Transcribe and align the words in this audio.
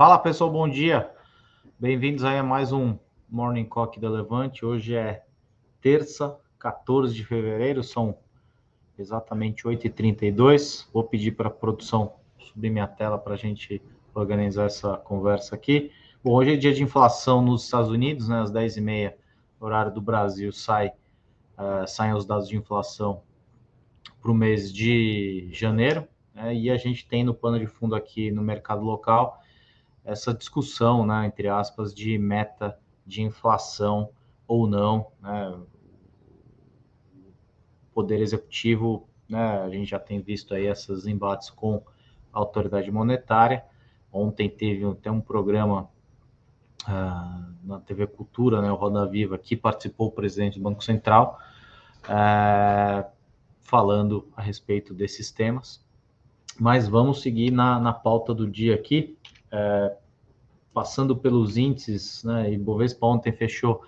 Fala 0.00 0.18
pessoal, 0.18 0.50
bom 0.50 0.66
dia. 0.66 1.10
Bem-vindos 1.78 2.24
aí 2.24 2.38
a 2.38 2.42
mais 2.42 2.72
um 2.72 2.96
Morning 3.28 3.66
Cock 3.66 4.00
da 4.00 4.08
Levante. 4.08 4.64
Hoje 4.64 4.94
é 4.94 5.26
terça, 5.78 6.38
14 6.58 7.14
de 7.14 7.22
fevereiro, 7.22 7.84
são 7.84 8.16
exatamente 8.98 9.64
8h32. 9.64 10.88
Vou 10.90 11.04
pedir 11.04 11.32
para 11.32 11.48
a 11.48 11.50
produção 11.50 12.14
subir 12.38 12.70
minha 12.70 12.86
tela 12.86 13.18
para 13.18 13.34
a 13.34 13.36
gente 13.36 13.82
organizar 14.14 14.64
essa 14.64 14.96
conversa 14.96 15.54
aqui. 15.54 15.92
Bom, 16.24 16.32
hoje 16.32 16.54
é 16.54 16.56
dia 16.56 16.72
de 16.72 16.82
inflação 16.82 17.42
nos 17.42 17.64
Estados 17.64 17.90
Unidos, 17.90 18.26
né? 18.26 18.40
Às 18.40 18.50
10h30, 18.50 19.12
horário 19.60 19.92
do 19.92 20.00
Brasil, 20.00 20.50
sai, 20.50 20.92
uh, 21.58 21.86
saem 21.86 22.14
os 22.14 22.24
dados 22.24 22.48
de 22.48 22.56
inflação 22.56 23.20
para 24.22 24.30
o 24.30 24.34
mês 24.34 24.72
de 24.72 25.50
janeiro. 25.52 26.08
Né? 26.34 26.54
E 26.54 26.70
a 26.70 26.78
gente 26.78 27.06
tem 27.06 27.22
no 27.22 27.34
pano 27.34 27.58
de 27.58 27.66
fundo 27.66 27.94
aqui 27.94 28.30
no 28.30 28.40
mercado 28.40 28.82
local 28.82 29.38
essa 30.04 30.32
discussão, 30.32 31.06
né, 31.06 31.26
entre 31.26 31.48
aspas, 31.48 31.94
de 31.94 32.18
meta 32.18 32.78
de 33.06 33.22
inflação 33.22 34.10
ou 34.46 34.66
não. 34.66 35.06
Né? 35.20 35.58
Poder 37.92 38.20
Executivo, 38.20 39.08
né, 39.28 39.62
a 39.62 39.68
gente 39.68 39.90
já 39.90 39.98
tem 39.98 40.20
visto 40.20 40.54
aí 40.54 40.66
esses 40.66 41.06
embates 41.06 41.50
com 41.50 41.82
a 42.32 42.38
autoridade 42.38 42.90
monetária. 42.90 43.64
Ontem 44.12 44.48
teve 44.48 44.84
até 44.84 45.10
um 45.10 45.20
programa 45.20 45.88
uh, 46.88 47.54
na 47.62 47.80
TV 47.80 48.06
Cultura, 48.06 48.60
né, 48.60 48.70
o 48.72 48.74
Roda 48.74 49.06
Viva, 49.06 49.38
que 49.38 49.56
participou 49.56 50.08
o 50.08 50.12
presidente 50.12 50.58
do 50.58 50.62
Banco 50.62 50.82
Central, 50.82 51.38
uh, 52.04 53.08
falando 53.60 54.28
a 54.36 54.42
respeito 54.42 54.92
desses 54.92 55.30
temas. 55.30 55.84
Mas 56.58 56.88
vamos 56.88 57.22
seguir 57.22 57.50
na, 57.50 57.78
na 57.78 57.92
pauta 57.92 58.34
do 58.34 58.46
dia 58.46 58.74
aqui 58.74 59.16
é, 59.50 59.96
passando 60.72 61.16
pelos 61.16 61.56
índices, 61.56 62.22
né, 62.24 62.52
e 62.52 62.58
Bovespa 62.58 63.06
ontem 63.06 63.32
fechou 63.32 63.82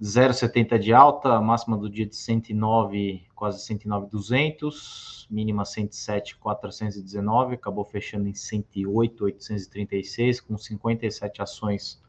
0,70 0.00 0.78
de 0.78 0.94
alta, 0.94 1.40
máxima 1.40 1.76
do 1.76 1.90
dia 1.90 2.06
de 2.06 2.16
109, 2.16 3.22
quase 3.34 3.62
109,200, 3.64 5.28
mínima 5.30 5.64
107,419, 5.64 7.54
acabou 7.54 7.84
fechando 7.84 8.26
em 8.26 8.34
108,836, 8.34 10.40
com 10.40 10.56
57 10.56 11.42
ações 11.42 12.02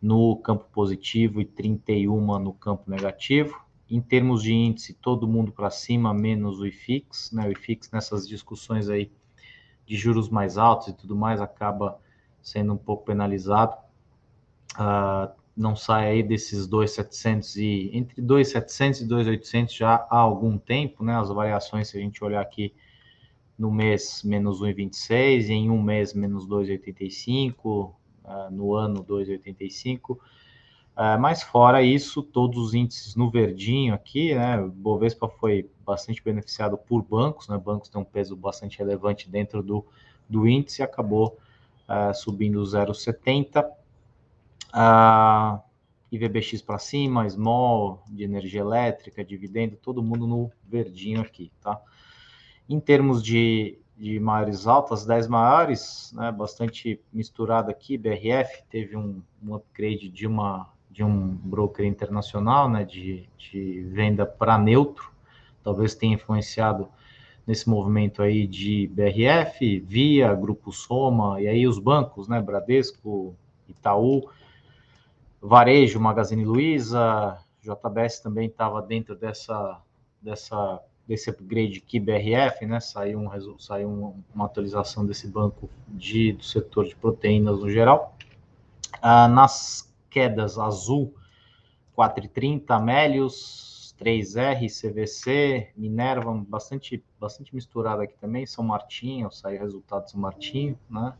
no 0.00 0.36
campo 0.36 0.64
positivo 0.72 1.40
e 1.40 1.44
31 1.44 2.38
no 2.38 2.54
campo 2.54 2.88
negativo. 2.88 3.60
Em 3.90 4.00
termos 4.00 4.44
de 4.44 4.54
índice, 4.54 4.94
todo 4.94 5.26
mundo 5.26 5.50
para 5.50 5.68
cima, 5.68 6.14
menos 6.14 6.60
o 6.60 6.66
IFIX, 6.66 7.32
né? 7.32 7.48
O 7.48 7.50
IFIX 7.50 7.90
nessas 7.90 8.26
discussões 8.26 8.88
aí 8.88 9.10
de 9.90 9.96
juros 9.96 10.28
mais 10.28 10.56
altos 10.56 10.86
e 10.86 10.92
tudo 10.92 11.16
mais 11.16 11.40
acaba 11.40 11.98
sendo 12.40 12.74
um 12.74 12.76
pouco 12.76 13.04
penalizado. 13.04 13.76
Uh, 14.76 15.34
não 15.56 15.74
sai 15.74 16.10
aí 16.10 16.22
desses 16.22 16.68
2,700 16.68 17.56
e 17.56 17.90
entre 17.92 18.22
2,700 18.22 19.00
e 19.00 19.04
2,800 19.08 19.74
já 19.74 20.06
há 20.08 20.16
algum 20.16 20.56
tempo, 20.56 21.02
né? 21.02 21.16
As 21.16 21.28
variações, 21.28 21.88
se 21.88 21.98
a 21.98 22.00
gente 22.00 22.22
olhar 22.22 22.40
aqui 22.40 22.72
no 23.58 23.68
mês 23.72 24.22
menos 24.24 24.62
1,26, 24.62 25.48
em 25.48 25.68
um 25.68 25.82
mês 25.82 26.14
menos 26.14 26.46
2,85, 26.46 27.64
uh, 27.64 27.94
ah, 28.24 28.48
no 28.48 28.72
ano 28.74 29.04
2,85. 29.04 30.18
Uh, 30.96 31.18
mas 31.18 31.42
fora 31.42 31.82
isso, 31.82 32.22
todos 32.22 32.58
os 32.58 32.74
índices 32.74 33.14
no 33.14 33.30
verdinho 33.30 33.94
aqui, 33.94 34.34
né? 34.34 34.58
Bovespa 34.58 35.28
foi 35.28 35.70
bastante 35.84 36.22
beneficiado 36.22 36.76
por 36.76 37.02
bancos, 37.02 37.48
né? 37.48 37.56
Bancos 37.56 37.88
têm 37.88 38.00
um 38.00 38.04
peso 38.04 38.36
bastante 38.36 38.78
relevante 38.78 39.28
dentro 39.30 39.62
do, 39.62 39.84
do 40.28 40.46
índice 40.46 40.82
acabou 40.82 41.38
uh, 41.88 42.14
subindo 42.14 42.60
0,70. 42.62 43.64
Uh, 44.72 45.60
IVBX 46.12 46.60
para 46.60 46.78
cima, 46.78 47.28
small, 47.28 48.02
de 48.08 48.24
energia 48.24 48.60
elétrica, 48.60 49.24
dividendo, 49.24 49.76
todo 49.76 50.02
mundo 50.02 50.26
no 50.26 50.50
verdinho 50.66 51.20
aqui, 51.20 51.52
tá? 51.60 51.80
Em 52.68 52.80
termos 52.80 53.22
de, 53.22 53.78
de 53.96 54.18
maiores 54.18 54.66
altas, 54.66 55.06
10 55.06 55.28
maiores, 55.28 56.12
né, 56.14 56.32
bastante 56.32 57.00
misturado 57.12 57.70
aqui, 57.70 57.96
BRF 57.96 58.64
teve 58.68 58.96
um, 58.96 59.22
um 59.42 59.54
upgrade 59.54 60.08
de 60.08 60.26
uma 60.26 60.68
de 60.90 61.04
um 61.04 61.28
broker 61.36 61.86
internacional, 61.86 62.68
né, 62.68 62.84
de, 62.84 63.28
de 63.38 63.82
venda 63.92 64.26
para 64.26 64.58
neutro, 64.58 65.10
talvez 65.62 65.94
tenha 65.94 66.14
influenciado 66.14 66.88
nesse 67.46 67.68
movimento 67.68 68.22
aí 68.22 68.46
de 68.46 68.88
BRF, 68.88 69.80
Via, 69.80 70.34
Grupo 70.34 70.72
Soma, 70.72 71.40
e 71.40 71.48
aí 71.48 71.66
os 71.66 71.78
bancos, 71.78 72.28
né, 72.28 72.40
Bradesco, 72.40 73.34
Itaú, 73.68 74.28
Varejo, 75.40 75.98
Magazine 75.98 76.44
Luiza, 76.44 77.38
JBS 77.62 78.20
também 78.20 78.46
estava 78.46 78.82
dentro 78.82 79.14
dessa, 79.14 79.80
dessa, 80.20 80.80
desse 81.06 81.30
upgrade 81.30 81.78
aqui, 81.78 81.98
BRF, 81.98 82.66
né, 82.66 82.80
saiu, 82.80 83.18
um, 83.18 83.58
saiu 83.58 84.14
uma 84.34 84.44
atualização 84.44 85.06
desse 85.06 85.26
banco 85.26 85.68
de, 85.88 86.32
do 86.32 86.44
setor 86.44 86.86
de 86.86 86.96
proteínas 86.96 87.58
no 87.60 87.70
geral. 87.70 88.14
Ah, 89.02 89.28
nas 89.28 89.89
quedas, 90.10 90.58
Azul, 90.58 91.14
4,30, 91.96 92.70
Amélios, 92.70 93.94
3R, 93.98 94.68
CVC, 94.68 95.70
Minerva, 95.76 96.32
bastante, 96.48 97.04
bastante 97.18 97.54
misturado 97.54 98.02
aqui 98.02 98.14
também, 98.18 98.46
São 98.46 98.64
Martinho, 98.64 99.30
sai 99.30 99.56
resultado 99.56 100.10
São 100.10 100.20
Martinho, 100.20 100.78
né? 100.88 101.14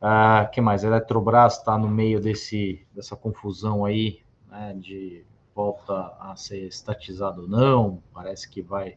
Uh, 0.00 0.50
que 0.50 0.62
mais? 0.62 0.82
Eletrobras 0.82 1.58
está 1.58 1.76
no 1.76 1.88
meio 1.88 2.20
desse, 2.20 2.86
dessa 2.94 3.14
confusão 3.14 3.84
aí, 3.84 4.22
né, 4.48 4.74
de 4.78 5.26
volta 5.54 6.16
a 6.18 6.34
ser 6.36 6.66
estatizado 6.66 7.42
ou 7.42 7.48
não, 7.48 8.02
parece 8.14 8.48
que 8.48 8.62
vai 8.62 8.96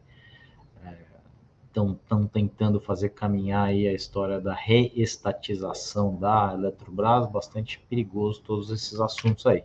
estão 1.74 2.26
tentando 2.26 2.80
fazer 2.80 3.10
caminhar 3.10 3.66
aí 3.68 3.88
a 3.88 3.92
história 3.92 4.40
da 4.40 4.54
reestatização 4.54 6.16
da 6.16 6.52
Eletrobras, 6.54 7.26
bastante 7.26 7.80
perigoso 7.88 8.42
todos 8.42 8.70
esses 8.70 9.00
assuntos 9.00 9.46
aí. 9.46 9.64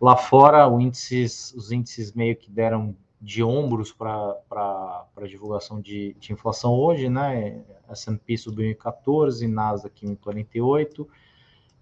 Lá 0.00 0.16
fora, 0.16 0.66
índices, 0.80 1.52
os 1.54 1.70
índices 1.70 2.12
meio 2.12 2.34
que 2.34 2.50
deram 2.50 2.96
de 3.20 3.42
ombros 3.42 3.92
para 3.92 4.34
a 4.50 5.26
divulgação 5.26 5.80
de, 5.80 6.16
de, 6.18 6.32
inflação 6.32 6.72
hoje, 6.72 7.08
né? 7.10 7.62
S&P 7.90 8.36
subiu 8.38 8.70
em 8.70 8.74
14, 8.74 9.46
Nasdaq 9.46 10.06
em 10.06 10.14
48, 10.14 11.06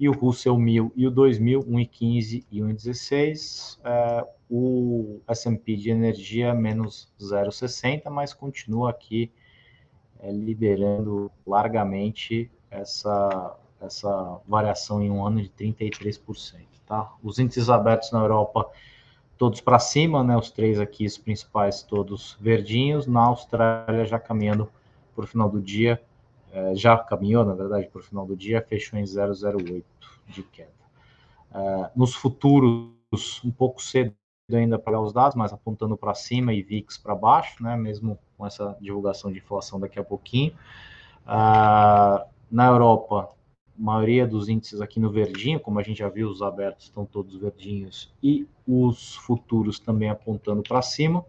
e 0.01 0.09
o 0.09 0.13
Russell 0.13 0.59
1000 0.59 0.93
e 0.97 1.07
o 1.07 1.11
2000, 1.11 1.61
1,15 1.61 2.45
e 2.51 2.61
1,16. 2.61 3.79
É, 3.85 4.27
o 4.51 5.21
S&P 5.29 5.77
de 5.77 5.91
energia 5.91 6.55
menos 6.55 7.13
0,60, 7.21 8.11
mas 8.11 8.33
continua 8.33 8.91
aqui 8.91 9.31
é, 10.21 10.31
liderando 10.31 11.31
largamente 11.47 12.51
essa, 12.71 13.57
essa 13.81 14.41
variação 14.47 15.03
em 15.03 15.11
um 15.11 15.25
ano 15.25 15.43
de 15.43 15.49
33%. 15.49 16.67
Tá? 16.87 17.13
Os 17.23 17.39
índices 17.39 17.69
abertos 17.69 18.11
na 18.13 18.21
Europa, 18.21 18.71
todos 19.37 19.61
para 19.61 19.79
cima, 19.79 20.25
né? 20.25 20.37
Os 20.37 20.51
três 20.51 20.81
aqui, 20.81 21.07
os 21.07 21.19
principais, 21.19 21.83
todos 21.83 22.37
verdinhos. 22.41 23.07
Na 23.07 23.27
Austrália, 23.27 24.07
já 24.07 24.19
caminhando 24.19 24.71
para 25.15 25.25
o 25.25 25.27
final 25.27 25.51
do 25.51 25.61
dia, 25.61 26.03
é, 26.51 26.75
já 26.75 26.97
caminhou, 26.97 27.45
na 27.45 27.55
verdade, 27.55 27.89
para 27.89 28.01
o 28.01 28.03
final 28.03 28.27
do 28.27 28.35
dia, 28.35 28.65
fechou 28.67 28.99
em 28.99 29.05
0,08 29.05 29.85
de 30.29 30.43
queda. 30.43 30.71
É, 31.55 31.91
nos 31.95 32.15
futuros, 32.15 33.43
um 33.45 33.51
pouco 33.51 33.83
cedo 33.83 34.15
ainda 34.51 34.79
para 34.79 34.99
os 34.99 35.13
dados, 35.13 35.37
mas 35.37 35.53
apontando 35.53 35.97
para 35.97 36.15
cima 36.15 36.55
e 36.55 36.63
VIX 36.63 36.97
para 36.97 37.15
baixo, 37.15 37.63
né? 37.63 37.77
Mesmo 37.77 38.19
com 38.39 38.47
essa 38.47 38.77
divulgação 38.81 39.33
de 39.33 39.39
inflação 39.39 39.81
daqui 39.81 39.99
a 39.99 40.05
pouquinho. 40.05 40.53
Uh, 41.27 42.25
na 42.51 42.67
Europa, 42.69 43.29
maioria 43.77 44.27
dos 44.27 44.49
índices 44.49 44.81
aqui 44.81 44.99
no 44.99 45.11
verdinho, 45.11 45.61
como 45.61 45.79
a 45.79 45.83
gente 45.83 45.99
já 45.99 46.09
viu, 46.09 46.31
os 46.31 46.41
abertos 46.41 46.87
estão 46.87 47.05
todos 47.05 47.37
verdinhos 47.37 48.15
e 48.23 48.49
os 48.67 49.17
futuros 49.17 49.79
também 49.79 50.09
apontando 50.09 50.63
para 50.63 50.81
cima. 50.81 51.25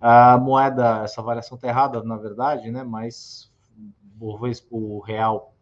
A 0.00 0.36
moeda, 0.38 1.02
essa 1.02 1.22
variação 1.22 1.56
está 1.56 1.68
errada, 1.68 2.02
na 2.02 2.16
verdade, 2.16 2.70
né? 2.70 2.84
Mas 2.84 3.50
o 4.70 5.00
real 5.00 5.54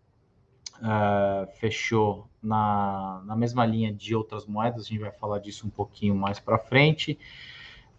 uh, 0.78 1.46
fechou 1.58 2.28
na, 2.42 3.22
na 3.24 3.36
mesma 3.36 3.64
linha 3.64 3.92
de 3.92 4.14
outras 4.14 4.46
moedas, 4.46 4.86
a 4.86 4.88
gente 4.88 5.00
vai 5.00 5.12
falar 5.12 5.38
disso 5.38 5.66
um 5.66 5.70
pouquinho 5.70 6.14
mais 6.14 6.38
para 6.40 6.58
frente. 6.58 7.18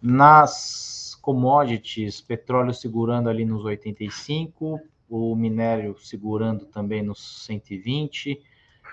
Nas 0.00 1.03
commodities, 1.24 2.20
petróleo 2.20 2.74
segurando 2.74 3.30
ali 3.30 3.46
nos 3.46 3.64
85, 3.64 4.78
o 5.08 5.34
minério 5.34 5.98
segurando 5.98 6.66
também 6.66 7.02
nos 7.02 7.46
120, 7.46 8.42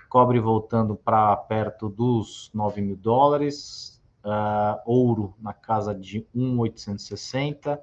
cobre 0.08 0.40
voltando 0.40 0.96
para 0.96 1.36
perto 1.36 1.90
dos 1.90 2.50
9 2.54 2.82
mil 2.82 2.96
dólares, 2.96 4.02
uh, 4.24 4.80
ouro 4.86 5.36
na 5.42 5.52
casa 5.54 5.94
de 5.94 6.26
1,860, 6.34 7.82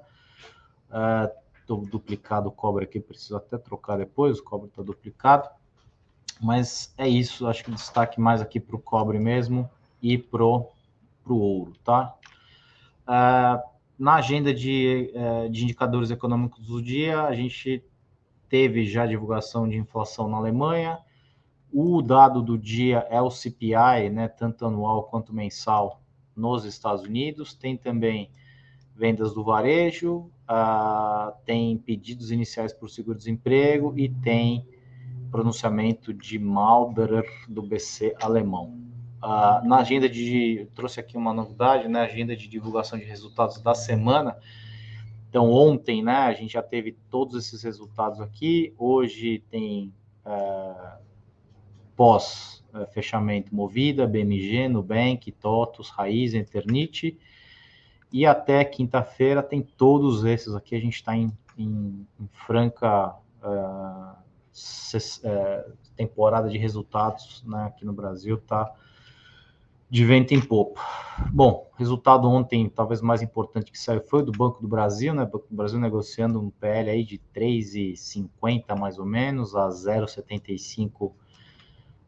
uh, 0.89 1.85
duplicado 1.85 2.49
o 2.49 2.51
cobre 2.51 2.85
aqui, 2.85 2.99
preciso 2.99 3.37
até 3.37 3.55
trocar 3.55 3.99
depois, 3.99 4.39
o 4.39 4.43
cobre 4.43 4.69
está 4.69 4.81
duplicado. 4.81 5.47
Mas 6.41 6.91
é 6.97 7.07
isso, 7.07 7.45
acho 7.45 7.63
que 7.63 7.69
destaque 7.69 8.19
mais 8.19 8.41
aqui 8.41 8.59
para 8.59 8.75
o 8.75 8.79
cobre 8.79 9.19
mesmo 9.19 9.69
e 10.01 10.17
para 10.17 10.43
o 10.43 10.65
ouro, 11.27 11.73
tá? 11.83 12.15
Uh, 13.07 13.78
na 13.99 14.15
agenda 14.15 14.53
de, 14.53 15.11
uh, 15.13 15.49
de 15.49 15.65
indicadores 15.65 16.09
econômicos 16.09 16.65
do 16.65 16.81
dia, 16.81 17.23
a 17.23 17.35
gente 17.35 17.83
teve 18.47 18.85
já 18.85 19.05
divulgação 19.05 19.67
de 19.67 19.77
inflação 19.77 20.29
na 20.29 20.37
Alemanha. 20.37 20.97
O 21.71 22.01
dado 22.01 22.41
do 22.41 22.57
dia 22.57 23.05
é 23.09 23.21
o 23.21 23.29
CPI, 23.29 24.09
né, 24.09 24.29
tanto 24.29 24.65
anual 24.65 25.03
quanto 25.03 25.33
mensal, 25.33 26.01
nos 26.33 26.63
Estados 26.63 27.03
Unidos. 27.03 27.53
Tem 27.53 27.75
também 27.75 28.31
vendas 28.95 29.33
do 29.33 29.43
varejo, 29.43 30.31
uh, 30.49 31.33
tem 31.45 31.77
pedidos 31.77 32.31
iniciais 32.31 32.71
por 32.71 32.89
seguro-desemprego 32.89 33.93
e 33.97 34.07
tem 34.07 34.65
pronunciamento 35.29 36.13
de 36.13 36.39
Malderer 36.39 37.29
do 37.49 37.61
BC 37.61 38.15
alemão. 38.21 38.88
Na 39.21 39.79
agenda 39.79 40.07
de. 40.07 40.67
Trouxe 40.73 40.99
aqui 40.99 41.17
uma 41.17 41.33
novidade, 41.33 41.87
né, 41.87 42.01
agenda 42.01 42.35
de 42.35 42.47
divulgação 42.47 42.97
de 42.97 43.05
resultados 43.05 43.61
da 43.61 43.75
semana. 43.75 44.37
Então, 45.29 45.51
ontem, 45.51 46.01
né, 46.01 46.15
a 46.15 46.33
gente 46.33 46.53
já 46.53 46.63
teve 46.63 46.97
todos 47.09 47.35
esses 47.35 47.61
resultados 47.61 48.19
aqui. 48.19 48.73
Hoje 48.77 49.43
tem 49.51 49.93
uh, 50.25 50.97
pós 51.95 52.63
uh, 52.73 52.87
fechamento 52.91 53.53
Movida, 53.53 54.07
BMG, 54.07 54.67
Nubank, 54.67 55.31
TOTUS, 55.33 55.89
Raiz, 55.89 56.33
Eternit. 56.33 57.17
E 58.11 58.25
até 58.25 58.65
quinta-feira 58.65 59.43
tem 59.43 59.61
todos 59.61 60.25
esses 60.25 60.55
aqui. 60.55 60.75
A 60.75 60.79
gente 60.79 60.95
está 60.95 61.15
em, 61.15 61.31
em, 61.55 62.07
em, 62.19 62.27
franca 62.47 63.15
uh, 63.43 64.15
temporada 65.95 66.49
de 66.49 66.57
resultados 66.57 67.43
né, 67.45 67.65
aqui 67.65 67.85
no 67.85 67.93
Brasil, 67.93 68.37
tá? 68.39 68.73
De 69.89 70.05
vento 70.05 70.33
em 70.35 70.39
popa. 70.39 70.81
Bom, 71.33 71.67
resultado 71.75 72.29
ontem, 72.29 72.69
talvez 72.69 73.01
mais 73.01 73.23
importante 73.23 73.71
que 73.71 73.79
saiu, 73.79 74.01
foi 74.01 74.23
do 74.23 74.31
Banco 74.31 74.61
do 74.61 74.67
Brasil, 74.67 75.13
né? 75.15 75.25
Banco 75.25 75.47
do 75.49 75.55
Brasil 75.55 75.79
negociando 75.79 76.39
um 76.39 76.51
PL 76.51 76.91
aí 76.91 77.03
de 77.03 77.19
3,50 77.35 78.77
mais 78.77 78.99
ou 78.99 79.05
menos, 79.05 79.55
a 79.55 79.67
0,75 79.67 81.11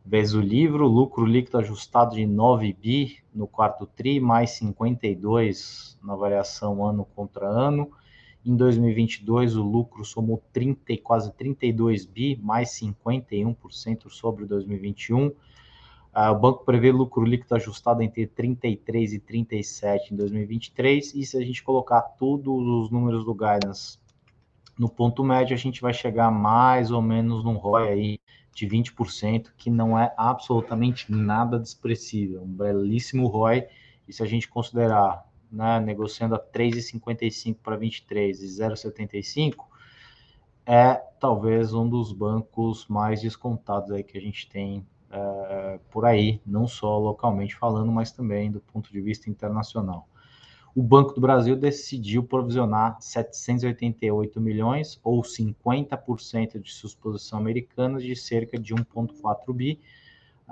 vezes 0.06 0.34
o 0.34 0.42
livro, 0.42 0.88
lucro 0.88 1.26
líquido 1.26 1.58
ajustado 1.58 2.16
de 2.16 2.26
9 2.26 2.72
bi 2.74 3.18
no 3.34 3.48
quarto 3.48 3.88
TRI, 3.88 4.20
mais 4.20 4.52
52 4.52 5.98
na 6.04 6.16
variação 6.16 6.86
ano 6.86 7.06
contra 7.16 7.48
ano. 7.48 7.92
Em 8.46 8.56
2022, 8.56 9.56
o 9.56 9.64
lucro 9.64 10.04
somou 10.04 10.42
30, 10.52 10.98
quase 11.04 11.32
32 11.34 12.06
bi, 12.06 12.40
mais 12.42 12.70
51% 12.72 14.10
sobre 14.10 14.46
2021. 14.46 15.32
Ah, 16.14 16.32
o 16.32 16.40
banco 16.40 16.66
prevê 16.66 16.92
lucro 16.92 17.24
líquido 17.24 17.56
ajustado 17.56 18.02
entre 18.04 18.28
33 18.28 19.14
e 19.14 19.20
37 19.20 20.14
em 20.14 20.18
2023. 20.18 21.16
E 21.16 21.26
se 21.26 21.38
a 21.38 21.42
gente 21.42 21.64
colocar 21.64 22.02
todos 22.02 22.68
os 22.68 22.92
números 22.92 23.24
do 23.24 23.34
guidance 23.34 23.98
no 24.78 24.90
ponto 24.90 25.24
médio, 25.24 25.54
a 25.54 25.58
gente 25.58 25.82
vai 25.82 25.94
chegar 25.94 26.30
mais 26.30 26.92
ou 26.92 27.02
menos 27.02 27.44
num 27.44 27.56
ROI 27.56 27.88
aí 27.88 28.20
de 28.54 28.68
20%, 28.68 29.52
que 29.58 29.70
não 29.70 29.98
é 29.98 30.14
absolutamente 30.18 31.10
nada 31.10 31.58
desprezível. 31.58 32.42
Um 32.42 32.48
belíssimo 32.48 33.28
ROI. 33.28 33.68
E 34.06 34.12
se 34.12 34.22
a 34.22 34.26
gente 34.26 34.50
considerar 34.50 35.26
né, 35.50 35.80
negociando 35.80 36.36
a 36.36 36.40
3,55 36.40 37.58
para 37.64 37.78
23 37.78 38.42
e 38.42 38.48
0,75, 38.48 39.66
é 40.66 40.96
talvez 41.20 41.74
um 41.74 41.88
dos 41.88 42.12
bancos 42.12 42.86
mais 42.88 43.22
descontados 43.22 43.92
aí 43.92 44.04
que 44.04 44.18
a 44.18 44.22
gente 44.22 44.50
tem 44.50 44.86
é, 45.12 45.80
por 45.90 46.06
aí, 46.06 46.42
não 46.46 46.68
só 46.68 46.98
localmente 46.98 47.56
falando, 47.56 47.92
mas 47.92 48.12
também 48.12 48.52
do 48.52 48.60
ponto 48.60 48.92
de 48.92 49.02
vista 49.02 49.30
internacional. 49.30 50.08
O 50.74 50.82
Banco 50.82 51.14
do 51.14 51.20
Brasil 51.20 51.56
decidiu 51.56 52.24
provisionar 52.24 52.96
788 53.02 54.40
milhões, 54.40 55.00
ou 55.04 55.22
50% 55.22 56.62
de 56.62 56.72
sua 56.72 56.88
exposição 56.88 57.38
americana, 57.38 58.00
de 58.00 58.16
cerca 58.16 58.58
de 58.58 58.74
1,4 58.74 59.54
bi, 59.54 59.80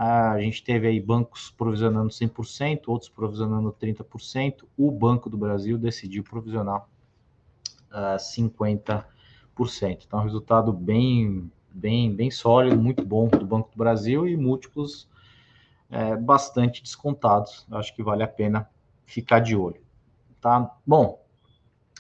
a 0.02 0.40
gente 0.40 0.64
teve 0.64 0.88
aí 0.88 0.98
bancos 0.98 1.52
provisionando 1.52 2.08
100%, 2.08 2.84
outros 2.88 3.10
provisionando 3.10 3.70
30%. 3.74 4.64
O 4.78 4.90
Banco 4.90 5.30
do 5.30 5.38
Brasil 5.38 5.78
decidiu 5.78 6.24
provisionar 6.24 6.84
uh, 7.92 8.16
ah, 8.16 8.18
50%. 8.18 9.04
Então, 10.08 10.24
resultado 10.24 10.72
bem, 10.72 11.52
bem, 11.72 12.14
bem 12.14 12.32
sólido, 12.32 12.78
muito 12.78 13.06
bom 13.06 13.28
do 13.28 13.46
Banco 13.46 13.70
do 13.72 13.78
Brasil 13.78 14.28
e 14.28 14.36
múltiplos 14.36 15.08
é, 15.90 16.16
bastante 16.16 16.82
descontados. 16.84 17.66
Acho 17.72 17.96
que 17.96 18.04
vale 18.04 18.24
a 18.24 18.28
pena 18.28 18.70
ficar 19.06 19.40
de 19.40 19.56
olho. 19.56 19.82
Tá? 20.40 20.72
Bom, 20.86 21.24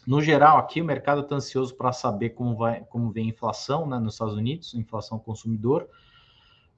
no 0.06 0.21
geral, 0.21 0.57
aqui 0.57 0.81
o 0.81 0.86
mercado 0.86 1.21
está 1.21 1.36
ansioso 1.36 1.75
para 1.75 1.92
saber 1.92 2.30
como, 2.30 2.56
vai, 2.56 2.81
como 2.86 3.12
vem 3.12 3.25
a 3.25 3.30
inflação 3.30 3.86
né, 3.88 4.00
nos 4.00 4.16
Estados 4.16 4.36
Unidos, 4.36 4.74
inflação 4.74 5.19
consumidor. 5.19 5.88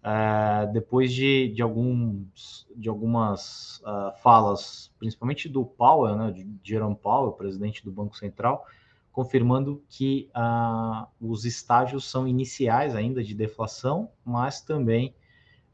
É, 0.04 0.66
depois 0.74 1.14
de, 1.14 1.50
de, 1.50 1.62
alguns, 1.62 2.68
de 2.76 2.90
algumas 2.90 3.78
uh, 3.82 4.12
falas, 4.24 4.92
principalmente 4.98 5.48
do 5.48 5.64
Powell, 5.64 6.16
né, 6.16 6.32
de 6.32 6.48
Jerome 6.64 6.96
Powell, 6.96 7.34
presidente 7.34 7.86
do 7.86 7.92
Banco 7.92 8.18
Central, 8.18 8.66
confirmando 9.12 9.84
que 9.90 10.30
uh, 10.36 11.08
os 11.20 11.46
estágios 11.46 12.10
são 12.10 12.28
iniciais 12.28 12.96
ainda 12.96 13.24
de 13.24 13.36
deflação, 13.36 14.10
mas 14.24 14.62
também 14.62 15.14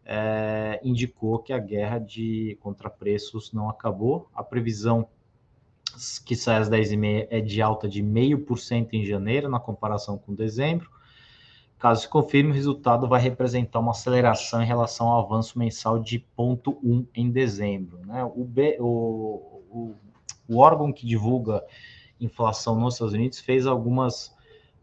é, 0.03 0.79
indicou 0.83 1.39
que 1.39 1.51
a 1.51 1.59
guerra 1.59 1.99
de 1.99 2.57
contrapreços 2.61 3.51
não 3.51 3.69
acabou. 3.69 4.29
A 4.33 4.43
previsão 4.43 5.07
que 6.25 6.35
sai 6.35 6.57
às 6.57 6.69
10h30 6.69 7.27
é 7.29 7.41
de 7.41 7.61
alta 7.61 7.87
de 7.87 8.01
0,5% 8.01 8.89
em 8.93 9.05
janeiro, 9.05 9.49
na 9.49 9.59
comparação 9.59 10.17
com 10.17 10.33
dezembro, 10.33 10.89
Caso 11.79 12.01
se 12.01 12.07
confirme, 12.07 12.49
o 12.49 12.53
resultado 12.53 13.07
vai 13.07 13.21
representar 13.21 13.79
uma 13.79 13.91
aceleração 13.91 14.63
em 14.63 14.65
relação 14.65 15.09
ao 15.09 15.23
avanço 15.23 15.59
mensal 15.59 15.99
de 15.99 16.25
0,1 16.37 17.05
em 17.13 17.29
dezembro. 17.29 17.99
Né? 18.03 18.23
O, 18.23 18.43
B, 18.43 18.77
o, 18.79 19.61
o, 19.69 19.95
o, 20.49 20.57
órgão 20.57 20.91
que 20.91 21.05
divulga 21.05 21.63
inflação 22.19 22.79
nos 22.79 22.95
Estados 22.95 23.13
Unidos 23.13 23.39
fez 23.39 23.67
algumas 23.67 24.27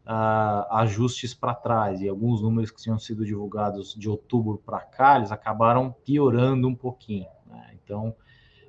uh, 0.07 0.67
ajustes 0.71 1.35
para 1.35 1.55
trás 1.55 2.01
e 2.01 2.09
alguns 2.09 2.43
números 2.43 2.71
que 2.71 2.83
tinham 2.83 2.99
sido 2.99 3.25
divulgados 3.25 3.95
de 3.95 4.09
outubro 4.09 4.59
para 4.65 4.81
cá, 4.81 5.17
eles 5.17 5.33
acabaram 5.33 5.95
piorando 6.05 6.69
um 6.69 6.75
pouquinho. 6.75 7.29
Né? 7.47 7.77
Então, 7.83 8.15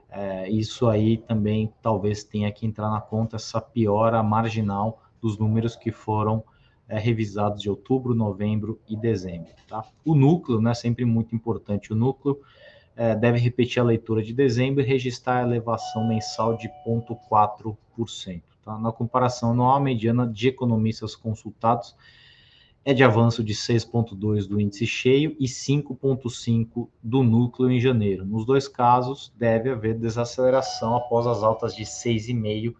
é, 0.10 0.50
isso 0.50 0.88
aí 0.88 1.18
também 1.18 1.74
talvez 1.82 2.24
tenha 2.24 2.52
que 2.52 2.66
entrar 2.66 2.90
na 2.90 3.02
conta, 3.02 3.36
essa 3.36 3.60
piora 3.60 4.24
marginal 4.24 5.02
dos 5.22 5.38
números 5.38 5.76
que 5.76 5.92
foram 5.92 6.44
é, 6.88 6.98
revisados 6.98 7.62
de 7.62 7.70
outubro, 7.70 8.14
novembro 8.14 8.80
e 8.88 8.96
dezembro. 8.96 9.52
Tá? 9.68 9.84
O 10.06 10.16
núcleo, 10.16 10.62
né, 10.62 10.74
sempre 10.74 11.04
muito 11.04 11.36
importante, 11.36 11.92
o 11.92 11.96
núcleo 11.96 12.40
é, 12.96 13.14
deve 13.14 13.40
repetir 13.40 13.82
a 13.82 13.84
leitura 13.84 14.24
de 14.24 14.34
dezembro 14.34 14.82
e 14.82 14.86
registrar 14.86 15.40
a 15.40 15.44
elevação 15.44 16.08
mensal 16.08 16.56
de 16.56 16.70
0,4%. 16.88 18.42
Tá? 18.66 18.80
Na 18.80 18.92
comparação 18.92 19.52
anual, 19.52 19.76
a 19.76 19.80
mediana 19.80 20.26
de 20.28 20.48
economistas 20.48 21.16
consultados 21.16 21.96
é 22.84 22.94
de 22.94 23.04
avanço 23.04 23.44
de 23.44 23.54
6,2% 23.54 24.48
do 24.48 24.60
índice 24.60 24.86
cheio 24.88 25.36
e 25.40 25.46
5,5% 25.46 26.90
do 27.02 27.24
núcleo 27.24 27.70
em 27.70 27.80
janeiro. 27.80 28.26
Nos 28.26 28.46
dois 28.46 28.68
casos, 28.68 29.32
deve 29.38 29.70
haver 29.70 29.98
desaceleração 29.98 30.96
após 30.96 31.28
as 31.28 31.44
altas 31.44 31.76
de 31.76 31.84
6,5% 31.84 32.76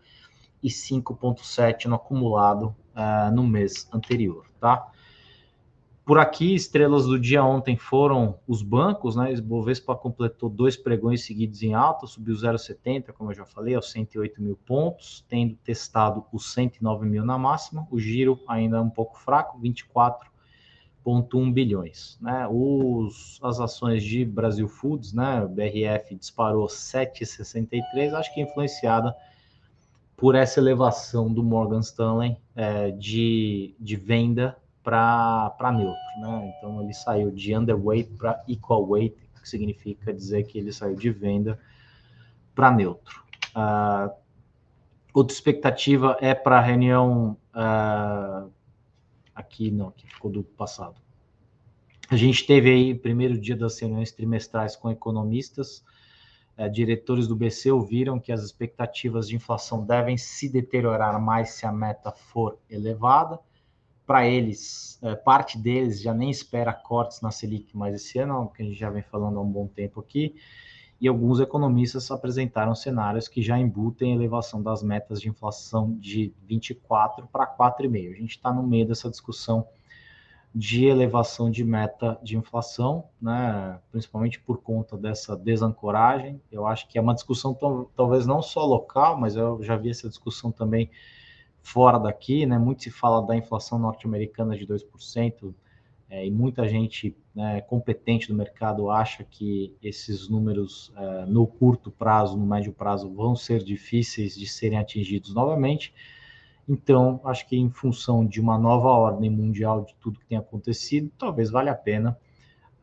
e 0.62 0.70
5,7% 0.70 1.86
no 1.86 1.96
acumulado 1.96 2.76
uh, 2.96 3.34
no 3.34 3.44
mês 3.44 3.88
anterior, 3.94 4.46
tá? 4.60 4.92
Por 6.06 6.20
aqui, 6.20 6.54
estrelas 6.54 7.08
do 7.08 7.20
dia 7.20 7.44
ontem 7.44 7.76
foram 7.76 8.38
os 8.48 8.62
bancos, 8.62 9.16
né? 9.16 9.34
Bovespa 9.42 9.96
completou 9.96 10.48
dois 10.52 10.78
pregões 10.78 11.26
seguidos 11.26 11.64
em 11.64 11.74
alta, 11.74 12.06
subiu 12.06 12.36
0,70, 12.36 13.12
como 13.12 13.32
eu 13.32 13.36
já 13.36 13.44
falei, 13.44 13.74
aos 13.74 13.90
108 13.90 14.40
mil 14.40 14.56
pontos, 14.56 15.26
tendo 15.28 15.56
testado 15.64 16.24
os 16.32 16.54
109 16.54 17.08
mil 17.08 17.26
na 17.26 17.40
máxima. 17.40 17.88
O 17.90 17.98
giro 17.98 18.40
ainda 18.48 18.78
é 18.78 18.80
um 18.80 18.90
pouco 18.90 19.18
fraco, 19.18 19.60
24,1 19.60 21.52
bilhões. 21.52 22.20
Né? 22.22 22.48
Os, 22.52 23.40
as 23.42 23.60
ações 23.60 24.04
de 24.04 24.24
Brasil 24.24 24.68
Foods, 24.68 25.12
né? 25.12 25.44
O 25.44 25.50
BRF 25.50 26.14
disparou 26.14 26.68
7,63, 26.68 28.14
acho 28.14 28.32
que 28.32 28.42
influenciada 28.42 29.16
por 30.16 30.36
essa 30.36 30.60
elevação 30.60 31.34
do 31.34 31.44
Morgan 31.44 31.80
Stanley 31.80 32.38
é, 32.56 32.92
de, 32.92 33.74
de 33.80 33.96
venda 33.96 34.56
para 34.86 35.72
neutro. 35.74 36.00
Né? 36.20 36.54
Então, 36.58 36.82
ele 36.82 36.94
saiu 36.94 37.32
de 37.32 37.56
underweight 37.56 38.12
para 38.12 38.42
equal 38.48 38.88
weight, 38.88 39.18
que 39.42 39.50
significa 39.50 40.14
dizer 40.14 40.44
que 40.44 40.60
ele 40.60 40.72
saiu 40.72 40.96
de 40.96 41.10
venda 41.10 41.60
para 42.54 42.72
neutro. 42.72 43.24
Uh, 43.56 44.14
outra 45.14 45.36
expectativa 45.36 46.16
é 46.22 46.34
para 46.36 46.60
a 46.60 46.62
reunião. 46.62 47.36
Uh, 47.54 48.52
aqui 49.34 49.72
não, 49.72 49.90
aqui 49.90 50.08
ficou 50.08 50.32
do 50.32 50.44
passado. 50.44 50.96
A 52.10 52.16
gente 52.16 52.46
teve 52.46 52.70
aí 52.70 52.94
primeiro 52.94 53.38
dia 53.38 53.56
das 53.56 53.80
reuniões 53.80 54.12
trimestrais 54.12 54.76
com 54.76 54.92
economistas, 54.92 55.84
é, 56.58 56.70
diretores 56.70 57.28
do 57.28 57.36
BC 57.36 57.72
ouviram 57.72 58.20
que 58.20 58.32
as 58.32 58.42
expectativas 58.42 59.28
de 59.28 59.36
inflação 59.36 59.84
devem 59.84 60.18
se 60.18 60.48
deteriorar 60.48 61.20
mais 61.20 61.50
se 61.50 61.66
a 61.66 61.72
meta 61.72 62.12
for 62.12 62.58
elevada. 62.70 63.40
Para 64.06 64.28
eles, 64.28 65.00
é, 65.02 65.16
parte 65.16 65.58
deles 65.58 66.02
já 66.02 66.14
nem 66.14 66.30
espera 66.30 66.74
cortes 66.74 67.22
na 67.22 67.32
Selic 67.32 67.76
mais 67.76 67.96
esse 67.96 68.20
ano, 68.20 68.50
que 68.50 68.62
a 68.62 68.66
gente 68.66 68.78
já 68.78 68.90
vem 68.90 69.04
falando 69.04 69.40
há 69.40 69.42
um 69.42 69.52
bom 69.52 69.68
tempo 69.68 70.00
aqui 70.00 70.36
e 71.00 71.08
alguns 71.08 71.40
economistas 71.40 72.10
apresentaram 72.10 72.74
cenários 72.74 73.28
que 73.28 73.42
já 73.42 73.60
embutem 73.60 74.14
elevação 74.14 74.62
das 74.62 74.82
metas 74.82 75.20
de 75.20 75.30
inflação 75.30 75.94
de 76.00 76.34
24 76.48 77.28
para 77.28 77.46
4,5. 77.46 78.12
A 78.12 78.16
gente 78.16 78.32
está 78.32 78.54
no 78.54 78.64
meio 78.64 78.88
dessa 78.88 79.10
discussão 79.10 79.68
de 80.54 80.86
elevação 80.86 81.52
de 81.52 81.66
meta 81.66 82.18
de 82.24 82.38
inflação, 82.38 83.10
né, 83.22 83.78
principalmente 83.92 84.40
por 84.40 84.62
conta 84.62 84.98
dessa 84.98 85.36
desancoragem. 85.36 86.42
Eu 86.50 86.66
acho 86.66 86.88
que 86.88 86.98
é 86.98 87.02
uma 87.02 87.14
discussão 87.14 87.54
talvez 87.94 88.26
não 88.26 88.42
só 88.42 88.66
local, 88.66 89.20
mas 89.20 89.36
eu 89.36 89.62
já 89.62 89.76
vi 89.76 89.90
essa 89.90 90.08
discussão 90.08 90.54
também 90.54 90.90
fora 91.66 91.98
daqui, 91.98 92.46
né? 92.46 92.60
Muito 92.60 92.84
se 92.84 92.92
fala 92.92 93.26
da 93.26 93.36
inflação 93.36 93.80
norte-americana 93.80 94.56
de 94.56 94.68
2%, 94.68 95.54
é, 96.08 96.26
e 96.28 96.30
muita 96.30 96.68
gente 96.68 97.18
né, 97.34 97.60
competente 97.62 98.28
do 98.28 98.36
mercado 98.36 98.92
acha 98.92 99.24
que 99.24 99.76
esses 99.82 100.30
números 100.30 100.94
é, 100.96 101.26
no 101.26 101.48
curto 101.48 101.90
prazo, 101.90 102.38
no 102.38 102.46
médio 102.46 102.72
prazo, 102.72 103.12
vão 103.12 103.36
ser 103.36 103.64
difíceis 103.64 104.38
de 104.38 104.48
serem 104.48 104.78
atingidos 104.78 105.34
novamente. 105.34 105.92
Então, 106.70 107.20
acho 107.26 107.48
que 107.48 107.58
em 107.58 107.70
função 107.72 108.24
de 108.24 108.40
uma 108.40 108.58
nova 108.60 108.90
ordem 108.90 109.30
mundial 109.32 109.84
de 109.84 109.96
tudo 109.96 110.20
que 110.20 110.26
tem 110.28 110.38
acontecido, 110.38 111.12
talvez 111.18 111.50
valha 111.50 111.72
a 111.72 111.76
pena 111.76 112.16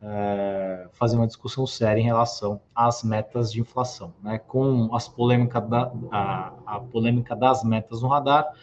é, 0.01 0.89
fazer 0.91 1.15
uma 1.15 1.27
discussão 1.27 1.65
séria 1.65 2.01
em 2.01 2.05
relação 2.05 2.59
às 2.75 3.01
metas 3.03 3.49
de 3.49 3.61
inflação. 3.61 4.13
Né? 4.21 4.37
Com 4.37 4.93
as 4.93 5.07
polêmicas 5.07 5.65
da, 5.69 5.93
a, 6.11 6.53
a 6.65 6.79
polêmica 6.81 7.33
das 7.33 7.63
metas 7.63 8.01
no 8.01 8.09
radar, 8.09 8.53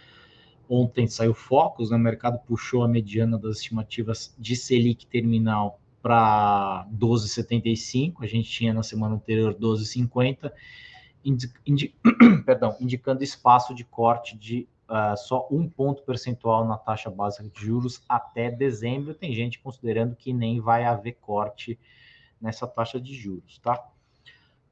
Ontem 0.72 1.08
saiu 1.08 1.34
Focus, 1.34 1.90
né? 1.90 1.96
o 1.96 2.00
mercado 2.00 2.38
puxou 2.46 2.84
a 2.84 2.88
mediana 2.88 3.36
das 3.36 3.56
estimativas 3.56 4.32
de 4.38 4.54
Selic 4.54 5.04
terminal 5.04 5.80
para 6.00 6.86
12,75, 6.94 8.18
a 8.20 8.26
gente 8.26 8.48
tinha 8.48 8.72
na 8.72 8.84
semana 8.84 9.16
anterior 9.16 9.52
12,50, 9.52 10.52
indi 11.24 11.52
indi 11.66 11.92
perdão, 12.46 12.76
indicando 12.80 13.24
espaço 13.24 13.74
de 13.74 13.82
corte 13.82 14.38
de 14.38 14.68
uh, 14.88 15.16
só 15.16 15.48
um 15.50 15.68
ponto 15.68 16.04
percentual 16.04 16.64
na 16.64 16.78
taxa 16.78 17.10
básica 17.10 17.48
de 17.48 17.66
juros 17.66 18.04
até 18.08 18.48
dezembro. 18.48 19.12
Tem 19.12 19.34
gente 19.34 19.58
considerando 19.58 20.14
que 20.14 20.32
nem 20.32 20.60
vai 20.60 20.84
haver 20.84 21.18
corte 21.20 21.76
nessa 22.40 22.64
taxa 22.64 23.00
de 23.00 23.12
juros, 23.12 23.58
tá? 23.58 23.84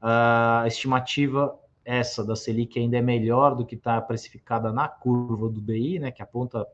Uh, 0.01 0.65
estimativa 0.65 1.59
essa 1.89 2.23
da 2.23 2.35
Selic 2.35 2.77
ainda 2.77 2.97
é 2.97 3.01
melhor 3.01 3.55
do 3.55 3.65
que 3.65 3.73
está 3.73 3.99
precificada 3.99 4.71
na 4.71 4.87
curva 4.87 5.49
do 5.49 5.59
DI, 5.59 5.97
né, 5.97 6.11
que 6.11 6.21
aponta 6.21 6.67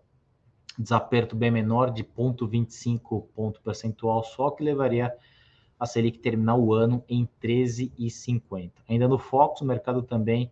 desaperto 0.78 1.38
bem 1.38 1.50
menor 1.50 1.90
de 1.90 2.04
0,25 2.04 3.26
ponto 3.34 3.62
percentual 3.62 4.26
só, 4.26 4.52
que 4.52 4.62
levaria 4.62 5.16
a 5.80 5.86
Selic 5.86 6.20
terminar 6.20 6.58
o 6.58 6.74
ano 6.74 7.02
em 7.08 7.26
13,50. 7.42 8.72
Ainda 8.90 9.08
no 9.08 9.18
Fox, 9.18 9.62
o 9.62 9.66
mercado 9.66 10.04
também 10.04 10.52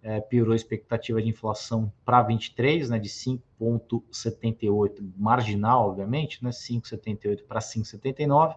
é, 0.00 0.20
piorou 0.20 0.52
a 0.52 0.56
expectativa 0.56 1.20
de 1.20 1.28
inflação 1.28 1.92
para 2.04 2.22
23, 2.22 2.90
né, 2.90 3.00
de 3.00 3.08
5,78 3.08 5.12
marginal, 5.16 5.88
obviamente, 5.88 6.44
né, 6.44 6.50
5,78 6.50 7.42
para 7.48 7.58
5,79 7.58 8.54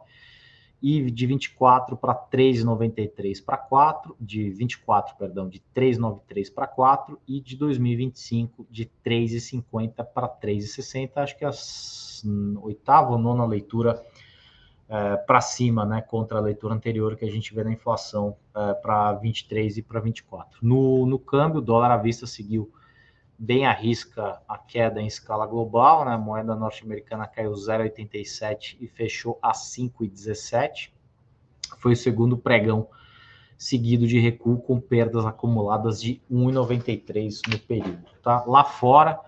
e 0.81 1.09
de 1.09 1.25
24 1.25 1.97
para 1.97 2.13
3,93 2.13 3.43
para 3.43 3.57
4, 3.57 4.15
de 4.19 4.49
24, 4.49 5.15
perdão, 5.17 5.49
de 5.49 5.61
3,93 5.75 6.53
para 6.53 6.67
4 6.67 7.19
e 7.27 7.41
de 7.41 7.55
2025 7.55 8.67
de 8.69 8.89
3,50 9.05 10.05
para 10.05 10.29
3,60. 10.29 11.11
Acho 11.15 11.37
que 11.37 11.45
a 11.45 11.51
oitava 12.61 13.11
ou 13.11 13.17
nona 13.17 13.45
leitura 13.45 14.03
é, 14.89 15.17
para 15.17 15.41
cima, 15.41 15.85
né, 15.85 16.01
contra 16.01 16.37
a 16.37 16.41
leitura 16.41 16.73
anterior 16.73 17.15
que 17.15 17.25
a 17.25 17.31
gente 17.31 17.53
vê 17.53 17.63
na 17.63 17.71
inflação 17.71 18.37
é, 18.55 18.73
para 18.75 19.13
23 19.13 19.77
e 19.77 19.81
para 19.81 19.99
24. 19.99 20.59
No, 20.61 21.05
no 21.05 21.19
câmbio, 21.19 21.57
o 21.57 21.61
dólar 21.61 21.91
à 21.91 21.97
vista 21.97 22.25
seguiu 22.25 22.71
bem 23.37 23.65
arrisca 23.65 24.41
a 24.47 24.57
queda 24.57 25.01
em 25.01 25.07
escala 25.07 25.45
global, 25.45 26.03
né? 26.03 26.13
A 26.13 26.17
moeda 26.17 26.55
norte-americana 26.55 27.27
caiu 27.27 27.51
0,87 27.51 28.77
e 28.79 28.87
fechou 28.87 29.37
a 29.41 29.51
5,17. 29.51 30.89
Foi 31.77 31.93
o 31.93 31.97
segundo 31.97 32.37
pregão 32.37 32.87
seguido 33.57 34.07
de 34.07 34.19
recuo 34.19 34.59
com 34.59 34.79
perdas 34.79 35.25
acumuladas 35.25 36.01
de 36.01 36.21
1,93 36.31 37.41
no 37.51 37.59
período, 37.59 38.05
tá? 38.21 38.43
Lá 38.45 38.63
fora, 38.63 39.19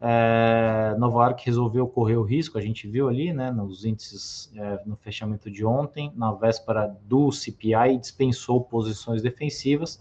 é, 0.00 0.94
Nova 0.98 1.24
York 1.24 1.44
resolveu 1.44 1.86
correr 1.86 2.16
o 2.16 2.22
risco, 2.22 2.56
a 2.56 2.62
gente 2.62 2.86
viu 2.86 3.08
ali, 3.08 3.32
né, 3.32 3.50
nos 3.50 3.84
índices 3.84 4.50
é, 4.56 4.80
no 4.86 4.96
fechamento 4.96 5.50
de 5.50 5.64
ontem, 5.64 6.12
na 6.16 6.32
véspera 6.32 6.96
do 7.04 7.30
CPI, 7.30 7.98
dispensou 7.98 8.62
posições 8.62 9.20
defensivas 9.20 10.00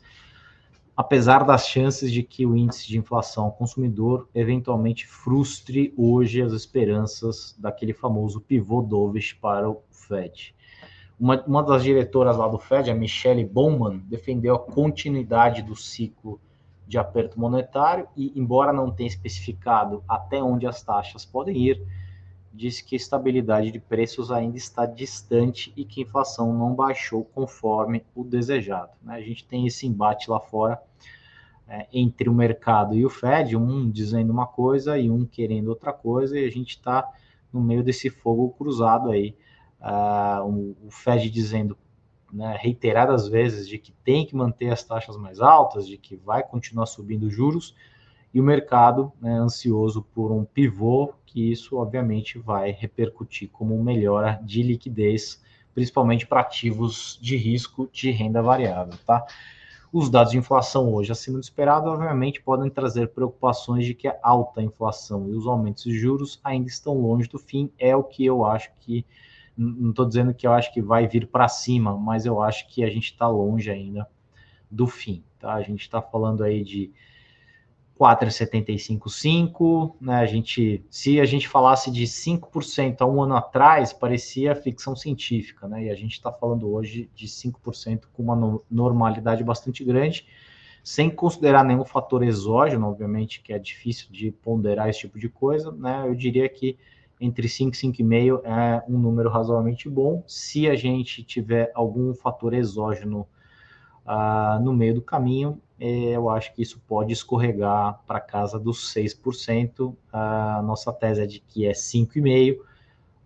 apesar 0.97 1.45
das 1.45 1.67
chances 1.67 2.11
de 2.11 2.23
que 2.23 2.43
o 2.43 2.57
índice 2.57 2.87
de 2.87 2.97
inflação 2.97 3.45
ao 3.45 3.51
consumidor 3.51 4.27
eventualmente 4.33 5.05
frustre 5.05 5.93
hoje 5.95 6.41
as 6.41 6.51
esperanças 6.53 7.55
daquele 7.59 7.93
famoso 7.93 8.41
pivô 8.41 8.81
dovish 8.81 9.33
para 9.33 9.69
o 9.69 9.83
Fed. 9.91 10.55
Uma, 11.19 11.43
uma 11.45 11.61
das 11.61 11.83
diretoras 11.83 12.35
lá 12.35 12.47
do 12.47 12.57
Fed, 12.57 12.89
a 12.89 12.95
Michelle 12.95 13.45
Bowman, 13.45 13.99
defendeu 14.07 14.55
a 14.55 14.59
continuidade 14.59 15.61
do 15.61 15.75
ciclo 15.75 16.41
de 16.87 16.97
aperto 16.97 17.39
monetário 17.39 18.07
e, 18.15 18.31
embora 18.35 18.73
não 18.73 18.89
tenha 18.89 19.07
especificado 19.07 20.03
até 20.07 20.41
onde 20.41 20.65
as 20.65 20.81
taxas 20.81 21.23
podem 21.25 21.57
ir, 21.57 21.85
disse 22.57 22.83
que 22.83 22.95
a 22.95 22.97
estabilidade 22.97 23.71
de 23.71 23.79
preços 23.79 24.31
ainda 24.31 24.57
está 24.57 24.85
distante 24.85 25.71
e 25.77 25.85
que 25.85 26.01
a 26.01 26.03
inflação 26.03 26.51
não 26.51 26.73
baixou 26.73 27.23
conforme 27.23 28.03
o 28.15 28.23
desejado. 28.23 28.91
Né? 29.01 29.15
A 29.15 29.21
gente 29.21 29.45
tem 29.45 29.67
esse 29.67 29.85
embate 29.85 30.29
lá 30.29 30.39
fora 30.39 30.81
é, 31.67 31.87
entre 31.93 32.27
o 32.27 32.33
mercado 32.33 32.95
e 32.95 33.05
o 33.05 33.09
Fed, 33.09 33.55
um 33.55 33.89
dizendo 33.89 34.33
uma 34.33 34.47
coisa 34.47 34.97
e 34.97 35.09
um 35.09 35.25
querendo 35.25 35.67
outra 35.67 35.93
coisa, 35.93 36.39
e 36.39 36.45
a 36.45 36.49
gente 36.49 36.71
está 36.71 37.07
no 37.53 37.61
meio 37.61 37.83
desse 37.83 38.09
fogo 38.09 38.49
cruzado 38.57 39.11
aí. 39.11 39.35
Uh, 39.79 40.75
o, 40.87 40.89
Fed 40.89 41.29
dizendo 41.29 41.77
né, 42.33 42.57
reiteradas 42.59 43.27
vezes 43.27 43.67
de 43.67 43.77
que 43.77 43.91
tem 44.03 44.25
que 44.25 44.35
manter 44.35 44.71
as 44.71 44.83
taxas 44.83 45.15
mais 45.15 45.39
altas, 45.39 45.87
de 45.87 45.97
que 45.97 46.15
vai 46.15 46.41
continuar 46.41 46.87
subindo 46.87 47.29
juros, 47.29 47.75
e 48.37 48.39
o 48.39 48.43
mercado 48.43 49.11
né, 49.19 49.33
ansioso 49.33 50.03
por 50.13 50.31
um 50.31 50.45
pivô, 50.45 51.11
que 51.25 51.51
isso 51.51 51.75
obviamente 51.75 52.37
vai 52.37 52.69
repercutir 52.69 53.49
como 53.49 53.83
melhora 53.83 54.39
de 54.43 54.61
liquidez, 54.61 55.43
principalmente 55.73 56.27
para 56.27 56.41
ativos 56.41 57.17
de 57.19 57.35
risco 57.35 57.89
de 57.91 58.11
renda 58.11 58.39
variável, 58.39 58.93
tá? 59.07 59.25
Os 59.91 60.07
dados 60.11 60.33
de 60.33 60.37
inflação 60.37 60.93
hoje 60.93 61.11
acima 61.11 61.39
do 61.39 61.41
esperado, 61.41 61.89
obviamente, 61.89 62.39
podem 62.39 62.69
trazer 62.69 63.07
preocupações 63.07 63.83
de 63.87 63.95
que 63.95 64.07
a 64.07 64.15
alta 64.21 64.61
inflação 64.61 65.27
e 65.27 65.31
os 65.31 65.47
aumentos 65.47 65.85
de 65.85 65.97
juros 65.97 66.39
ainda 66.43 66.67
estão 66.67 66.93
longe 66.93 67.27
do 67.27 67.39
fim. 67.39 67.71
É 67.79 67.95
o 67.95 68.03
que 68.03 68.23
eu 68.23 68.45
acho 68.45 68.69
que. 68.81 69.03
Não 69.57 69.89
estou 69.89 70.05
dizendo 70.05 70.35
que 70.35 70.45
eu 70.45 70.53
acho 70.53 70.71
que 70.71 70.79
vai 70.83 71.07
vir 71.07 71.25
para 71.25 71.47
cima, 71.47 71.97
mas 71.97 72.27
eu 72.27 72.39
acho 72.39 72.67
que 72.67 72.83
a 72.83 72.89
gente 72.91 73.13
está 73.13 73.27
longe 73.27 73.71
ainda 73.71 74.07
do 74.69 74.85
fim. 74.85 75.23
Tá? 75.39 75.55
A 75.55 75.63
gente 75.63 75.81
está 75.81 75.99
falando 75.99 76.43
aí 76.43 76.63
de 76.63 76.91
4,755, 77.97 79.97
né? 79.99 80.17
A 80.17 80.25
gente, 80.25 80.83
se 80.89 81.19
a 81.19 81.25
gente 81.25 81.47
falasse 81.47 81.91
de 81.91 82.03
5% 82.03 82.97
há 82.99 83.05
um 83.05 83.21
ano 83.21 83.35
atrás, 83.35 83.91
parecia 83.91 84.55
ficção 84.55 84.95
científica, 84.95 85.67
né? 85.67 85.85
E 85.85 85.89
a 85.89 85.95
gente 85.95 86.13
está 86.13 86.31
falando 86.31 86.71
hoje 86.71 87.09
de 87.15 87.27
5% 87.27 88.03
com 88.13 88.23
uma 88.23 88.61
normalidade 88.69 89.43
bastante 89.43 89.83
grande, 89.83 90.25
sem 90.83 91.09
considerar 91.09 91.65
nenhum 91.65 91.83
fator 91.83 92.23
exógeno, 92.23 92.87
obviamente, 92.87 93.41
que 93.41 93.51
é 93.51 93.59
difícil 93.59 94.07
de 94.11 94.31
ponderar 94.31 94.89
esse 94.89 94.99
tipo 94.99 95.19
de 95.19 95.27
coisa, 95.27 95.71
né? 95.71 96.03
Eu 96.07 96.13
diria 96.13 96.47
que 96.47 96.77
entre 97.19 97.49
5 97.49 97.75
e 97.75 97.79
5,5 97.79 98.41
é 98.45 98.83
um 98.87 98.97
número 98.97 99.29
razoavelmente 99.29 99.89
bom. 99.89 100.23
Se 100.27 100.69
a 100.69 100.75
gente 100.75 101.23
tiver 101.23 101.71
algum 101.73 102.13
fator 102.13 102.53
exógeno 102.53 103.27
uh, 104.07 104.63
no 104.63 104.73
meio 104.73 104.95
do 104.95 105.01
caminho, 105.01 105.61
é, 105.79 105.87
eu 105.87 106.29
acho 106.29 106.53
que 106.53 106.61
isso 106.61 106.81
pode 106.87 107.13
escorregar 107.13 107.99
para 108.07 108.19
casa 108.19 108.57
dos 108.57 108.93
6%. 108.93 109.95
A 110.11 110.61
nossa 110.63 110.91
tese 110.91 111.21
é 111.21 111.25
de 111.25 111.39
que 111.39 111.67
é 111.67 111.71
5,5% 111.71 112.59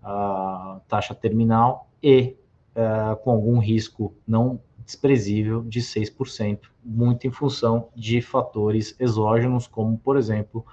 a 0.03 0.81
taxa 0.87 1.13
terminal 1.13 1.87
e 2.01 2.35
uh, 2.75 3.15
com 3.17 3.31
algum 3.31 3.59
risco 3.59 4.13
não 4.27 4.59
desprezível 4.83 5.61
de 5.63 5.79
6%, 5.79 6.59
muito 6.83 7.27
em 7.27 7.31
função 7.31 7.89
de 7.95 8.19
fatores 8.19 8.95
exógenos, 8.99 9.67
como, 9.67 9.97
por 9.97 10.17
exemplo, 10.17 10.65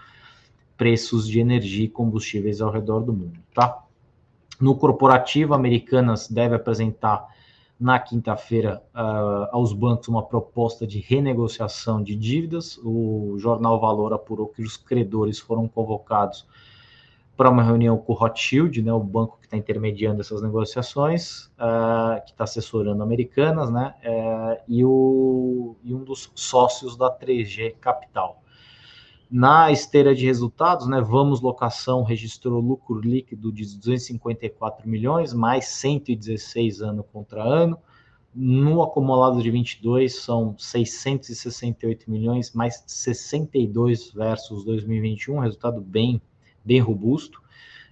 preços 0.76 1.28
de 1.28 1.40
energia 1.40 1.84
e 1.84 1.88
combustíveis 1.88 2.60
ao 2.60 2.70
redor 2.70 3.00
do 3.00 3.12
mundo, 3.12 3.38
tá? 3.54 3.84
No 4.58 4.74
corporativo, 4.74 5.54
Americanas 5.54 6.26
deve 6.26 6.54
apresentar 6.56 7.28
na 7.78 7.99
quinta-feira 7.99 8.82
uh, 8.94 9.49
aos 9.52 9.73
bancos 9.73 10.08
uma 10.08 10.23
proposta 10.23 10.87
de 10.87 10.99
renegociação 10.99 12.02
de 12.02 12.16
dívidas. 12.16 12.78
O 12.82 13.37
jornal 13.38 13.78
Valor 13.80 14.12
apurou 14.12 14.49
que 14.49 14.62
os 14.62 14.76
credores 14.76 15.38
foram 15.38 15.68
convocados 15.68 16.47
para 17.37 17.49
uma 17.49 17.62
reunião 17.62 17.97
com 17.97 18.12
o 18.12 18.16
Rothschild, 18.16 18.82
né, 18.82 18.92
o 18.92 18.99
banco 18.99 19.38
que 19.38 19.47
está 19.47 19.56
intermediando 19.56 20.20
essas 20.20 20.42
negociações, 20.42 21.44
uh, 21.54 22.20
que 22.26 22.32
está 22.32 22.42
assessorando 22.42 23.00
Americanas, 23.00 23.70
né, 23.70 23.94
uh, 24.04 24.61
e, 24.66 24.85
o, 24.85 25.76
e 25.85 25.94
um 25.94 26.02
dos 26.02 26.32
sócios 26.35 26.97
da 26.97 27.16
3G 27.16 27.76
Capital. 27.80 28.42
Na 29.30 29.70
esteira 29.70 30.14
de 30.14 30.25
resultados, 30.25 30.88
né, 30.88 31.02
Vamos 31.02 31.42
Locação 31.42 32.02
registrou 32.02 32.61
lucro 32.61 32.99
líquido 32.99 33.52
de 33.52 33.62
254 33.76 34.88
milhões, 34.88 35.35
mais 35.35 35.66
116 35.66 36.80
ano 36.80 37.02
contra 37.02 37.42
ano. 37.42 37.78
No 38.35 38.82
acumulado 38.82 39.42
de 39.42 39.50
22 39.50 40.16
são 40.16 40.54
668 40.56 42.11
milhões, 42.11 42.52
mais 42.54 42.82
62 42.87 44.12
versus 44.12 44.64
2021, 44.64 45.40
resultado 45.40 45.80
bem 45.80 46.23
bem 46.64 46.80
robusto. 46.80 47.42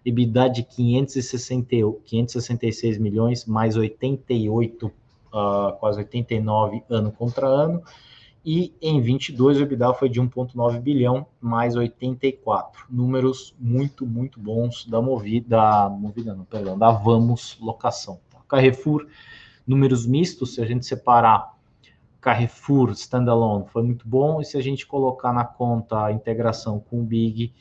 EBITDA 0.04 0.48
de 0.48 0.62
560, 0.62 1.66
566 2.04 2.96
milhões, 2.96 3.44
mais 3.44 3.76
88, 3.76 4.86
uh, 4.86 4.92
ah, 5.34 5.76
quase 5.78 5.98
89 5.98 6.82
ano 6.88 7.12
contra 7.12 7.46
ano 7.46 7.82
e 8.46 8.72
em 8.80 9.00
22 9.00 9.58
o 9.58 9.62
EBITDA 9.62 9.92
foi 9.94 10.08
de 10.08 10.22
1,9 10.22 10.78
bilhão 10.78 11.26
mais 11.40 11.74
84. 11.74 12.86
Números 12.88 13.52
muito, 13.58 14.06
muito 14.06 14.38
bons 14.38 14.86
da 14.86 15.02
Movida, 15.02 15.88
Movida 15.88 16.32
não, 16.32 16.44
perdão, 16.44 16.78
da 16.78 16.92
Vamos 16.92 17.58
Locação. 17.60 18.20
Carrefour, 18.46 19.04
números 19.66 20.06
mistos, 20.06 20.54
se 20.54 20.62
a 20.62 20.64
gente 20.64 20.86
separar 20.86 21.56
Carrefour 22.20 22.92
standalone 22.92 23.66
foi 23.66 23.82
muito 23.82 24.08
bom, 24.08 24.40
e 24.40 24.44
se 24.44 24.56
a 24.56 24.62
gente 24.62 24.86
colocar 24.86 25.32
na 25.32 25.44
conta 25.44 26.04
a 26.04 26.12
integração 26.12 26.78
com 26.78 27.00
o 27.00 27.04
Big, 27.04 27.52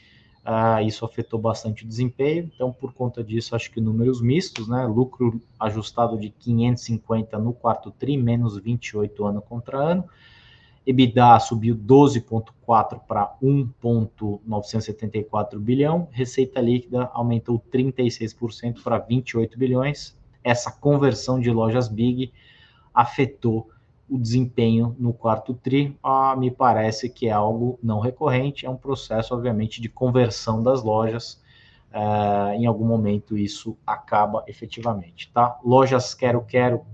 uh, 0.45 0.85
isso 0.85 1.03
afetou 1.03 1.39
bastante 1.39 1.83
o 1.83 1.87
desempenho. 1.87 2.51
Então, 2.53 2.71
por 2.71 2.93
conta 2.93 3.23
disso, 3.23 3.55
acho 3.55 3.71
que 3.71 3.81
números 3.81 4.21
mistos, 4.21 4.67
né? 4.67 4.85
Lucro 4.85 5.41
ajustado 5.59 6.15
de 6.19 6.29
550 6.29 7.39
no 7.39 7.53
quarto 7.53 7.89
TRI, 7.89 8.17
menos 8.17 8.55
28 8.55 9.25
ano 9.25 9.41
contra 9.41 9.79
ano 9.79 10.07
EBITDA 10.85 11.39
subiu 11.39 11.75
12,4 11.75 12.99
para 13.07 13.35
1,974 13.41 15.59
bilhão, 15.59 16.07
receita 16.11 16.61
líquida 16.61 17.09
aumentou 17.13 17.59
36% 17.73 18.83
para 18.83 18.99
28 18.99 19.57
bilhões. 19.57 20.15
Essa 20.43 20.71
conversão 20.71 21.39
de 21.39 21.49
lojas 21.49 21.87
Big 21.87 22.31
afetou 22.93 23.71
o 24.07 24.19
desempenho 24.19 24.95
no 24.99 25.11
quarto 25.11 25.55
TRI. 25.55 25.97
Ah, 26.03 26.35
me 26.35 26.51
parece 26.51 27.09
que 27.09 27.27
é 27.27 27.31
algo 27.31 27.79
não 27.81 27.99
recorrente, 27.99 28.65
é 28.65 28.69
um 28.69 28.77
processo, 28.77 29.33
obviamente, 29.33 29.81
de 29.81 29.89
conversão 29.89 30.61
das 30.61 30.83
lojas. 30.83 31.41
Eh, 31.91 32.55
em 32.57 32.65
algum 32.65 32.85
momento 32.85 33.37
isso 33.37 33.77
acaba 33.87 34.43
efetivamente, 34.47 35.31
tá? 35.33 35.57
Lojas 35.63 36.13
Quero 36.13 36.41
Quero 36.41 36.85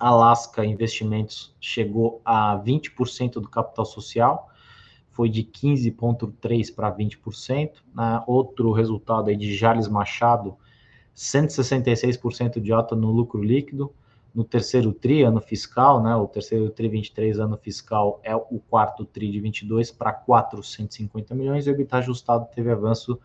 Alaska 0.00 0.64
Investimentos 0.64 1.54
chegou 1.60 2.22
a 2.24 2.56
20% 2.56 3.34
do 3.34 3.48
capital 3.48 3.84
social, 3.84 4.48
foi 5.10 5.28
de 5.28 5.44
15,3% 5.44 6.74
para 6.74 6.90
20%. 6.90 7.72
Né? 7.94 8.24
Outro 8.26 8.72
resultado 8.72 9.28
aí 9.28 9.36
de 9.36 9.54
Jales 9.54 9.86
Machado, 9.86 10.56
166% 11.14 12.58
de 12.58 12.72
alta 12.72 12.96
no 12.96 13.12
lucro 13.12 13.42
líquido. 13.42 13.92
No 14.34 14.44
terceiro 14.44 14.92
TRI, 14.92 15.24
ano 15.24 15.40
fiscal, 15.40 16.02
né? 16.02 16.14
o 16.14 16.26
terceiro 16.26 16.70
TRI 16.70 16.88
23, 16.88 17.38
ano 17.38 17.56
fiscal, 17.56 18.20
é 18.22 18.34
o 18.34 18.60
quarto 18.70 19.04
TRI 19.04 19.30
de 19.30 19.40
22 19.40 19.90
para 19.90 20.12
450 20.12 21.34
milhões, 21.34 21.66
e 21.66 21.70
o 21.70 21.72
EBITDA 21.72 21.98
ajustado 21.98 22.46
teve 22.54 22.70
avanço 22.70 23.18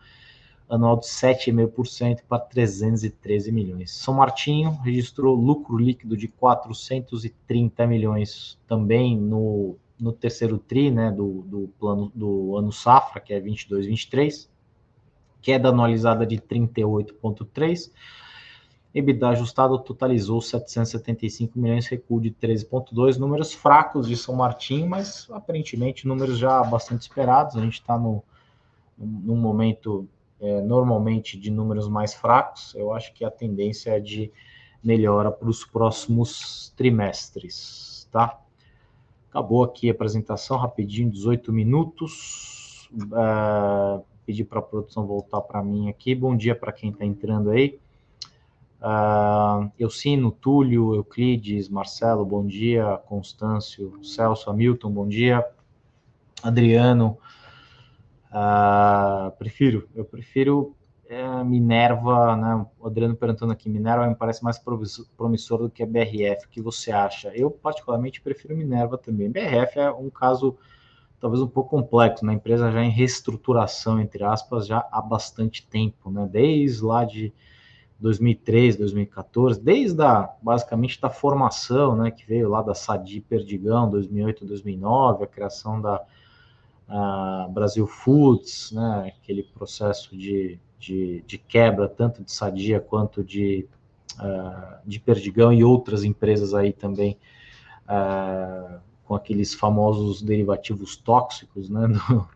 anual 0.68 0.98
de 0.98 1.06
7,5% 1.06 2.22
para 2.28 2.40
313 2.40 3.52
milhões. 3.52 3.92
São 3.92 4.14
Martinho 4.14 4.72
registrou 4.82 5.34
lucro 5.34 5.76
líquido 5.78 6.16
de 6.16 6.28
430 6.28 7.86
milhões 7.86 8.58
também 8.66 9.16
no, 9.16 9.76
no 9.98 10.12
terceiro 10.12 10.58
tri, 10.58 10.90
né, 10.90 11.10
do, 11.10 11.42
do 11.42 11.68
plano 11.78 12.10
do 12.14 12.56
ano 12.56 12.72
safra, 12.72 13.20
que 13.20 13.32
é 13.32 13.40
22, 13.40 13.86
23, 13.86 14.50
queda 15.40 15.68
anualizada 15.68 16.26
de 16.26 16.36
38,3%. 16.38 17.90
EBITDA 18.92 19.28
ajustado 19.28 19.78
totalizou 19.78 20.40
775 20.40 21.58
milhões, 21.58 21.86
recuo 21.86 22.18
de 22.18 22.30
13,2, 22.30 23.18
números 23.18 23.52
fracos 23.52 24.08
de 24.08 24.16
São 24.16 24.34
Martinho, 24.34 24.88
mas 24.88 25.28
aparentemente 25.30 26.08
números 26.08 26.38
já 26.38 26.64
bastante 26.64 27.02
esperados. 27.02 27.58
A 27.58 27.60
gente 27.60 27.74
está 27.74 27.98
num 27.98 28.22
momento 29.36 30.08
é, 30.40 30.60
normalmente 30.60 31.38
de 31.38 31.50
números 31.50 31.88
mais 31.88 32.14
fracos, 32.14 32.74
eu 32.74 32.92
acho 32.92 33.12
que 33.14 33.24
a 33.24 33.30
tendência 33.30 33.90
é 33.90 34.00
de 34.00 34.32
melhora 34.82 35.30
para 35.30 35.48
os 35.48 35.64
próximos 35.64 36.72
trimestres, 36.76 38.08
tá? 38.12 38.40
Acabou 39.30 39.64
aqui 39.64 39.88
a 39.88 39.92
apresentação, 39.92 40.56
rapidinho, 40.56 41.10
18 41.10 41.52
minutos. 41.52 42.88
Uh, 42.92 44.02
pedir 44.24 44.44
para 44.44 44.60
a 44.60 44.62
produção 44.62 45.06
voltar 45.06 45.40
para 45.42 45.62
mim 45.62 45.90
aqui. 45.90 46.14
Bom 46.14 46.36
dia 46.36 46.54
para 46.54 46.72
quem 46.72 46.90
está 46.90 47.04
entrando 47.04 47.50
aí. 47.50 47.78
Uh, 48.80 49.70
Eucino, 49.78 50.30
Túlio, 50.30 50.94
Euclides, 50.94 51.68
Marcelo, 51.68 52.24
bom 52.24 52.46
dia. 52.46 52.98
Constâncio, 53.06 54.02
Celso, 54.02 54.48
Hamilton, 54.48 54.90
bom 54.90 55.06
dia. 55.06 55.46
Adriano, 56.42 57.18
Uh, 58.36 59.30
prefiro, 59.38 59.88
eu 59.94 60.04
prefiro 60.04 60.76
é, 61.08 61.42
Minerva, 61.42 62.36
né? 62.36 62.66
O 62.78 62.86
Adriano 62.86 63.16
perguntando 63.16 63.50
aqui, 63.50 63.70
Minerva 63.70 64.06
me 64.06 64.14
parece 64.14 64.44
mais 64.44 64.58
promissor 64.58 65.58
do 65.58 65.70
que 65.70 65.82
a 65.82 65.86
BRF. 65.86 66.44
O 66.44 66.50
que 66.50 66.60
você 66.60 66.92
acha? 66.92 67.32
Eu, 67.34 67.50
particularmente, 67.50 68.20
prefiro 68.20 68.54
Minerva 68.54 68.98
também. 68.98 69.30
BRF 69.30 69.78
é 69.78 69.90
um 69.90 70.10
caso 70.10 70.58
talvez 71.18 71.42
um 71.42 71.48
pouco 71.48 71.70
complexo, 71.70 72.26
né? 72.26 72.32
A 72.32 72.36
empresa 72.36 72.70
já 72.70 72.82
em 72.82 72.90
reestruturação, 72.90 73.98
entre 73.98 74.22
aspas, 74.22 74.66
já 74.66 74.86
há 74.92 75.00
bastante 75.00 75.66
tempo, 75.66 76.10
né? 76.10 76.28
Desde 76.30 76.84
lá 76.84 77.04
de 77.04 77.32
2013, 77.98 78.76
2014, 78.76 79.58
desde 79.58 80.02
a, 80.02 80.28
basicamente 80.42 81.00
da 81.00 81.08
formação, 81.08 81.96
né? 81.96 82.10
Que 82.10 82.26
veio 82.26 82.50
lá 82.50 82.60
da 82.60 82.74
Sadi 82.74 83.22
Perdigão, 83.22 83.88
2008, 83.88 84.44
2009, 84.44 85.24
a 85.24 85.26
criação 85.26 85.80
da 85.80 86.04
a 86.88 87.48
Brasil 87.50 87.86
Foods, 87.86 88.70
né, 88.72 89.12
aquele 89.22 89.42
processo 89.42 90.16
de, 90.16 90.58
de, 90.78 91.22
de, 91.26 91.38
quebra 91.38 91.88
tanto 91.88 92.22
de 92.22 92.30
Sadia 92.30 92.80
quanto 92.80 93.24
de, 93.24 93.66
uh, 94.20 94.78
de 94.84 95.00
Perdigão 95.00 95.52
e 95.52 95.64
outras 95.64 96.04
empresas 96.04 96.54
aí 96.54 96.72
também 96.72 97.18
uh, 97.88 98.78
com 99.04 99.14
aqueles 99.14 99.54
famosos 99.54 100.22
derivativos 100.22 100.96
tóxicos, 100.96 101.68
né, 101.68 101.86
no 102.08 102.28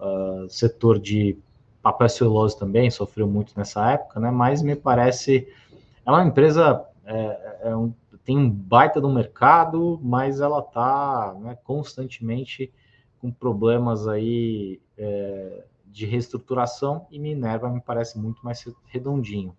uh, 0.00 0.50
setor 0.50 0.98
de 0.98 1.38
papel 1.80 2.08
celulose 2.08 2.58
também 2.58 2.90
sofreu 2.90 3.28
muito 3.28 3.52
nessa 3.56 3.92
época, 3.92 4.18
né, 4.18 4.30
mas 4.30 4.62
me 4.62 4.74
parece 4.74 5.46
é 6.04 6.10
uma 6.10 6.24
empresa 6.24 6.84
é, 7.04 7.58
é 7.70 7.76
um, 7.76 7.92
tem 8.24 8.36
um 8.36 8.50
baita 8.50 9.00
do 9.00 9.08
mercado, 9.08 10.00
mas 10.02 10.40
ela 10.40 10.58
está 10.58 11.36
né, 11.40 11.56
constantemente 11.62 12.72
com 13.20 13.30
problemas 13.30 14.06
aí 14.06 14.80
é, 14.96 15.64
de 15.86 16.06
reestruturação 16.06 17.06
e 17.10 17.18
Minerva 17.18 17.70
me 17.70 17.80
parece 17.80 18.18
muito 18.18 18.44
mais 18.44 18.64
redondinho. 18.86 19.56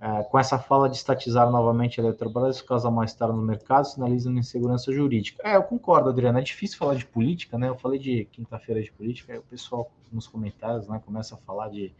É, 0.00 0.22
com 0.22 0.38
essa 0.38 0.58
fala 0.58 0.88
de 0.88 0.96
estatizar 0.96 1.50
novamente 1.50 2.00
a 2.00 2.04
Eletrobras, 2.04 2.62
causa 2.62 2.88
mais-estar 2.88 3.32
no 3.32 3.42
mercado, 3.42 3.84
sinaliza 3.84 4.30
uma 4.30 4.38
insegurança 4.38 4.92
jurídica. 4.92 5.42
É, 5.44 5.56
eu 5.56 5.62
concordo, 5.64 6.08
Adriana, 6.08 6.38
é 6.38 6.42
difícil 6.42 6.78
falar 6.78 6.94
de 6.94 7.04
política, 7.04 7.58
né? 7.58 7.68
Eu 7.68 7.76
falei 7.76 7.98
de 7.98 8.24
quinta-feira 8.26 8.80
de 8.80 8.92
política, 8.92 9.32
aí 9.32 9.38
o 9.40 9.42
pessoal 9.42 9.90
nos 10.12 10.28
comentários 10.28 10.86
né, 10.86 11.02
começa 11.04 11.34
a 11.34 11.38
falar 11.38 11.68
de 11.68 11.92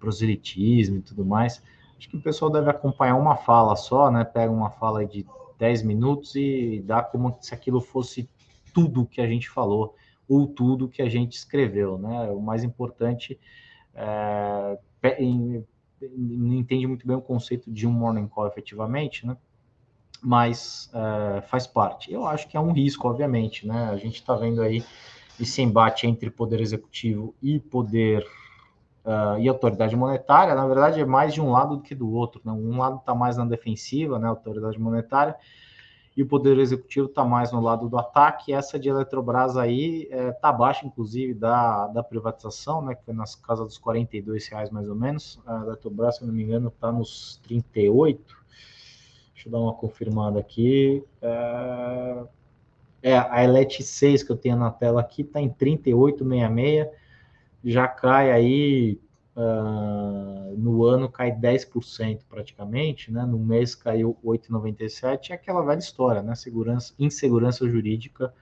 proselitismo 0.00 0.96
e 0.96 1.02
tudo 1.02 1.24
mais. 1.24 1.62
Acho 1.96 2.08
que 2.08 2.16
o 2.16 2.22
pessoal 2.22 2.50
deve 2.50 2.68
acompanhar 2.68 3.14
uma 3.14 3.36
fala 3.36 3.76
só, 3.76 4.10
né? 4.10 4.24
Pega 4.24 4.50
uma 4.50 4.70
fala 4.70 5.06
de 5.06 5.24
10 5.58 5.82
minutos 5.84 6.34
e 6.34 6.82
dá 6.84 7.02
como 7.02 7.36
se 7.40 7.54
aquilo 7.54 7.80
fosse 7.80 8.28
tudo 8.72 9.06
que 9.06 9.20
a 9.20 9.26
gente 9.26 9.48
falou 9.48 9.94
ou 10.28 10.46
tudo 10.46 10.88
que 10.88 11.02
a 11.02 11.08
gente 11.08 11.32
escreveu, 11.32 11.98
né? 11.98 12.30
O 12.30 12.40
mais 12.40 12.62
importante 12.62 13.38
é, 13.94 14.78
não 16.16 16.54
entende 16.54 16.86
muito 16.86 17.06
bem 17.06 17.16
o 17.16 17.20
conceito 17.20 17.70
de 17.70 17.86
um 17.86 17.92
morning 17.92 18.28
call 18.28 18.46
efetivamente, 18.46 19.26
né? 19.26 19.36
Mas 20.22 20.90
é, 20.92 21.40
faz 21.42 21.66
parte. 21.66 22.12
Eu 22.12 22.26
acho 22.26 22.48
que 22.48 22.56
é 22.56 22.60
um 22.60 22.72
risco, 22.72 23.08
obviamente, 23.08 23.66
né? 23.66 23.90
A 23.90 23.96
gente 23.96 24.16
está 24.16 24.34
vendo 24.34 24.62
aí 24.62 24.84
esse 25.40 25.62
embate 25.62 26.06
entre 26.06 26.30
poder 26.30 26.60
executivo 26.60 27.34
e 27.42 27.58
poder 27.58 28.26
uh, 29.04 29.38
e 29.38 29.48
autoridade 29.48 29.96
monetária, 29.96 30.54
na 30.54 30.66
verdade, 30.66 31.00
é 31.00 31.04
mais 31.04 31.32
de 31.32 31.40
um 31.40 31.50
lado 31.50 31.76
do 31.76 31.82
que 31.82 31.94
do 31.94 32.10
outro. 32.12 32.40
Né? 32.44 32.52
Um 32.52 32.78
lado 32.78 32.96
está 32.96 33.14
mais 33.14 33.36
na 33.36 33.44
defensiva, 33.44 34.18
né, 34.18 34.28
autoridade 34.28 34.78
monetária, 34.78 35.34
e 36.16 36.22
o 36.22 36.26
Poder 36.26 36.58
Executivo 36.58 37.06
está 37.06 37.24
mais 37.24 37.52
no 37.52 37.60
lado 37.60 37.88
do 37.88 37.96
ataque. 37.96 38.52
Essa 38.52 38.78
de 38.78 38.88
Eletrobras 38.88 39.56
aí 39.56 40.02
está 40.02 40.16
é, 40.16 40.32
tá 40.32 40.48
abaixo, 40.48 40.86
inclusive, 40.86 41.34
da, 41.34 41.86
da 41.88 42.02
privatização, 42.02 42.82
né, 42.82 42.94
que 42.94 43.04
foi 43.04 43.14
nas 43.14 43.34
casas 43.34 43.66
dos 43.66 43.78
42 43.78 44.48
reais 44.48 44.70
mais 44.70 44.88
ou 44.88 44.94
menos. 44.94 45.40
A 45.46 45.62
Eletrobras, 45.62 46.16
se 46.16 46.26
não 46.26 46.32
me 46.32 46.42
engano, 46.42 46.68
está 46.68 46.90
nos 46.90 47.40
38. 47.44 48.36
Deixa 49.34 49.48
eu 49.48 49.52
dar 49.52 49.60
uma 49.60 49.72
confirmada 49.72 50.38
aqui. 50.40 51.02
É, 51.22 52.24
é 53.02 53.18
a 53.18 53.42
Elet 53.44 53.82
6 53.82 54.22
que 54.22 54.32
eu 54.32 54.36
tenho 54.36 54.56
na 54.56 54.70
tela 54.70 55.00
aqui 55.00 55.22
está 55.22 55.40
em 55.40 55.48
38,66. 55.48 56.90
Já 57.64 57.86
cai 57.86 58.32
aí 58.32 59.00
Uh, 59.36 60.56
no 60.58 60.84
ano 60.84 61.08
cai 61.08 61.30
10% 61.30 62.20
praticamente, 62.28 63.12
né? 63.12 63.24
no 63.24 63.38
mês 63.38 63.76
caiu 63.76 64.18
8,97%, 64.24 65.30
é 65.30 65.34
aquela 65.34 65.62
velha 65.62 65.78
história, 65.78 66.20
né? 66.20 66.34
Segurança, 66.34 66.92
insegurança 66.98 67.68
jurídica 67.68 68.34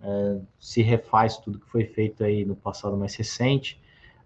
uh, 0.00 0.46
se 0.60 0.80
refaz 0.80 1.36
tudo 1.38 1.58
que 1.58 1.68
foi 1.68 1.84
feito 1.84 2.22
aí 2.22 2.44
no 2.44 2.54
passado 2.54 2.96
mais 2.96 3.14
recente, 3.16 3.80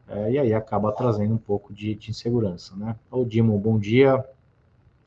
uh, 0.06 0.30
e 0.30 0.38
aí 0.38 0.52
acaba 0.52 0.92
trazendo 0.92 1.34
um 1.34 1.38
pouco 1.38 1.72
de, 1.72 1.94
de 1.94 2.10
insegurança, 2.10 2.76
né? 2.76 2.94
O 3.10 3.24
Dimo, 3.24 3.58
bom 3.58 3.78
dia. 3.78 4.22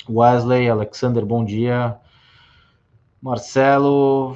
Wesley, 0.10 0.70
Alexander, 0.70 1.24
bom 1.24 1.46
dia. 1.46 1.96
Marcelo, 3.22 4.36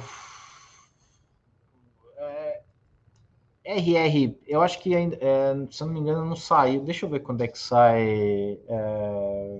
RR, 3.66 4.36
eu 4.46 4.60
acho 4.60 4.78
que 4.78 4.94
ainda, 4.94 5.16
é, 5.18 5.54
se 5.70 5.82
eu 5.82 5.86
não 5.86 5.94
me 5.94 6.00
engano, 6.00 6.26
não 6.26 6.36
saiu. 6.36 6.84
Deixa 6.84 7.06
eu 7.06 7.10
ver 7.10 7.20
quando 7.20 7.40
é 7.40 7.48
que 7.48 7.58
sai 7.58 8.60
é, 8.68 9.58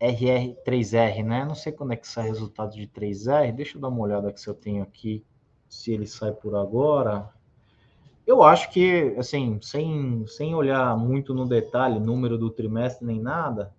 RR3R, 0.00 1.22
né? 1.22 1.44
Não 1.44 1.54
sei 1.54 1.70
quando 1.70 1.92
é 1.92 1.96
que 1.96 2.08
sai 2.08 2.28
resultado 2.28 2.72
de 2.74 2.86
3R. 2.86 3.52
Deixa 3.52 3.76
eu 3.76 3.82
dar 3.82 3.88
uma 3.88 4.00
olhada 4.00 4.32
que 4.32 4.40
se 4.40 4.48
eu 4.48 4.54
tenho 4.54 4.82
aqui, 4.82 5.22
se 5.68 5.92
ele 5.92 6.06
sai 6.06 6.32
por 6.32 6.56
agora. 6.56 7.28
Eu 8.26 8.42
acho 8.42 8.70
que, 8.70 9.14
assim, 9.18 9.58
sem, 9.60 10.26
sem 10.26 10.54
olhar 10.54 10.96
muito 10.96 11.34
no 11.34 11.46
detalhe, 11.46 12.00
número 12.00 12.38
do 12.38 12.50
trimestre 12.50 13.06
nem 13.06 13.20
nada, 13.20 13.72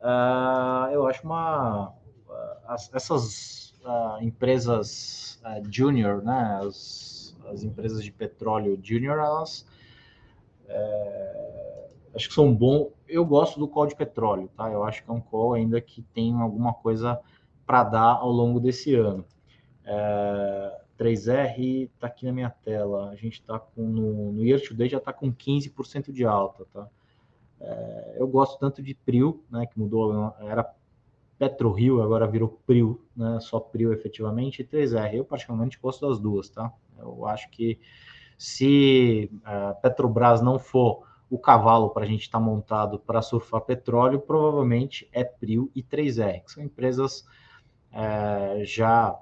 uh, 0.00 0.90
eu 0.92 1.06
acho 1.06 1.24
uma. 1.24 1.90
Uh, 2.28 2.74
essas 2.92 3.72
uh, 3.84 4.22
empresas 4.22 5.40
junior, 5.70 6.22
né? 6.22 6.60
As, 6.62 7.19
as 7.50 7.62
empresas 7.62 8.02
de 8.02 8.12
petróleo 8.12 8.78
junior, 8.82 9.18
elas 9.18 9.66
é, 10.68 11.88
acho 12.14 12.28
que 12.28 12.34
são 12.34 12.54
bom. 12.54 12.92
Eu 13.08 13.24
gosto 13.24 13.58
do 13.58 13.68
call 13.68 13.86
de 13.86 13.96
petróleo, 13.96 14.48
tá? 14.56 14.70
Eu 14.70 14.84
acho 14.84 15.02
que 15.02 15.10
é 15.10 15.12
um 15.12 15.20
call 15.20 15.54
ainda 15.54 15.80
que 15.80 16.02
tem 16.14 16.34
alguma 16.40 16.72
coisa 16.72 17.20
para 17.66 17.84
dar 17.84 18.14
ao 18.16 18.30
longo 18.30 18.60
desse 18.60 18.94
ano. 18.94 19.24
É, 19.84 20.80
3R 20.98 21.90
está 21.94 22.06
aqui 22.06 22.26
na 22.26 22.32
minha 22.32 22.50
tela. 22.50 23.10
A 23.10 23.16
gente 23.16 23.40
está 23.40 23.58
com 23.58 23.82
no, 23.82 24.32
no 24.32 24.44
year 24.44 24.60
to 24.60 24.74
date 24.74 24.92
já 24.92 24.98
está 24.98 25.12
com 25.12 25.32
15% 25.32 26.12
de 26.12 26.24
alta, 26.24 26.66
tá? 26.72 26.88
É, 27.60 28.16
eu 28.18 28.28
gosto 28.28 28.58
tanto 28.58 28.82
de 28.82 28.94
Prio, 28.94 29.44
né, 29.50 29.66
que 29.66 29.78
mudou, 29.78 30.34
era 30.40 30.74
PetroRio, 31.38 32.02
agora 32.02 32.26
virou 32.26 32.58
Prio, 32.66 33.02
né, 33.14 33.38
só 33.40 33.60
Prio 33.60 33.92
efetivamente, 33.92 34.62
e 34.62 34.64
3R. 34.64 35.14
Eu 35.14 35.24
particularmente 35.24 35.78
gosto 35.78 36.08
das 36.08 36.18
duas, 36.18 36.48
tá? 36.48 36.72
Eu 37.00 37.26
acho 37.26 37.50
que 37.50 37.78
se 38.38 39.30
a 39.44 39.74
Petrobras 39.74 40.40
não 40.40 40.58
for 40.58 41.06
o 41.28 41.38
cavalo 41.38 41.90
para 41.90 42.04
a 42.04 42.08
gente 42.08 42.22
estar 42.22 42.38
tá 42.38 42.44
montado 42.44 42.98
para 42.98 43.22
surfar 43.22 43.60
petróleo, 43.60 44.18
provavelmente 44.18 45.08
é 45.12 45.22
Prio 45.22 45.70
e 45.74 45.82
3R, 45.82 46.42
que 46.44 46.50
são 46.50 46.62
empresas 46.62 47.24
é, 47.92 48.64
já, 48.64 49.16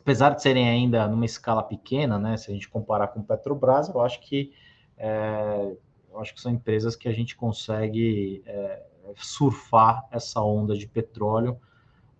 apesar 0.00 0.30
de 0.30 0.42
serem 0.42 0.68
ainda 0.68 1.06
numa 1.06 1.26
escala 1.26 1.62
pequena, 1.62 2.18
né, 2.18 2.36
se 2.36 2.50
a 2.50 2.54
gente 2.54 2.68
comparar 2.68 3.08
com 3.08 3.22
Petrobras, 3.22 3.88
eu 3.88 4.00
acho 4.00 4.20
que 4.20 4.52
é, 4.96 5.76
eu 6.10 6.20
acho 6.20 6.34
que 6.34 6.40
são 6.40 6.50
empresas 6.50 6.96
que 6.96 7.08
a 7.08 7.12
gente 7.12 7.36
consegue 7.36 8.42
é, 8.46 8.82
surfar 9.16 10.06
essa 10.10 10.40
onda 10.40 10.74
de 10.74 10.86
petróleo 10.86 11.60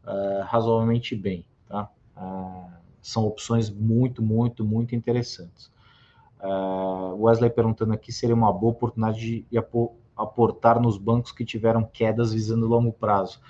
é, 0.06 0.42
razoavelmente 0.42 1.16
bem, 1.16 1.46
tá? 1.66 1.90
São 3.06 3.24
opções 3.24 3.70
muito, 3.70 4.20
muito, 4.20 4.64
muito 4.64 4.96
interessantes. 4.96 5.70
Uh, 6.40 7.14
Wesley 7.22 7.48
perguntando 7.48 7.92
aqui 7.92 8.10
seria 8.10 8.34
uma 8.34 8.52
boa 8.52 8.72
oportunidade 8.72 9.46
de 9.48 9.58
aportar 10.16 10.80
nos 10.80 10.98
bancos 10.98 11.30
que 11.30 11.44
tiveram 11.44 11.84
quedas 11.84 12.32
visando 12.32 12.66
longo 12.66 12.92
prazo. 12.92 13.40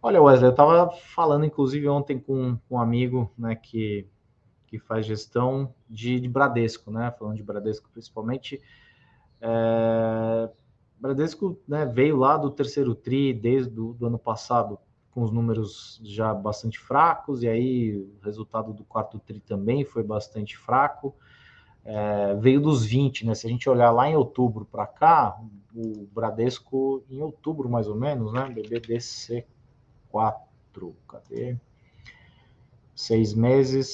Olha, 0.00 0.22
Wesley, 0.22 0.46
eu 0.46 0.52
estava 0.52 0.92
falando, 0.92 1.44
inclusive, 1.44 1.88
ontem 1.88 2.20
com, 2.20 2.56
com 2.68 2.76
um 2.76 2.80
amigo 2.80 3.32
né, 3.36 3.56
que, 3.56 4.06
que 4.68 4.78
faz 4.78 5.04
gestão 5.04 5.74
de, 5.90 6.20
de 6.20 6.28
Bradesco, 6.28 6.88
né? 6.92 7.12
Falando 7.18 7.36
de 7.36 7.42
Bradesco 7.42 7.90
principalmente. 7.92 8.62
É, 9.40 10.48
Bradesco 11.00 11.58
né, 11.66 11.84
veio 11.84 12.16
lá 12.16 12.36
do 12.36 12.48
terceiro 12.48 12.94
TRI 12.94 13.34
desde 13.34 13.78
o 13.80 13.92
do 13.92 14.06
ano 14.06 14.20
passado 14.20 14.78
com 15.18 15.24
os 15.24 15.32
números 15.32 16.00
já 16.04 16.32
bastante 16.32 16.78
fracos, 16.78 17.42
e 17.42 17.48
aí 17.48 17.96
o 17.96 18.24
resultado 18.24 18.72
do 18.72 18.84
quarto 18.84 19.18
TRI 19.18 19.40
também 19.40 19.84
foi 19.84 20.04
bastante 20.04 20.56
fraco. 20.56 21.12
É, 21.84 22.36
veio 22.36 22.60
dos 22.60 22.84
20, 22.84 23.26
né? 23.26 23.34
Se 23.34 23.44
a 23.44 23.50
gente 23.50 23.68
olhar 23.68 23.90
lá 23.90 24.08
em 24.08 24.14
outubro 24.14 24.64
para 24.64 24.86
cá, 24.86 25.36
o 25.74 26.06
Bradesco, 26.14 27.02
em 27.10 27.20
outubro 27.20 27.68
mais 27.68 27.88
ou 27.88 27.96
menos, 27.96 28.32
né? 28.32 28.48
BBDC4, 28.48 29.42
cadê? 31.08 31.56
Seis 32.94 33.34
meses, 33.34 33.88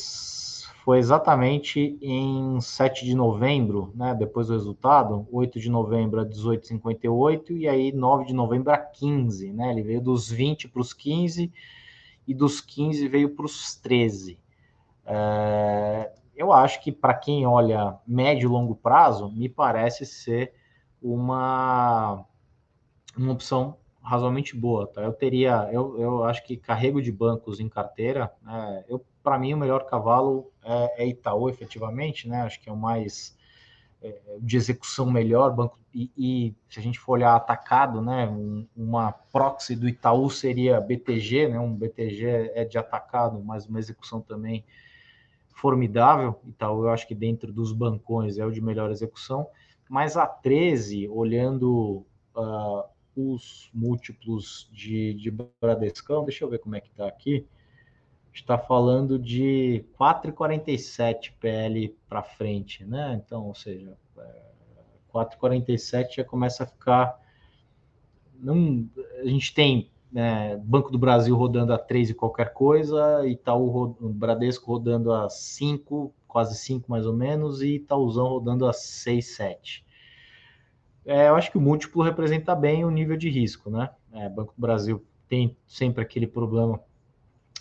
foi 0.84 0.98
exatamente 0.98 1.96
em 2.02 2.60
7 2.60 3.06
de 3.06 3.14
novembro, 3.14 3.90
né, 3.94 4.14
depois 4.14 4.48
do 4.48 4.52
resultado, 4.52 5.26
8 5.32 5.58
de 5.58 5.70
novembro 5.70 6.20
a 6.20 6.26
18,58 6.26 7.56
e 7.56 7.66
aí 7.66 7.90
9 7.90 8.26
de 8.26 8.34
novembro 8.34 8.70
a 8.70 8.76
15, 8.76 9.50
né? 9.50 9.70
Ele 9.70 9.82
veio 9.82 10.02
dos 10.02 10.30
20 10.30 10.68
para 10.68 10.82
os 10.82 10.92
15 10.92 11.50
e 12.28 12.34
dos 12.34 12.60
15 12.60 13.08
veio 13.08 13.30
para 13.30 13.46
os 13.46 13.76
13. 13.76 14.38
É, 15.06 16.12
eu 16.36 16.52
acho 16.52 16.82
que 16.82 16.92
para 16.92 17.14
quem 17.14 17.46
olha 17.46 17.96
médio 18.06 18.46
e 18.46 18.52
longo 18.52 18.74
prazo, 18.74 19.30
me 19.30 19.48
parece 19.48 20.04
ser 20.04 20.52
uma, 21.00 22.26
uma 23.16 23.32
opção 23.32 23.78
razoavelmente 24.04 24.54
boa. 24.56 24.86
Tá? 24.86 25.02
Eu 25.02 25.12
teria, 25.12 25.68
eu, 25.72 25.98
eu 25.98 26.24
acho 26.24 26.44
que 26.44 26.56
carrego 26.56 27.00
de 27.00 27.10
bancos 27.10 27.58
em 27.58 27.68
carteira, 27.68 28.30
é, 28.46 28.84
eu 28.88 29.04
para 29.22 29.38
mim 29.38 29.54
o 29.54 29.56
melhor 29.56 29.86
cavalo 29.86 30.52
é, 30.62 31.04
é, 31.04 31.08
Itaú, 31.08 31.48
efetivamente, 31.48 32.28
né? 32.28 32.42
Acho 32.42 32.60
que 32.60 32.68
é 32.68 32.72
o 32.72 32.76
mais 32.76 33.34
é, 34.02 34.14
de 34.38 34.56
execução 34.56 35.10
melhor, 35.10 35.50
banco 35.50 35.78
e, 35.94 36.10
e, 36.16 36.54
se 36.68 36.80
a 36.80 36.82
gente 36.82 36.98
for 36.98 37.12
olhar 37.12 37.34
atacado, 37.34 38.02
né? 38.02 38.28
Um, 38.28 38.66
uma 38.76 39.12
proxy 39.12 39.76
do 39.76 39.88
Itaú 39.88 40.28
seria 40.28 40.80
BTG, 40.80 41.48
né? 41.48 41.58
Um 41.58 41.74
BTG 41.74 42.50
é 42.54 42.64
de 42.64 42.76
atacado, 42.76 43.42
mas 43.42 43.66
uma 43.66 43.78
execução 43.78 44.20
também 44.20 44.64
formidável. 45.54 46.38
Itaú, 46.46 46.82
eu 46.84 46.90
acho 46.90 47.06
que 47.06 47.14
dentro 47.14 47.52
dos 47.52 47.72
bancões 47.72 48.36
é 48.36 48.44
o 48.44 48.50
de 48.50 48.60
melhor 48.60 48.90
execução. 48.90 49.46
Mas 49.88 50.16
a 50.16 50.26
13, 50.26 51.08
olhando 51.08 52.04
uh, 52.36 52.84
os 53.16 53.70
múltiplos 53.72 54.68
de, 54.72 55.14
de 55.14 55.30
Bradescão, 55.60 56.24
deixa 56.24 56.44
eu 56.44 56.48
ver 56.48 56.58
como 56.58 56.76
é 56.76 56.80
que 56.80 56.90
está 56.90 57.06
aqui 57.06 57.46
está 58.34 58.58
falando 58.58 59.18
de 59.18 59.84
4,47 59.98 61.32
PL 61.38 61.96
para 62.08 62.22
frente, 62.22 62.84
né? 62.84 63.20
Então, 63.24 63.46
ou 63.46 63.54
seja, 63.54 63.96
4,47 65.12 66.04
é, 66.04 66.12
já 66.16 66.24
começa 66.24 66.64
a 66.64 66.66
ficar. 66.66 67.20
Não, 68.34 68.88
a 69.20 69.26
gente 69.26 69.54
tem 69.54 69.90
né, 70.10 70.56
Banco 70.56 70.90
do 70.90 70.98
Brasil 70.98 71.34
rodando 71.36 71.72
a 71.72 71.78
3 71.78 72.10
e 72.10 72.14
qualquer 72.14 72.52
coisa, 72.52 73.26
Itaú, 73.26 73.96
Bradesco 74.00 74.72
rodando 74.72 75.12
a 75.12 75.30
5, 75.30 76.12
quase 76.26 76.56
5 76.58 76.90
mais 76.90 77.06
ou 77.06 77.14
menos, 77.14 77.62
e 77.62 77.76
Itaúzão 77.76 78.26
rodando 78.26 78.66
a 78.66 78.72
6, 78.72 79.36
7. 79.36 79.84
É, 81.06 81.28
eu 81.28 81.36
acho 81.36 81.50
que 81.50 81.58
o 81.58 81.60
múltiplo 81.60 82.02
representa 82.02 82.54
bem 82.54 82.84
o 82.84 82.90
nível 82.90 83.16
de 83.16 83.28
risco, 83.28 83.70
né? 83.70 83.90
É, 84.12 84.28
Banco 84.28 84.54
do 84.56 84.60
Brasil 84.60 85.04
tem 85.28 85.56
sempre 85.66 86.02
aquele 86.02 86.26
problema 86.26 86.80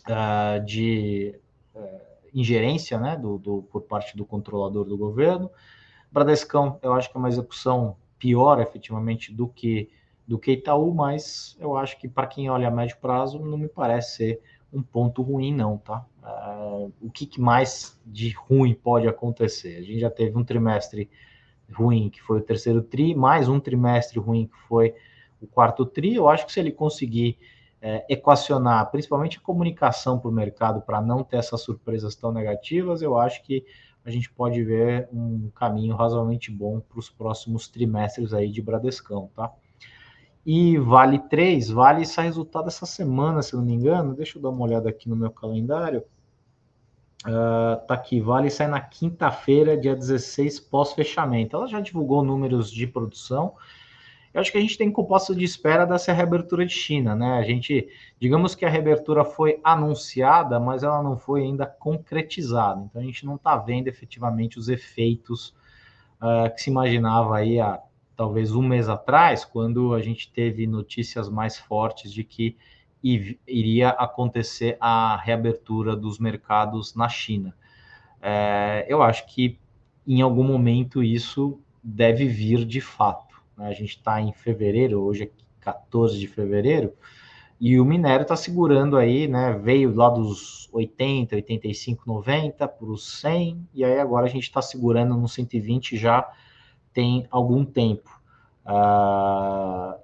uh, 0.07 0.65
de 0.65 1.35
uh, 1.75 2.01
ingerência 2.33 2.99
né, 2.99 3.15
do, 3.15 3.37
do, 3.37 3.63
por 3.63 3.81
parte 3.81 4.15
do 4.15 4.25
controlador 4.25 4.85
do 4.85 4.97
governo. 4.97 5.49
Bradescão, 6.11 6.79
eu 6.81 6.93
acho 6.93 7.09
que 7.09 7.17
é 7.17 7.19
uma 7.19 7.29
execução 7.29 7.95
pior, 8.19 8.59
efetivamente, 8.59 9.33
do 9.33 9.47
que 9.47 9.89
do 10.25 10.39
que 10.39 10.53
Itaú, 10.53 10.93
mas 10.93 11.57
eu 11.59 11.75
acho 11.75 11.99
que 11.99 12.07
para 12.07 12.25
quem 12.27 12.49
olha 12.49 12.69
a 12.69 12.71
médio 12.71 12.97
prazo 13.01 13.39
não 13.39 13.57
me 13.57 13.67
parece 13.67 14.15
ser 14.15 14.41
um 14.71 14.81
ponto 14.81 15.21
ruim, 15.21 15.53
não, 15.53 15.77
tá? 15.77 16.05
Uh, 16.23 16.91
o 17.01 17.11
que, 17.11 17.25
que, 17.25 17.41
mais 17.41 17.99
de 18.05 18.31
ruim 18.31 18.73
pode 18.73 19.05
acontecer? 19.07 19.77
A 19.77 19.81
gente 19.81 19.99
já 19.99 20.09
teve 20.09 20.37
um 20.37 20.43
trimestre 20.43 21.09
ruim, 21.71 22.09
que 22.09 22.21
foi 22.21 22.39
o 22.39 22.43
terceiro 22.43 22.81
tri, 22.81 23.15
mais 23.15 23.47
um 23.47 23.59
trimestre 23.59 24.19
ruim, 24.19 24.47
que 24.47 24.57
foi 24.67 24.93
o 25.41 25.47
quarto 25.47 25.85
tri. 25.85 26.15
Eu 26.15 26.27
acho 26.27 26.45
que 26.45 26.51
se 26.51 26.59
ele 26.59 26.71
conseguir 26.71 27.37
é, 27.81 28.05
equacionar, 28.09 28.89
principalmente 28.91 29.37
a 29.37 29.41
comunicação 29.41 30.17
para 30.17 30.29
o 30.29 30.33
mercado, 30.33 30.81
para 30.81 31.01
não 31.01 31.23
ter 31.23 31.37
essas 31.37 31.61
surpresas 31.61 32.15
tão 32.15 32.31
negativas, 32.31 33.01
eu 33.01 33.17
acho 33.17 33.43
que 33.43 33.65
a 34.05 34.09
gente 34.09 34.29
pode 34.29 34.61
ver 34.63 35.07
um 35.13 35.49
caminho 35.55 35.95
razoavelmente 35.95 36.51
bom 36.51 36.79
para 36.79 36.99
os 36.99 37.09
próximos 37.09 37.67
trimestres 37.67 38.33
aí 38.33 38.49
de 38.49 38.61
Bradescão, 38.61 39.29
tá? 39.35 39.51
E 40.45 40.77
Vale 40.77 41.19
3, 41.19 41.69
Vale 41.69 42.05
sai 42.05 42.25
resultado 42.25 42.67
essa 42.67 42.85
semana, 42.85 43.41
se 43.41 43.55
não 43.55 43.63
me 43.63 43.73
engano. 43.73 44.13
Deixa 44.13 44.37
eu 44.37 44.41
dar 44.41 44.49
uma 44.49 44.63
olhada 44.63 44.89
aqui 44.89 45.07
no 45.07 45.15
meu 45.15 45.31
calendário. 45.31 46.03
Uh, 47.25 47.79
tá 47.87 47.93
aqui, 47.93 48.19
Vale 48.19 48.49
sai 48.49 48.67
na 48.67 48.81
quinta-feira, 48.81 49.77
dia 49.77 49.95
16, 49.95 50.59
pós-fechamento. 50.59 51.55
Ela 51.55 51.67
já 51.67 51.79
divulgou 51.79 52.23
números 52.23 52.69
de 52.69 52.85
produção. 52.85 53.55
Eu 54.33 54.41
acho 54.41 54.51
que 54.51 54.57
a 54.57 54.61
gente 54.61 54.77
tem 54.77 54.91
composto 54.91 55.35
de 55.35 55.45
espera 55.45 55.85
dessa 55.85 56.11
reabertura 56.11 56.65
de 56.65 56.73
China, 56.73 57.15
né? 57.15 57.37
A 57.37 57.43
gente, 57.43 57.87
digamos 58.19 58.55
que 58.55 58.65
a 58.65 58.69
reabertura 58.69 59.23
foi 59.23 59.59
anunciada, 59.63 60.59
mas 60.59 60.83
ela 60.83 61.03
não 61.03 61.15
foi 61.17 61.43
ainda 61.43 61.65
concretizada. 61.65 62.81
Então 62.81 63.01
a 63.01 63.05
gente 63.05 63.25
não 63.25 63.35
está 63.35 63.55
vendo 63.55 63.87
efetivamente 63.87 64.57
os 64.57 64.69
efeitos 64.69 65.49
uh, 66.19 66.53
que 66.53 66.61
se 66.61 66.69
imaginava 66.71 67.37
aí 67.37 67.59
há 67.59 67.79
talvez 68.17 68.53
um 68.53 68.61
mês 68.61 68.89
atrás, 68.89 69.45
quando 69.45 69.93
a 69.93 70.01
gente 70.01 70.31
teve 70.31 70.65
notícias 70.67 71.29
mais 71.29 71.57
fortes 71.57 72.11
de 72.11 72.23
que 72.23 72.57
iria 73.03 73.89
acontecer 73.89 74.77
a 74.79 75.17
reabertura 75.17 75.95
dos 75.95 76.17
mercados 76.17 76.95
na 76.95 77.09
China. 77.09 77.53
É, 78.21 78.85
eu 78.87 79.03
acho 79.03 79.27
que 79.27 79.59
em 80.07 80.21
algum 80.21 80.43
momento 80.43 81.03
isso 81.03 81.59
deve 81.83 82.25
vir 82.27 82.65
de 82.65 82.79
fato. 82.79 83.35
Né? 83.57 83.67
A 83.67 83.73
gente 83.73 83.97
está 83.97 84.21
em 84.21 84.31
fevereiro, 84.31 85.01
hoje 85.01 85.23
é 85.23 85.29
14 85.59 86.17
de 86.17 86.27
fevereiro, 86.27 86.93
e 87.59 87.79
o 87.79 87.85
minério 87.85 88.23
está 88.23 88.35
segurando 88.35 88.97
aí, 88.97 89.27
né? 89.27 89.53
Veio 89.53 89.95
lá 89.95 90.09
dos 90.09 90.67
80, 90.73 91.35
85, 91.35 92.03
90 92.05 92.67
para 92.67 92.85
os 92.85 93.21
100, 93.21 93.69
e 93.73 93.85
aí 93.85 93.99
agora 93.99 94.25
a 94.25 94.29
gente 94.29 94.43
está 94.43 94.61
segurando 94.61 95.15
no 95.15 95.29
120 95.29 95.95
já 95.95 96.29
tem 96.93 97.25
algum 97.31 97.63
tempo. 97.63 98.09
Uh, 98.65 99.97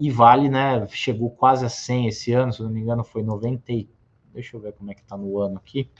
e 0.00 0.10
Vale, 0.10 0.48
né, 0.48 0.86
chegou 0.88 1.30
quase 1.30 1.64
a 1.64 1.68
100 1.68 2.08
esse 2.08 2.32
ano, 2.32 2.52
se 2.52 2.62
não 2.62 2.70
me 2.70 2.80
engano, 2.80 3.04
foi 3.04 3.22
90. 3.22 3.86
Deixa 4.32 4.56
eu 4.56 4.60
ver 4.60 4.72
como 4.72 4.90
é 4.90 4.94
que 4.94 5.02
está 5.02 5.16
no 5.16 5.38
ano 5.38 5.58
aqui. 5.58 5.90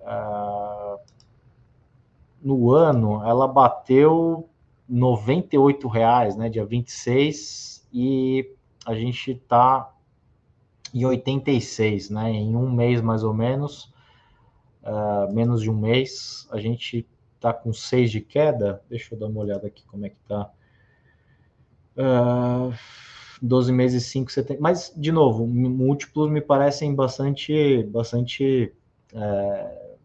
Uh, 0.00 0.98
no 2.42 2.72
ano, 2.72 3.24
ela 3.24 3.46
bateu 3.48 4.48
98 4.88 5.88
reais, 5.88 6.36
né, 6.36 6.48
dia 6.48 6.64
26, 6.64 7.88
e 7.92 8.54
a 8.84 8.94
gente 8.94 9.32
está 9.32 9.92
em 10.92 11.04
86, 11.04 12.10
né, 12.10 12.30
em 12.30 12.54
um 12.54 12.70
mês 12.70 13.00
mais 13.00 13.22
ou 13.22 13.32
menos, 13.32 13.92
uh, 14.82 15.32
menos 15.32 15.62
de 15.62 15.70
um 15.70 15.76
mês, 15.76 16.46
a 16.50 16.58
gente 16.58 17.06
está 17.34 17.52
com 17.52 17.72
6 17.72 18.10
de 18.10 18.20
queda. 18.20 18.82
Deixa 18.88 19.14
eu 19.14 19.18
dar 19.18 19.26
uma 19.26 19.40
olhada 19.40 19.66
aqui 19.66 19.84
como 19.86 20.06
é 20.06 20.08
que 20.08 20.16
está. 20.22 20.50
Uh, 21.96 22.74
12 23.44 23.72
meses, 23.72 24.06
5, 24.06 24.32
70. 24.32 24.60
Mas, 24.60 24.92
de 24.96 25.12
novo, 25.12 25.46
múltiplos 25.46 26.30
me 26.30 26.40
parecem 26.40 26.94
bastante, 26.94 27.82
bastante, 27.84 28.72
é, 29.12 29.96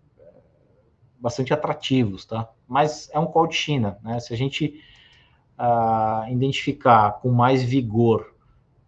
bastante 1.18 1.54
atrativos, 1.54 2.26
tá? 2.26 2.50
Mas 2.68 3.10
é 3.14 3.20
um 3.20 3.26
call 3.26 3.48
de 3.48 3.56
China, 3.56 3.98
né? 4.04 4.20
Se 4.20 4.34
a 4.34 4.38
gente 4.38 4.82
uh, 5.58 6.30
identificar 6.32 7.14
com 7.22 7.32
mais 7.32 7.64
vigor 7.64 8.34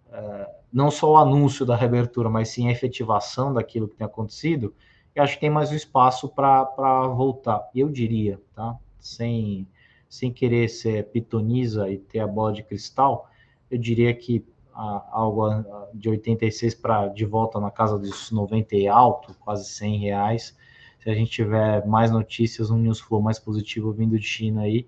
uh, 0.08 0.52
não 0.72 0.92
só 0.92 1.12
o 1.12 1.18
anúncio 1.18 1.66
da 1.66 1.76
reabertura, 1.76 2.30
mas 2.30 2.50
sim 2.50 2.68
a 2.68 2.72
efetivação 2.72 3.54
daquilo 3.54 3.88
que 3.88 3.96
tem 3.96 4.06
acontecido, 4.06 4.74
eu 5.16 5.24
acho 5.24 5.36
que 5.36 5.42
tem 5.42 5.50
mais 5.50 5.72
um 5.72 5.76
espaço 5.76 6.30
para 6.30 7.08
voltar. 7.08 7.70
Eu 7.76 7.90
diria, 7.90 8.40
tá? 8.54 8.76
Sem 9.00 9.68
sem 10.12 10.30
querer 10.30 10.68
ser 10.68 11.06
pitoniza 11.06 11.90
e 11.90 11.98
ter 11.98 12.20
a 12.20 12.28
bola 12.28 12.52
de 12.52 12.62
cristal, 12.62 13.30
eu 13.72 13.78
diria 13.78 14.14
que 14.14 14.46
a, 14.74 15.08
algo 15.10 15.48
de 15.94 16.10
86 16.10 16.76
para 16.76 17.08
de 17.08 17.24
volta 17.24 17.62
na 17.62 17.72
casa 17.72 17.98
dos 17.98 18.30
90 18.30 18.76
e 18.76 18.90
alto, 18.90 19.34
quase 19.40 19.70
100 19.70 20.00
reais. 20.00 20.58
Se 21.00 21.10
a 21.10 21.16
gente 21.16 21.32
tiver 21.32 21.88
mais 21.88 22.12
notícias, 22.12 22.70
um 22.70 22.78
news 22.78 23.00
flow 23.00 23.22
mais 23.22 23.40
positivo 23.40 23.94
vindo 23.94 24.20
de 24.20 24.26
China 24.26 24.64
aí, 24.64 24.86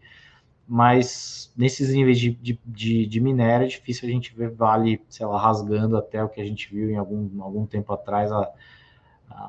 mas 0.67 1.53
nesses 1.55 1.93
níveis 1.93 2.19
de, 2.19 2.31
de, 2.31 2.59
de, 2.65 3.05
de, 3.05 3.19
minério 3.21 3.63
é 3.63 3.69
difícil 3.69 4.09
a 4.09 4.11
gente 4.11 4.35
ver 4.35 4.51
vale, 4.51 5.01
sei 5.07 5.25
lá, 5.25 5.41
rasgando 5.41 5.95
até 5.95 6.21
o 6.21 6.27
que 6.27 6.41
a 6.41 6.45
gente 6.45 6.69
viu 6.69 6.91
em 6.91 6.97
algum, 6.97 7.41
algum 7.41 7.65
tempo 7.65 7.93
atrás, 7.93 8.29
a, 8.29 8.51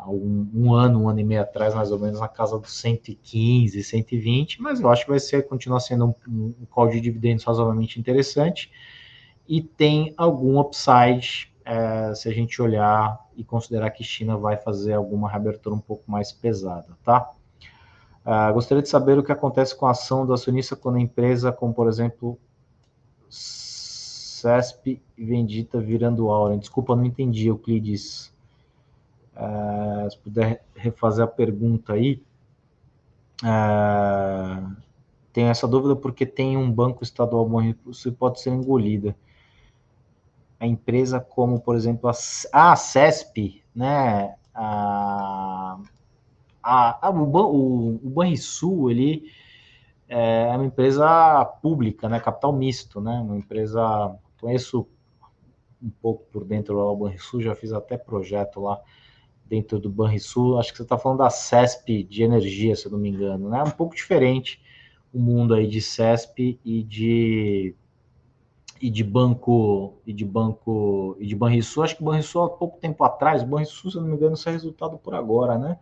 um, 0.07 0.49
um, 0.55 0.75
ano, 0.75 1.03
um 1.03 1.09
ano 1.09 1.21
e 1.21 1.25
meio 1.25 1.43
atrás, 1.43 1.75
mais 1.75 1.91
ou 1.91 1.99
menos, 1.99 2.21
na 2.21 2.29
casa 2.29 2.59
dos 2.59 2.79
115, 2.79 3.83
120, 3.83 4.63
mas 4.63 4.81
eu 4.81 4.89
acho 4.89 5.05
que 5.05 5.11
vai 5.11 5.21
ser, 5.21 5.47
continuar 5.47 5.81
sendo 5.81 6.15
um, 6.27 6.55
um 6.61 6.67
call 6.71 6.89
de 6.89 7.01
dividendos 7.01 7.45
razoavelmente 7.45 7.99
interessante 7.99 8.71
e 9.47 9.61
tem 9.63 10.15
algum 10.17 10.59
upside 10.59 11.53
é, 11.65 12.15
se 12.15 12.29
a 12.29 12.33
gente 12.33 12.61
olhar 12.61 13.19
e 13.37 13.43
considerar 13.43 13.91
que 13.91 14.05
China 14.05 14.37
vai 14.37 14.57
fazer 14.57 14.95
alguma 14.95 15.29
reabertura 15.29 15.75
um 15.75 15.81
pouco 15.81 16.11
mais 16.11 16.33
pesada, 16.33 16.89
tá? 17.03 17.31
Uh, 18.25 18.53
gostaria 18.55 18.83
de 18.83 18.89
saber 18.89 19.19
o 19.19 19.23
que 19.23 19.33
acontece 19.33 19.77
com 19.77 19.87
a 19.87 19.91
ação 19.91 20.25
do 20.25 20.33
acionista 20.33 20.75
quando 20.75 20.97
a 20.97 21.01
empresa, 21.01 21.53
como 21.53 21.75
por 21.75 21.87
exemplo, 21.89 22.39
CESP 23.29 25.03
vendida 25.17 25.79
virando 25.79 26.31
Auren. 26.31 26.59
Desculpa, 26.59 26.97
não 26.97 27.05
entendi, 27.05 27.49
Euclides. 27.49 28.34
Uh, 29.37 30.09
se 30.09 30.19
puder 30.19 30.65
refazer 30.77 31.25
a 31.25 31.29
pergunta 31.29 31.95
aí. 31.95 32.23
Uh, 33.43 34.77
tenho 35.33 35.49
essa 35.49 35.67
dúvida 35.67 35.97
porque 35.97 36.25
tem 36.25 36.57
um 36.57 36.71
banco 36.71 37.03
estadual 37.03 37.45
bom 37.49 37.61
recurso 37.61 38.09
e 38.09 38.13
pode 38.13 38.41
ser 38.41 38.51
engolida. 38.51 39.17
A 40.61 40.67
empresa 40.67 41.19
como, 41.21 41.61
por 41.61 41.75
exemplo, 41.75 42.09
a, 42.09 42.13
a 42.53 42.77
CESP, 42.77 43.63
né? 43.75 44.37
A, 44.55 45.79
a, 46.63 47.09
a, 47.09 47.11
o, 47.11 47.25
o, 47.25 47.95
o 47.97 48.11
Banrisul, 48.11 48.91
ele 48.91 49.33
é 50.09 50.55
uma 50.55 50.65
empresa 50.65 51.45
pública, 51.61 52.09
né? 52.09 52.21
Capital 52.21 52.53
misto, 52.53 53.01
né? 53.01 53.21
Uma 53.21 53.37
empresa... 53.37 54.15
Conheço 54.41 54.87
um 55.83 55.91
pouco 55.91 56.25
por 56.31 56.45
dentro 56.45 56.77
lá 56.77 56.91
o 56.91 56.97
Banrisul, 56.97 57.43
já 57.43 57.55
fiz 57.55 57.73
até 57.73 57.99
projeto 57.99 58.61
lá 58.61 58.81
dentro 59.47 59.79
do 59.79 59.91
Banrisul. 59.91 60.59
Acho 60.59 60.73
que 60.73 60.79
você 60.79 60.83
está 60.83 60.99
falando 60.99 61.19
da 61.19 61.31
CESP 61.31 62.03
de 62.05 62.23
energia, 62.23 62.75
se 62.75 62.87
eu 62.87 62.93
não 62.93 62.99
me 62.99 63.09
engano, 63.09 63.49
né? 63.49 63.59
É 63.61 63.63
um 63.63 63.71
pouco 63.71 63.95
diferente 63.95 64.61
o 65.13 65.19
mundo 65.19 65.55
aí 65.55 65.67
de 65.67 65.81
CESP 65.81 66.59
e 66.65 66.83
de 66.83 67.75
e 68.81 68.91
de 68.91 69.05
banco 69.05 69.95
e 70.05 70.13
de 70.13 70.25
banco 70.25 71.17
e 71.19 71.27
de 71.27 71.35
Banrisul. 71.35 71.85
Acho 71.85 71.97
que 71.97 72.05
Banrisul 72.05 72.43
há 72.43 72.51
pouco 72.51 72.79
tempo 72.79 73.03
atrás, 73.05 73.43
Banrisul, 73.43 73.91
se 73.91 73.97
eu 73.97 74.03
não 74.03 74.09
me 74.09 74.17
engano, 74.17 74.37
sai 74.37 74.53
resultado 74.53 74.99
por 74.99 75.15
agora, 75.15 75.57
né? 75.57 75.79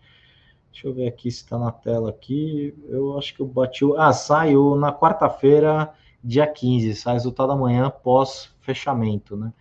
Deixa 0.70 0.86
eu 0.86 0.94
ver 0.94 1.08
aqui 1.08 1.30
se 1.30 1.38
está 1.38 1.58
na 1.58 1.72
tela 1.72 2.10
aqui. 2.10 2.74
Eu 2.88 3.18
acho 3.18 3.34
que 3.34 3.40
eu 3.40 3.46
bati. 3.46 3.84
Ah, 3.96 4.12
saiu 4.12 4.76
na 4.76 4.92
quarta-feira, 4.92 5.92
dia 6.22 6.46
15, 6.46 6.94
sai 6.94 7.14
resultado 7.14 7.52
amanhã 7.52 7.90
pós 7.90 8.54
fechamento, 8.60 9.36
né? 9.36 9.52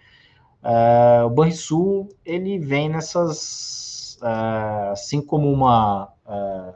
É, 0.63 1.23
o 1.23 1.29
Banrisul, 1.29 2.09
ele 2.23 2.59
vem 2.59 2.89
nessas 2.89 3.90
é, 3.90 3.90
assim 4.21 5.21
como 5.21 5.51
uma 5.51 6.13
é, 6.27 6.73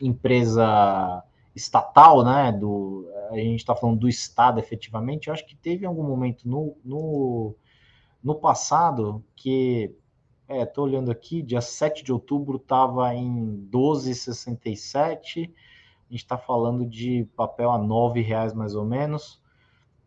empresa 0.00 1.22
estatal, 1.54 2.24
né, 2.24 2.50
do, 2.52 3.08
a 3.30 3.36
gente 3.36 3.60
está 3.60 3.74
falando 3.74 4.00
do 4.00 4.08
Estado 4.08 4.58
efetivamente, 4.58 5.28
eu 5.28 5.34
acho 5.34 5.46
que 5.46 5.54
teve 5.54 5.86
algum 5.86 6.02
momento 6.02 6.48
no, 6.48 6.76
no, 6.84 7.54
no 8.22 8.34
passado 8.34 9.24
que, 9.36 9.94
estou 10.48 10.86
é, 10.86 10.90
olhando 10.90 11.10
aqui, 11.10 11.42
dia 11.42 11.60
7 11.60 12.02
de 12.02 12.12
outubro 12.12 12.56
estava 12.56 13.14
em 13.14 13.68
12,67, 13.70 15.50
a 15.50 16.12
gente 16.12 16.22
está 16.22 16.36
falando 16.36 16.84
de 16.84 17.26
papel 17.36 17.70
a 17.70 17.78
R$ 17.78 18.22
reais 18.22 18.52
mais 18.52 18.74
ou 18.74 18.84
menos, 18.84 19.40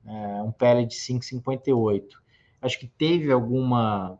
é, 0.05 0.41
um 0.41 0.51
PL 0.51 0.85
de 0.85 0.95
5,58. 0.95 2.03
Acho 2.61 2.79
que 2.79 2.87
teve 2.87 3.31
alguma 3.31 4.19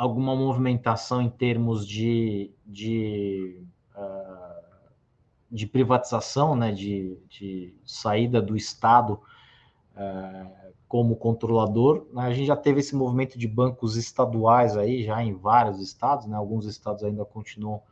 alguma 0.00 0.34
movimentação 0.34 1.20
em 1.20 1.28
termos 1.28 1.86
de, 1.86 2.50
de, 2.64 3.62
uh, 3.94 4.88
de 5.50 5.66
privatização, 5.66 6.56
né, 6.56 6.72
de, 6.72 7.18
de, 7.28 7.74
saída 7.84 8.40
do 8.40 8.56
Estado 8.56 9.20
uh, 9.94 10.72
como 10.88 11.16
controlador. 11.16 12.06
Né? 12.14 12.22
A 12.22 12.32
gente 12.32 12.46
já 12.46 12.56
teve 12.56 12.80
esse 12.80 12.96
movimento 12.96 13.38
de 13.38 13.46
bancos 13.46 13.94
estaduais 13.94 14.74
aí, 14.74 15.04
já 15.04 15.22
em 15.22 15.34
vários 15.34 15.82
estados, 15.82 16.24
né? 16.24 16.34
alguns 16.34 16.64
estados 16.64 17.04
ainda 17.04 17.26
continuam 17.26 17.82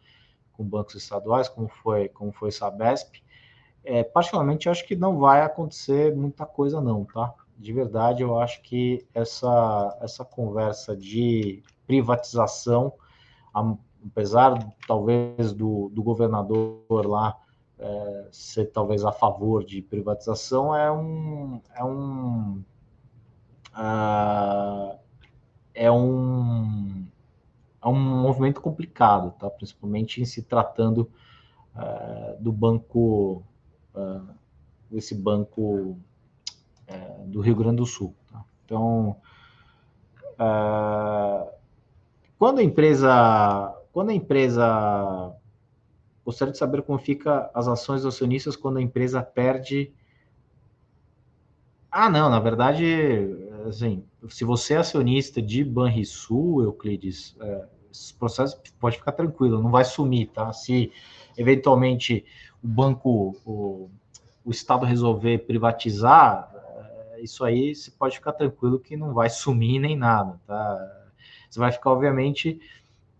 com 0.54 0.64
bancos 0.64 0.94
estaduais, 0.94 1.46
como 1.46 1.68
foi, 1.68 2.08
como 2.08 2.32
foi 2.32 2.50
Sabesp. 2.50 3.22
é, 3.84 4.02
particularmente, 4.02 4.66
acho 4.66 4.86
que 4.86 4.96
não 4.96 5.18
vai 5.18 5.42
acontecer 5.42 6.16
muita 6.16 6.46
coisa, 6.46 6.80
não, 6.80 7.04
tá? 7.04 7.34
De 7.58 7.70
verdade, 7.70 8.22
eu 8.22 8.38
acho 8.38 8.62
que 8.62 9.06
essa, 9.12 9.98
essa 10.00 10.24
conversa 10.24 10.96
de 10.96 11.62
privatização, 11.88 12.92
apesar 13.52 14.72
talvez 14.86 15.52
do, 15.52 15.88
do 15.88 16.02
governador 16.02 17.06
lá 17.06 17.36
é, 17.78 18.28
ser 18.30 18.66
talvez 18.66 19.04
a 19.04 19.10
favor 19.10 19.64
de 19.64 19.80
privatização, 19.80 20.76
é 20.76 20.92
um, 20.92 21.60
é 21.74 21.84
um, 21.84 22.62
uh, 23.74 24.98
é 25.74 25.90
um, 25.90 27.06
é 27.82 27.88
um 27.88 27.98
movimento 27.98 28.60
complicado, 28.60 29.32
tá? 29.38 29.48
Principalmente 29.48 30.20
em 30.20 30.24
se 30.24 30.42
tratando 30.42 31.10
uh, 31.74 32.40
do 32.42 32.52
banco 32.52 33.42
uh, 33.94 34.34
desse 34.90 35.14
banco 35.14 35.96
uh, 36.90 37.26
do 37.26 37.40
Rio 37.40 37.54
Grande 37.56 37.76
do 37.76 37.86
Sul. 37.86 38.14
Tá? 38.30 38.44
Então, 38.64 39.16
uh, 40.38 41.57
quando 42.38 42.60
a 42.60 42.62
empresa, 42.62 43.74
quando 43.92 44.10
a 44.10 44.14
empresa, 44.14 45.34
gostaria 46.24 46.52
de 46.52 46.58
saber 46.58 46.82
como 46.82 46.98
fica 46.98 47.50
as 47.52 47.66
ações 47.66 48.02
dos 48.02 48.14
acionistas 48.14 48.54
quando 48.54 48.78
a 48.78 48.82
empresa 48.82 49.22
perde. 49.22 49.92
Ah, 51.90 52.08
não, 52.08 52.30
na 52.30 52.38
verdade, 52.38 52.84
assim, 53.66 54.04
se 54.28 54.44
você 54.44 54.74
é 54.74 54.76
acionista 54.78 55.42
de 55.42 55.64
Banrisul, 55.64 56.62
Euclides, 56.62 57.34
é, 57.40 57.64
esse 57.90 58.14
processo 58.14 58.60
pode 58.78 58.98
ficar 58.98 59.12
tranquilo, 59.12 59.62
não 59.62 59.70
vai 59.70 59.84
sumir, 59.84 60.28
tá? 60.28 60.52
Se 60.52 60.92
eventualmente 61.36 62.24
o 62.62 62.68
banco, 62.68 63.36
o, 63.44 63.90
o 64.44 64.50
Estado 64.50 64.84
resolver 64.84 65.38
privatizar, 65.38 66.50
eh, 66.54 67.22
isso 67.22 67.44
aí 67.44 67.74
você 67.74 67.90
pode 67.90 68.16
ficar 68.16 68.32
tranquilo 68.32 68.78
que 68.78 68.96
não 68.96 69.14
vai 69.14 69.30
sumir 69.30 69.78
nem 69.80 69.96
nada, 69.96 70.38
tá? 70.46 70.97
Você 71.48 71.58
vai 71.58 71.72
ficar, 71.72 71.90
obviamente, 71.90 72.60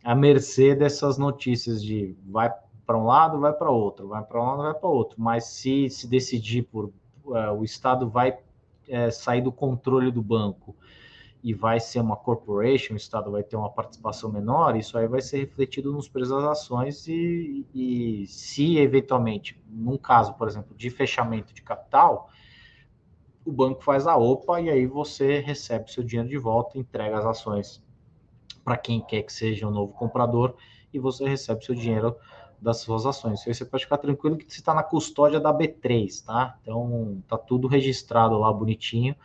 à 0.05 0.15
mercê 0.15 0.75
dessas 0.75 1.19
notícias 1.19 1.83
de 1.83 2.17
vai 2.27 2.53
para 2.87 2.97
um 2.97 3.05
lado, 3.05 3.39
vai 3.39 3.53
para 3.53 3.71
outro, 3.71 4.09
vai 4.09 4.23
para 4.23 4.41
um 4.41 4.47
lado, 4.47 4.63
vai 4.63 4.75
para 4.75 4.89
outro. 4.89 5.21
Mas 5.21 5.45
se 5.45 5.91
se 5.91 6.07
decidir 6.07 6.63
por 6.63 6.87
uh, 7.27 7.53
o 7.59 7.65
Estado 7.65 8.09
vai 8.09 8.31
uh, 8.31 9.13
sair 9.13 9.43
do 9.43 9.53
controle 9.53 10.11
do 10.11 10.23
banco 10.23 10.75
e 11.43 11.55
vai 11.55 11.79
ser 11.79 12.01
uma 12.01 12.17
corporation, 12.17 12.95
o 12.95 12.97
Estado 12.97 13.31
vai 13.31 13.43
ter 13.43 13.57
uma 13.57 13.71
participação 13.71 14.31
menor, 14.31 14.77
isso 14.77 14.99
aí 14.99 15.07
vai 15.07 15.21
ser 15.21 15.39
refletido 15.39 15.93
nos 15.93 16.09
preços 16.09 16.31
das 16.31 16.45
ações 16.45 17.07
e, 17.07 17.65
e 17.75 18.27
se 18.27 18.79
eventualmente, 18.79 19.61
num 19.69 19.97
caso, 19.97 20.35
por 20.35 20.49
exemplo, 20.49 20.75
de 20.77 20.91
fechamento 20.91 21.55
de 21.55 21.63
capital, 21.63 22.29
o 23.45 23.53
banco 23.53 23.83
faz 23.83 24.07
a 24.07 24.17
OPA 24.17 24.61
e 24.61 24.71
aí 24.71 24.87
você 24.87 25.39
recebe 25.39 25.93
seu 25.93 26.03
dinheiro 26.03 26.29
de 26.29 26.37
volta, 26.37 26.79
entrega 26.79 27.19
as 27.19 27.25
ações 27.25 27.83
para 28.69 28.77
quem 28.77 29.01
quer 29.01 29.23
que 29.23 29.33
seja 29.33 29.67
o 29.67 29.71
um 29.71 29.73
novo 29.73 29.93
comprador 29.95 30.55
e 30.93 30.99
você 30.99 31.27
recebe 31.27 31.65
seu 31.65 31.75
dinheiro 31.75 32.15
das 32.61 32.79
suas 32.79 33.07
ações. 33.07 33.43
Você 33.45 33.65
pode 33.65 33.85
ficar 33.85 33.99
tranquilo 33.99 34.37
que 34.37 34.45
você 34.53 34.61
está 34.61 34.75
na 34.75 34.83
custódia 34.83 35.41
da 35.41 35.53
B3, 35.55 36.25
tá? 36.25 36.59
Então 36.61 37.23
tá 37.27 37.39
tudo 37.39 37.67
registrado 37.67 38.37
lá 38.39 38.53
bonitinho 38.53 39.17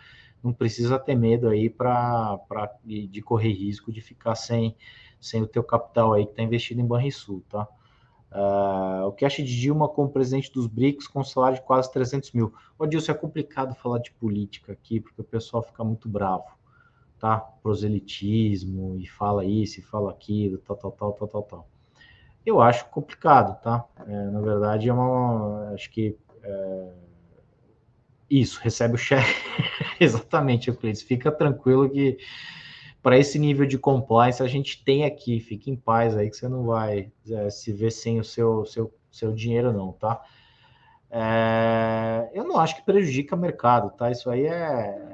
não 0.43 0.51
precisa 0.51 0.99
ter 0.99 1.15
medo 1.15 1.47
aí 1.47 1.69
para 1.69 2.37
de, 2.83 3.07
de, 3.07 3.21
correr 3.21 3.53
risco 3.53 3.91
de 3.91 4.01
ficar 4.01 4.35
sem, 4.35 4.75
sem 5.19 5.41
o 5.41 5.47
teu 5.47 5.63
capital 5.63 6.13
aí 6.13 6.25
que 6.25 6.31
está 6.31 6.43
investido 6.43 6.81
em 6.81 6.85
Banrisul, 6.85 7.41
tá? 7.49 7.67
Uh, 8.29 9.07
o 9.07 9.11
cash 9.11 9.37
de 9.37 9.61
Dilma 9.61 9.87
como 9.87 10.09
presidente 10.09 10.51
dos 10.51 10.65
BRICS 10.65 11.07
com 11.07 11.23
salário 11.23 11.57
de 11.57 11.63
quase 11.63 11.91
300 11.93 12.31
mil. 12.31 12.51
Ô, 12.79 12.85
Dilson, 12.85 13.11
é 13.11 13.15
complicado 13.15 13.75
falar 13.75 13.99
de 13.99 14.11
política 14.11 14.73
aqui, 14.73 14.99
porque 14.99 15.21
o 15.21 15.23
pessoal 15.23 15.61
fica 15.61 15.83
muito 15.83 16.09
bravo, 16.09 16.45
tá? 17.23 17.37
Proselitismo, 17.37 18.99
e 18.99 19.07
fala 19.07 19.45
isso, 19.45 19.79
e 19.79 19.81
fala 19.81 20.11
aquilo, 20.11 20.57
tal, 20.57 20.75
tal, 20.75 20.91
tal, 20.91 21.13
tal, 21.13 21.27
tal, 21.29 21.43
tal. 21.43 21.67
Eu 22.45 22.59
acho 22.59 22.85
complicado, 22.89 23.57
tá? 23.61 23.85
É, 24.05 24.25
na 24.25 24.41
verdade, 24.41 24.89
é 24.89 24.93
uma... 24.93 25.69
Acho 25.73 25.89
que... 25.89 26.17
É, 26.43 26.89
isso, 28.29 28.59
recebe 28.61 28.95
o 28.95 28.97
cheque. 28.97 29.23
Exatamente, 30.01 30.67
Euclides. 30.67 31.01
Fica 31.01 31.31
tranquilo 31.31 31.89
que 31.89 32.17
para 33.01 33.17
esse 33.17 33.39
nível 33.39 33.65
de 33.65 33.77
compliance 33.77 34.43
a 34.43 34.47
gente 34.47 34.83
tem 34.83 35.05
aqui. 35.05 35.39
Fique 35.39 35.71
em 35.71 35.77
paz 35.77 36.17
aí 36.17 36.29
que 36.29 36.35
você 36.35 36.49
não 36.49 36.65
vai 36.65 37.09
é, 37.31 37.49
se 37.49 37.71
ver 37.71 37.91
sem 37.91 38.19
o 38.19 38.23
seu, 38.25 38.65
seu, 38.65 38.93
seu 39.09 39.31
dinheiro, 39.31 39.71
não, 39.71 39.93
tá? 39.93 40.21
É, 41.09 42.29
eu 42.33 42.43
não 42.43 42.59
acho 42.59 42.75
que 42.75 42.81
prejudica 42.81 43.33
o 43.33 43.39
mercado, 43.39 43.91
tá? 43.91 44.11
Isso 44.11 44.29
aí 44.29 44.45
é. 44.45 45.12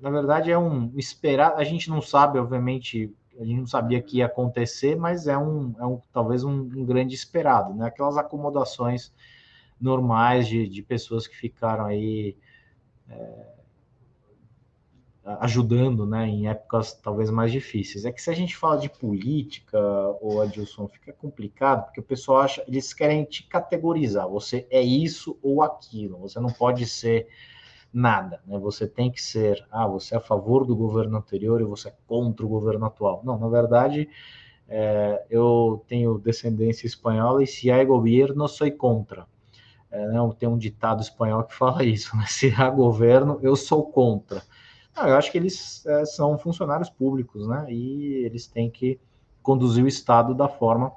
Na 0.00 0.10
verdade, 0.10 0.50
é 0.50 0.58
um 0.58 0.92
esperar. 0.96 1.54
A 1.56 1.64
gente 1.64 1.88
não 1.88 2.02
sabe, 2.02 2.38
obviamente, 2.38 3.12
a 3.38 3.44
gente 3.44 3.60
não 3.60 3.66
sabia 3.66 4.02
que 4.02 4.18
ia 4.18 4.26
acontecer, 4.26 4.96
mas 4.96 5.26
é 5.26 5.36
um, 5.36 5.74
é 5.78 5.86
um 5.86 6.00
talvez 6.12 6.44
um, 6.44 6.52
um 6.52 6.84
grande 6.84 7.14
esperado, 7.14 7.74
né? 7.74 7.86
Aquelas 7.86 8.16
acomodações 8.16 9.12
normais 9.80 10.46
de, 10.46 10.68
de 10.68 10.82
pessoas 10.82 11.26
que 11.26 11.36
ficaram 11.36 11.86
aí 11.86 12.36
é, 13.08 13.54
ajudando, 15.40 16.06
né, 16.06 16.26
em 16.26 16.48
épocas 16.48 16.92
talvez 16.92 17.30
mais 17.30 17.50
difíceis. 17.50 18.04
É 18.04 18.12
que 18.12 18.20
se 18.20 18.30
a 18.30 18.34
gente 18.34 18.56
fala 18.56 18.78
de 18.78 18.88
política, 18.88 19.78
ou 20.20 20.42
Adilson, 20.42 20.86
fica 20.88 21.12
complicado, 21.12 21.84
porque 21.84 22.00
o 22.00 22.04
pessoal 22.04 22.42
acha, 22.42 22.62
eles 22.68 22.92
querem 22.92 23.24
te 23.24 23.42
categorizar, 23.44 24.28
você 24.28 24.66
é 24.70 24.82
isso 24.82 25.38
ou 25.42 25.62
aquilo, 25.62 26.18
você 26.18 26.38
não 26.38 26.50
pode 26.50 26.86
ser 26.86 27.26
nada, 27.94 28.40
né? 28.46 28.58
Você 28.58 28.86
tem 28.86 29.10
que 29.10 29.22
ser, 29.22 29.64
ah, 29.70 29.86
você 29.86 30.14
é 30.14 30.18
a 30.18 30.20
favor 30.20 30.66
do 30.66 30.74
governo 30.74 31.16
anterior 31.16 31.60
e 31.60 31.64
você 31.64 31.88
é 31.88 31.94
contra 32.06 32.44
o 32.44 32.48
governo 32.48 32.84
atual. 32.86 33.22
Não, 33.24 33.38
na 33.38 33.48
verdade, 33.48 34.08
é, 34.68 35.24
eu 35.30 35.84
tenho 35.86 36.18
descendência 36.18 36.86
espanhola 36.86 37.42
e 37.42 37.46
se 37.46 37.70
há 37.70 37.82
governo, 37.84 38.48
sou 38.48 38.70
contra. 38.72 39.26
É, 39.90 40.08
né, 40.08 40.18
tem 40.38 40.48
um 40.48 40.58
ditado 40.58 41.00
espanhol 41.00 41.44
que 41.44 41.54
fala 41.56 41.84
isso, 41.84 42.16
né? 42.16 42.24
Se 42.26 42.52
há 42.56 42.68
governo, 42.68 43.38
eu 43.42 43.54
sou 43.54 43.84
contra. 43.84 44.42
Não, 44.96 45.08
eu 45.08 45.16
acho 45.16 45.30
que 45.30 45.38
eles 45.38 45.86
é, 45.86 46.04
são 46.04 46.36
funcionários 46.36 46.90
públicos, 46.90 47.46
né? 47.46 47.66
E 47.68 48.24
eles 48.24 48.46
têm 48.46 48.68
que 48.68 49.00
conduzir 49.42 49.84
o 49.84 49.88
Estado 49.88 50.34
da 50.34 50.48
forma 50.48 50.92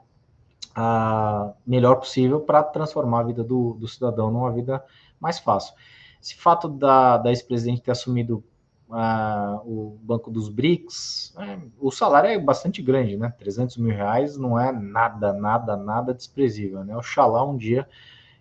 a 0.75 1.53
melhor 1.65 1.95
possível 1.95 2.39
para 2.39 2.63
transformar 2.63 3.21
a 3.21 3.23
vida 3.23 3.43
do, 3.43 3.73
do, 3.73 3.87
cidadão 3.87 4.31
numa 4.31 4.51
vida 4.51 4.83
mais 5.19 5.39
fácil. 5.39 5.73
Esse 6.21 6.35
fato 6.35 6.67
da, 6.67 7.17
da 7.17 7.29
ex-presidente 7.29 7.81
ter 7.81 7.91
assumido 7.91 8.43
uh, 8.89 9.61
o 9.65 9.97
Banco 10.01 10.31
dos 10.31 10.49
BRICS, 10.49 11.33
é, 11.37 11.59
o 11.79 11.91
salário 11.91 12.29
é 12.29 12.39
bastante 12.39 12.81
grande, 12.81 13.17
né? 13.17 13.33
300 13.37 13.77
mil 13.77 13.95
reais 13.95 14.37
não 14.37 14.59
é 14.59 14.71
nada, 14.71 15.33
nada, 15.33 15.75
nada 15.75 16.13
desprezível, 16.13 16.83
né? 16.83 16.95
Oxalá 16.95 17.43
um 17.43 17.57
dia 17.57 17.87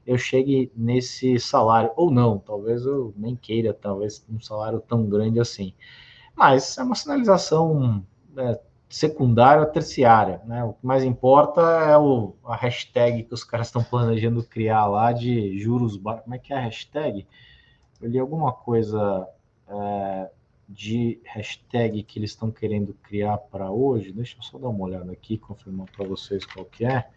eu 0.06 0.16
chegue 0.16 0.70
nesse 0.76 1.38
salário, 1.40 1.90
ou 1.96 2.10
não, 2.10 2.38
talvez 2.38 2.86
eu 2.86 3.12
nem 3.16 3.34
queira, 3.34 3.74
talvez 3.74 4.24
um 4.30 4.40
salário 4.40 4.80
tão 4.80 5.04
grande 5.04 5.40
assim. 5.40 5.74
Mas 6.34 6.78
é 6.78 6.82
uma 6.82 6.94
sinalização 6.94 8.04
né, 8.32 8.56
secundária, 8.88 9.66
terciária, 9.66 10.40
né? 10.44 10.62
O 10.62 10.74
que 10.74 10.86
mais 10.86 11.02
importa 11.02 11.60
é 11.60 11.98
o, 11.98 12.34
a 12.44 12.54
hashtag 12.54 13.24
que 13.24 13.34
os 13.34 13.42
caras 13.42 13.66
estão 13.66 13.82
planejando 13.82 14.44
criar 14.44 14.86
lá 14.86 15.10
de 15.12 15.58
juros 15.58 15.96
baixos. 15.96 16.22
Como 16.22 16.34
é 16.36 16.38
que 16.38 16.52
é 16.52 16.56
a 16.56 16.60
hashtag? 16.60 17.26
Eu 18.00 18.08
li 18.08 18.18
alguma 18.18 18.52
coisa 18.52 19.28
é, 19.68 20.30
de 20.68 21.20
hashtag 21.24 22.02
que 22.02 22.18
eles 22.18 22.30
estão 22.30 22.50
querendo 22.50 22.94
criar 23.02 23.38
para 23.38 23.70
hoje. 23.70 24.12
Deixa 24.12 24.36
eu 24.36 24.42
só 24.42 24.58
dar 24.58 24.68
uma 24.68 24.84
olhada 24.84 25.12
aqui, 25.12 25.38
confirmar 25.38 25.86
para 25.90 26.06
vocês 26.06 26.44
qual 26.44 26.64
que 26.64 26.84
é. 26.84 27.08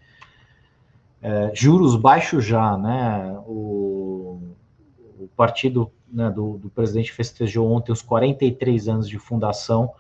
É, 1.22 1.52
juros 1.54 1.96
baixos 1.96 2.46
já, 2.46 2.78
né? 2.78 3.38
O, 3.46 4.42
o 5.20 5.28
partido 5.36 5.92
né, 6.12 6.30
do, 6.30 6.58
do, 6.58 6.70
presidente 6.70 7.12
festejou 7.12 7.70
ontem 7.70 7.92
os 7.92 8.02
43 8.02 8.88
anos 8.88 9.10
de 9.10 9.20
fundação, 9.20 9.94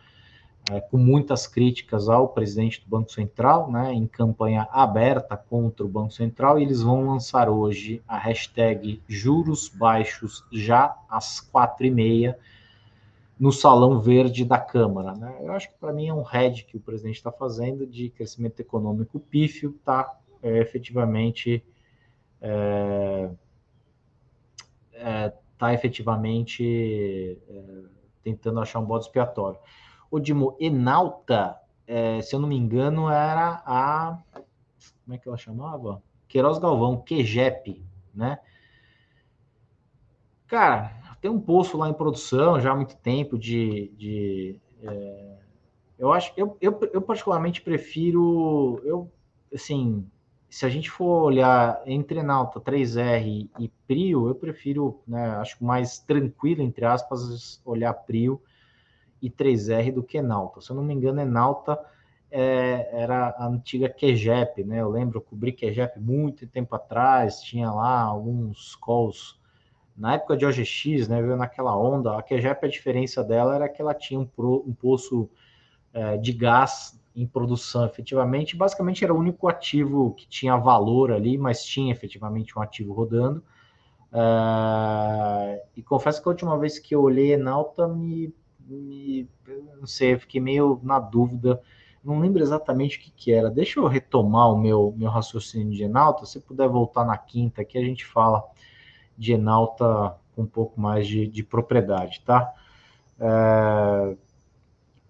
é, 0.69 0.79
com 0.79 0.97
muitas 0.97 1.47
críticas 1.47 2.07
ao 2.07 2.29
presidente 2.29 2.81
do 2.81 2.89
Banco 2.89 3.11
Central, 3.11 3.71
né, 3.71 3.93
em 3.93 4.05
campanha 4.05 4.67
aberta 4.71 5.35
contra 5.35 5.85
o 5.85 5.89
Banco 5.89 6.11
Central, 6.11 6.59
e 6.59 6.63
eles 6.63 6.81
vão 6.81 7.07
lançar 7.07 7.49
hoje 7.49 8.01
a 8.07 8.17
hashtag 8.17 9.01
juros 9.07 9.67
baixos 9.67 10.45
já 10.51 10.95
às 11.09 11.39
quatro 11.39 11.85
e 11.85 11.91
meia 11.91 12.37
no 13.39 13.51
Salão 13.51 13.99
Verde 13.99 14.43
da 14.43 14.59
Câmara. 14.59 15.13
Né? 15.15 15.37
Eu 15.41 15.53
acho 15.53 15.69
que 15.69 15.77
para 15.79 15.93
mim 15.93 16.07
é 16.07 16.13
um 16.13 16.23
head 16.23 16.65
que 16.65 16.77
o 16.77 16.79
presidente 16.79 17.15
está 17.15 17.31
fazendo 17.31 17.87
de 17.87 18.09
crescimento 18.09 18.59
econômico 18.59 19.19
pífio, 19.19 19.75
está 19.79 20.19
é, 20.43 20.59
efetivamente 20.59 21.63
é, 22.41 23.29
é, 24.93 25.33
tá 25.57 25.73
efetivamente 25.73 27.37
é, 27.49 27.65
tentando 28.23 28.59
achar 28.59 28.79
um 28.79 28.85
bode 28.85 29.05
expiatório. 29.05 29.59
O 30.09 30.19
Dimo 30.19 30.55
Enalta, 30.59 31.57
é, 31.85 32.21
se 32.21 32.35
eu 32.35 32.39
não 32.39 32.47
me 32.47 32.55
engano, 32.55 33.09
era 33.09 33.61
a 33.65 34.19
como 35.09 35.15
é 35.15 35.17
que 35.17 35.27
ela 35.27 35.37
chamava? 35.37 36.03
Queiroz 36.27 36.59
Galvão, 36.59 37.03
QGEP, 37.03 37.83
né? 38.13 38.37
Cara, 40.45 40.93
tem 41.19 41.31
um 41.31 41.41
poço 41.41 41.77
lá 41.77 41.89
em 41.89 41.93
produção 41.95 42.61
já 42.61 42.71
há 42.71 42.75
muito 42.75 42.95
tempo 42.97 43.35
de. 43.35 43.87
de 43.97 44.55
é, 44.83 45.37
eu 45.97 46.13
acho, 46.13 46.31
eu, 46.37 46.55
eu, 46.61 46.79
eu 46.93 47.01
particularmente 47.01 47.59
prefiro, 47.59 48.79
eu, 48.85 49.11
assim, 49.51 50.05
se 50.47 50.63
a 50.63 50.69
gente 50.69 50.91
for 50.91 51.23
olhar 51.23 51.81
entre 51.87 52.21
Nauta 52.21 52.61
3R 52.61 53.49
e 53.59 53.67
Prio, 53.87 54.27
eu 54.27 54.35
prefiro, 54.35 55.01
né, 55.07 55.31
acho 55.37 55.63
mais 55.63 55.97
tranquilo, 55.97 56.61
entre 56.61 56.85
aspas, 56.85 57.59
olhar 57.65 57.91
Prio 57.93 58.39
e 59.21 59.29
3R 59.29 59.91
do 59.91 60.03
que 60.03 60.21
Nauta. 60.21 60.61
Se 60.61 60.69
eu 60.69 60.75
não 60.75 60.83
me 60.83 60.93
engano, 60.93 61.19
é 61.19 61.25
Nauta 61.25 61.79
é, 62.31 62.89
era 62.91 63.29
a 63.29 63.47
antiga 63.47 63.89
QGEP, 63.89 64.63
né? 64.63 64.81
Eu 64.81 64.89
lembro, 64.89 65.17
eu 65.17 65.21
cobri 65.21 65.51
QGEP 65.51 65.99
muito 65.99 66.47
tempo 66.47 66.75
atrás, 66.75 67.41
tinha 67.41 67.71
lá 67.71 68.01
alguns 68.01 68.75
calls 68.75 69.39
na 69.99 70.13
época 70.13 70.37
de 70.37 70.45
OGX, 70.45 71.09
né, 71.09 71.21
veio 71.21 71.35
naquela 71.35 71.75
onda, 71.75 72.17
a 72.17 72.23
QGEP, 72.23 72.65
a 72.65 72.69
diferença 72.69 73.21
dela 73.21 73.53
era 73.53 73.67
que 73.67 73.81
ela 73.81 73.93
tinha 73.93 74.17
um, 74.17 74.25
pro, 74.25 74.63
um 74.65 74.73
poço 74.73 75.29
é, 75.93 76.15
de 76.15 76.31
gás 76.31 76.97
em 77.13 77.27
produção, 77.27 77.85
efetivamente, 77.85 78.55
basicamente 78.55 79.03
era 79.03 79.13
o 79.13 79.17
único 79.17 79.49
ativo 79.49 80.13
que 80.13 80.25
tinha 80.25 80.55
valor 80.55 81.11
ali, 81.11 81.37
mas 81.37 81.65
tinha 81.65 81.91
efetivamente 81.91 82.57
um 82.57 82.61
ativo 82.61 82.93
rodando, 82.93 83.43
é, 84.13 85.65
e 85.75 85.83
confesso 85.83 86.23
que 86.23 86.29
a 86.29 86.31
última 86.31 86.57
vez 86.57 86.79
que 86.79 86.95
eu 86.95 87.01
olhei 87.01 87.33
Enalta, 87.33 87.85
me, 87.85 88.33
me 88.75 89.27
não 89.79 89.87
sei, 89.87 90.17
fiquei 90.17 90.39
meio 90.39 90.79
na 90.83 90.99
dúvida, 90.99 91.61
não 92.03 92.19
lembro 92.19 92.41
exatamente 92.41 92.97
o 92.97 93.01
que, 93.01 93.11
que 93.11 93.31
era, 93.31 93.49
deixa 93.49 93.79
eu 93.79 93.87
retomar 93.87 94.51
o 94.51 94.57
meu, 94.57 94.93
meu 94.97 95.09
raciocínio 95.09 95.73
de 95.73 95.83
Enalta, 95.83 96.25
se 96.25 96.39
puder 96.39 96.67
voltar 96.67 97.05
na 97.05 97.17
quinta 97.17 97.61
aqui, 97.61 97.77
a 97.77 97.83
gente 97.83 98.05
fala 98.05 98.43
de 99.17 99.33
Enalta 99.33 100.15
com 100.35 100.43
um 100.43 100.47
pouco 100.47 100.79
mais 100.79 101.07
de, 101.07 101.27
de 101.27 101.43
propriedade, 101.43 102.21
tá? 102.25 102.53
É, 103.19 104.15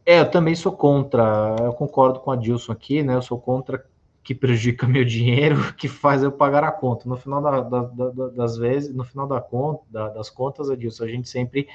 é, 0.06 0.20
eu 0.22 0.32
também 0.32 0.56
sou 0.56 0.72
contra, 0.72 1.56
eu 1.60 1.74
concordo 1.74 2.20
com 2.20 2.32
a 2.32 2.36
Dilson 2.36 2.72
aqui, 2.72 3.04
né? 3.04 3.14
Eu 3.14 3.22
sou 3.22 3.40
contra 3.40 3.86
que 4.24 4.34
prejudica 4.34 4.88
meu 4.88 5.06
dinheiro, 5.06 5.74
que 5.78 5.88
faz 5.88 6.24
eu 6.24 6.32
pagar 6.32 6.64
a 6.64 6.72
conta. 6.72 7.08
No 7.08 7.16
final 7.16 7.42
da, 7.42 7.62
da, 7.62 7.82
da, 7.84 8.28
das 8.30 8.58
vezes, 8.58 8.94
no 8.94 9.04
final 9.04 9.28
da 9.28 9.40
conta, 9.40 9.84
das 9.92 10.30
contas, 10.30 10.70
Adilson, 10.70 11.04
a 11.04 11.08
gente 11.08 11.30
sempre 11.30 11.68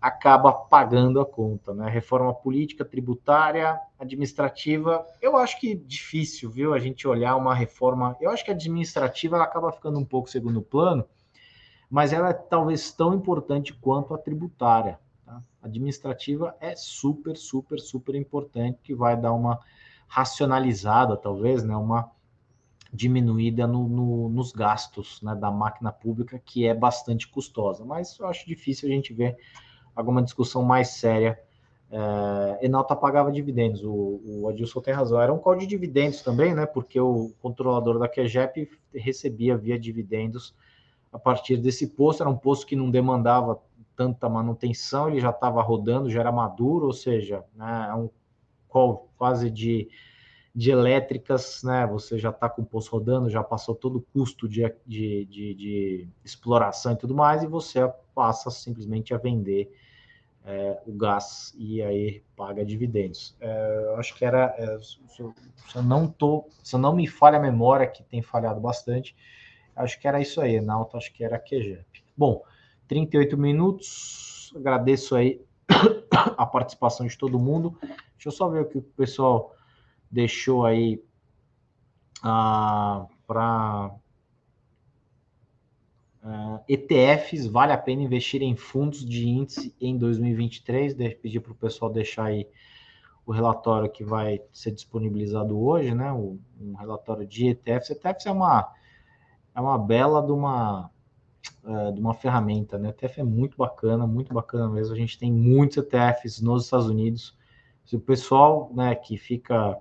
acaba 0.00 0.52
pagando 0.52 1.20
a 1.20 1.26
conta, 1.26 1.74
né? 1.74 1.88
Reforma 1.90 2.32
política, 2.32 2.84
tributária, 2.84 3.78
administrativa, 3.98 5.04
eu 5.20 5.36
acho 5.36 5.58
que 5.58 5.74
difícil, 5.74 6.50
viu? 6.50 6.72
A 6.72 6.78
gente 6.78 7.06
olhar 7.06 7.34
uma 7.36 7.54
reforma, 7.54 8.16
eu 8.20 8.30
acho 8.30 8.44
que 8.44 8.50
a 8.50 8.54
administrativa 8.54 9.36
ela 9.36 9.44
acaba 9.44 9.72
ficando 9.72 9.98
um 9.98 10.04
pouco 10.04 10.30
segundo 10.30 10.62
plano, 10.62 11.04
mas 11.90 12.12
ela 12.12 12.30
é 12.30 12.32
talvez 12.32 12.92
tão 12.92 13.12
importante 13.12 13.72
quanto 13.72 14.14
a 14.14 14.18
tributária. 14.18 15.00
Tá? 15.26 15.42
Administrativa 15.62 16.54
é 16.60 16.76
super, 16.76 17.36
super, 17.36 17.80
super 17.80 18.14
importante, 18.14 18.78
que 18.82 18.94
vai 18.94 19.16
dar 19.16 19.32
uma 19.32 19.58
racionalizada, 20.06 21.16
talvez, 21.16 21.64
né? 21.64 21.76
uma 21.76 22.10
diminuída 22.92 23.66
no, 23.66 23.88
no, 23.88 24.28
nos 24.28 24.52
gastos 24.52 25.20
né, 25.20 25.34
da 25.34 25.50
máquina 25.50 25.92
pública, 25.92 26.38
que 26.38 26.66
é 26.66 26.74
bastante 26.74 27.28
custosa. 27.28 27.84
Mas 27.84 28.18
eu 28.18 28.26
acho 28.26 28.46
difícil 28.46 28.88
a 28.88 28.92
gente 28.92 29.12
ver 29.12 29.36
alguma 29.98 30.22
discussão 30.22 30.62
mais 30.62 30.88
séria. 30.88 31.38
É, 31.90 32.66
Enalta 32.66 32.94
pagava 32.94 33.32
dividendos, 33.32 33.82
o, 33.82 34.20
o 34.24 34.48
Adilson 34.48 34.80
tem 34.80 34.94
razão. 34.94 35.20
Era 35.20 35.32
um 35.32 35.38
código 35.38 35.62
de 35.62 35.68
dividendos 35.68 36.22
também, 36.22 36.54
né? 36.54 36.66
Porque 36.66 37.00
o 37.00 37.32
controlador 37.42 37.98
da 37.98 38.08
QGEP 38.08 38.70
recebia 38.94 39.56
via 39.56 39.78
dividendos 39.78 40.54
a 41.12 41.18
partir 41.18 41.56
desse 41.56 41.88
posto. 41.88 42.22
Era 42.22 42.30
um 42.30 42.36
posto 42.36 42.66
que 42.66 42.76
não 42.76 42.90
demandava 42.90 43.60
tanta 43.96 44.28
manutenção, 44.28 45.08
ele 45.08 45.18
já 45.18 45.30
estava 45.30 45.60
rodando, 45.60 46.08
já 46.08 46.20
era 46.20 46.30
maduro, 46.30 46.86
ou 46.86 46.92
seja, 46.92 47.44
né, 47.56 47.88
é 47.90 47.94
um 47.94 48.08
call 48.68 49.08
quase 49.18 49.50
de, 49.50 49.88
de 50.54 50.70
elétricas, 50.70 51.64
né? 51.64 51.84
Você 51.88 52.16
já 52.16 52.30
está 52.30 52.48
com 52.48 52.62
o 52.62 52.64
posto 52.64 52.92
rodando, 52.92 53.28
já 53.28 53.42
passou 53.42 53.74
todo 53.74 53.96
o 53.96 54.00
custo 54.12 54.48
de, 54.48 54.62
de, 54.86 55.24
de, 55.24 55.54
de 55.54 56.08
exploração 56.24 56.92
e 56.92 56.96
tudo 56.96 57.12
mais, 57.12 57.42
e 57.42 57.48
você 57.48 57.92
passa 58.14 58.50
simplesmente 58.52 59.12
a 59.12 59.18
vender 59.18 59.74
é, 60.48 60.80
o 60.86 60.92
gás 60.92 61.54
e 61.56 61.80
aí 61.82 62.24
paga 62.34 62.64
dividendos. 62.64 63.36
É, 63.40 63.84
eu 63.84 63.96
acho 63.96 64.14
que 64.16 64.24
era, 64.24 64.54
é, 64.58 64.78
se, 64.80 64.98
eu, 65.20 65.34
se, 65.68 65.76
eu, 65.76 65.82
não 65.82 66.08
tô, 66.08 66.48
se 66.64 66.74
eu 66.74 66.80
não 66.80 66.96
me 66.96 67.06
falha 67.06 67.36
a 67.36 67.40
memória, 67.40 67.86
que 67.86 68.02
tem 68.02 68.22
falhado 68.22 68.60
bastante, 68.60 69.14
Acho 69.78 70.00
que 70.00 70.08
era 70.08 70.20
isso 70.20 70.40
aí, 70.40 70.60
Nauta, 70.60 70.96
acho 70.96 71.12
que 71.12 71.22
era 71.22 71.36
a 71.36 71.38
QGEP. 71.38 72.04
Bom, 72.16 72.42
38 72.88 73.38
minutos, 73.38 74.52
agradeço 74.56 75.14
aí 75.14 75.40
a 76.36 76.44
participação 76.44 77.06
de 77.06 77.16
todo 77.16 77.38
mundo. 77.38 77.78
Deixa 77.80 78.26
eu 78.26 78.32
só 78.32 78.48
ver 78.48 78.62
o 78.62 78.68
que 78.68 78.78
o 78.78 78.82
pessoal 78.82 79.54
deixou 80.10 80.66
aí 80.66 81.00
ah, 82.24 83.06
para 83.24 83.94
Uh, 86.22 86.60
ETFs, 86.68 87.46
vale 87.46 87.72
a 87.72 87.78
pena 87.78 88.02
investir 88.02 88.42
em 88.42 88.56
fundos 88.56 89.04
de 89.04 89.28
índice 89.28 89.74
em 89.80 89.96
2023? 89.96 90.94
De 90.94 91.10
pedir 91.10 91.40
para 91.40 91.52
o 91.52 91.54
pessoal 91.54 91.90
deixar 91.90 92.24
aí 92.24 92.48
o 93.24 93.32
relatório 93.32 93.90
que 93.90 94.02
vai 94.02 94.40
ser 94.52 94.72
disponibilizado 94.72 95.58
hoje, 95.58 95.94
né? 95.94 96.12
O, 96.12 96.38
um 96.60 96.74
relatório 96.74 97.26
de 97.26 97.48
ETFs. 97.48 97.90
ETFs 97.90 98.26
é 98.26 98.32
uma 98.32 98.72
é 99.58 99.60
uma 99.60 99.76
bela 99.76 100.24
de 100.24 100.30
uma, 100.30 100.88
é, 101.64 101.90
de 101.90 102.00
uma 102.00 102.14
ferramenta, 102.14 102.78
né? 102.78 102.90
ETF 102.90 103.20
é 103.20 103.24
muito 103.24 103.56
bacana, 103.56 104.06
muito 104.06 104.32
bacana 104.32 104.68
mesmo. 104.68 104.94
A 104.94 104.96
gente 104.96 105.18
tem 105.18 105.32
muitos 105.32 105.78
ETFs 105.78 106.40
nos 106.40 106.64
Estados 106.64 106.86
Unidos. 106.86 107.36
Se 107.84 107.96
o 107.96 108.00
pessoal, 108.00 108.70
né, 108.72 108.94
que 108.94 109.16
fica 109.16 109.76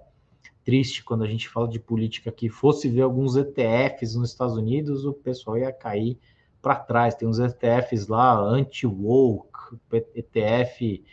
triste 0.68 1.02
quando 1.02 1.24
a 1.24 1.28
gente 1.28 1.48
fala 1.48 1.66
de 1.66 1.80
política 1.80 2.30
aqui, 2.30 2.50
fosse 2.50 2.90
ver 2.90 3.04
alguns 3.04 3.38
ETFs 3.38 4.16
nos 4.16 4.32
Estados 4.32 4.58
Unidos, 4.58 5.06
o 5.06 5.14
pessoal 5.14 5.58
ia 5.58 5.72
cair 5.72 6.20
para 6.62 6.76
trás. 6.76 7.16
Tem 7.16 7.26
uns 7.26 7.40
ETFs 7.40 8.10
lá, 8.10 8.38
anti-woke, 8.38 9.80
ETF, 10.14 11.06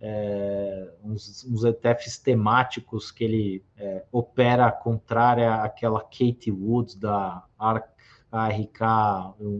é, 0.00 0.90
uns, 1.04 1.44
uns, 1.44 1.62
ETFs 1.62 2.18
temáticos 2.18 3.12
que 3.12 3.22
ele 3.22 3.64
é, 3.76 4.04
opera 4.10 4.72
contrária 4.72 5.62
àquela 5.62 6.00
Katie 6.00 6.50
Woods 6.50 6.96
da 6.96 7.44
ARK 7.56 7.88
ARK 8.32 8.80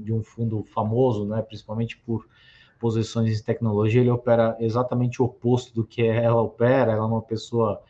de 0.02 0.12
um 0.12 0.24
fundo 0.24 0.64
famoso, 0.64 1.24
né, 1.26 1.42
principalmente 1.42 1.96
por 1.96 2.26
posições 2.80 3.40
em 3.40 3.44
tecnologia, 3.44 4.00
ele 4.00 4.10
opera 4.10 4.56
exatamente 4.58 5.22
o 5.22 5.26
oposto 5.26 5.72
do 5.72 5.86
que 5.86 6.02
ela 6.02 6.42
opera. 6.42 6.90
Ela 6.90 7.04
é 7.04 7.06
uma 7.06 7.22
pessoa 7.22 7.80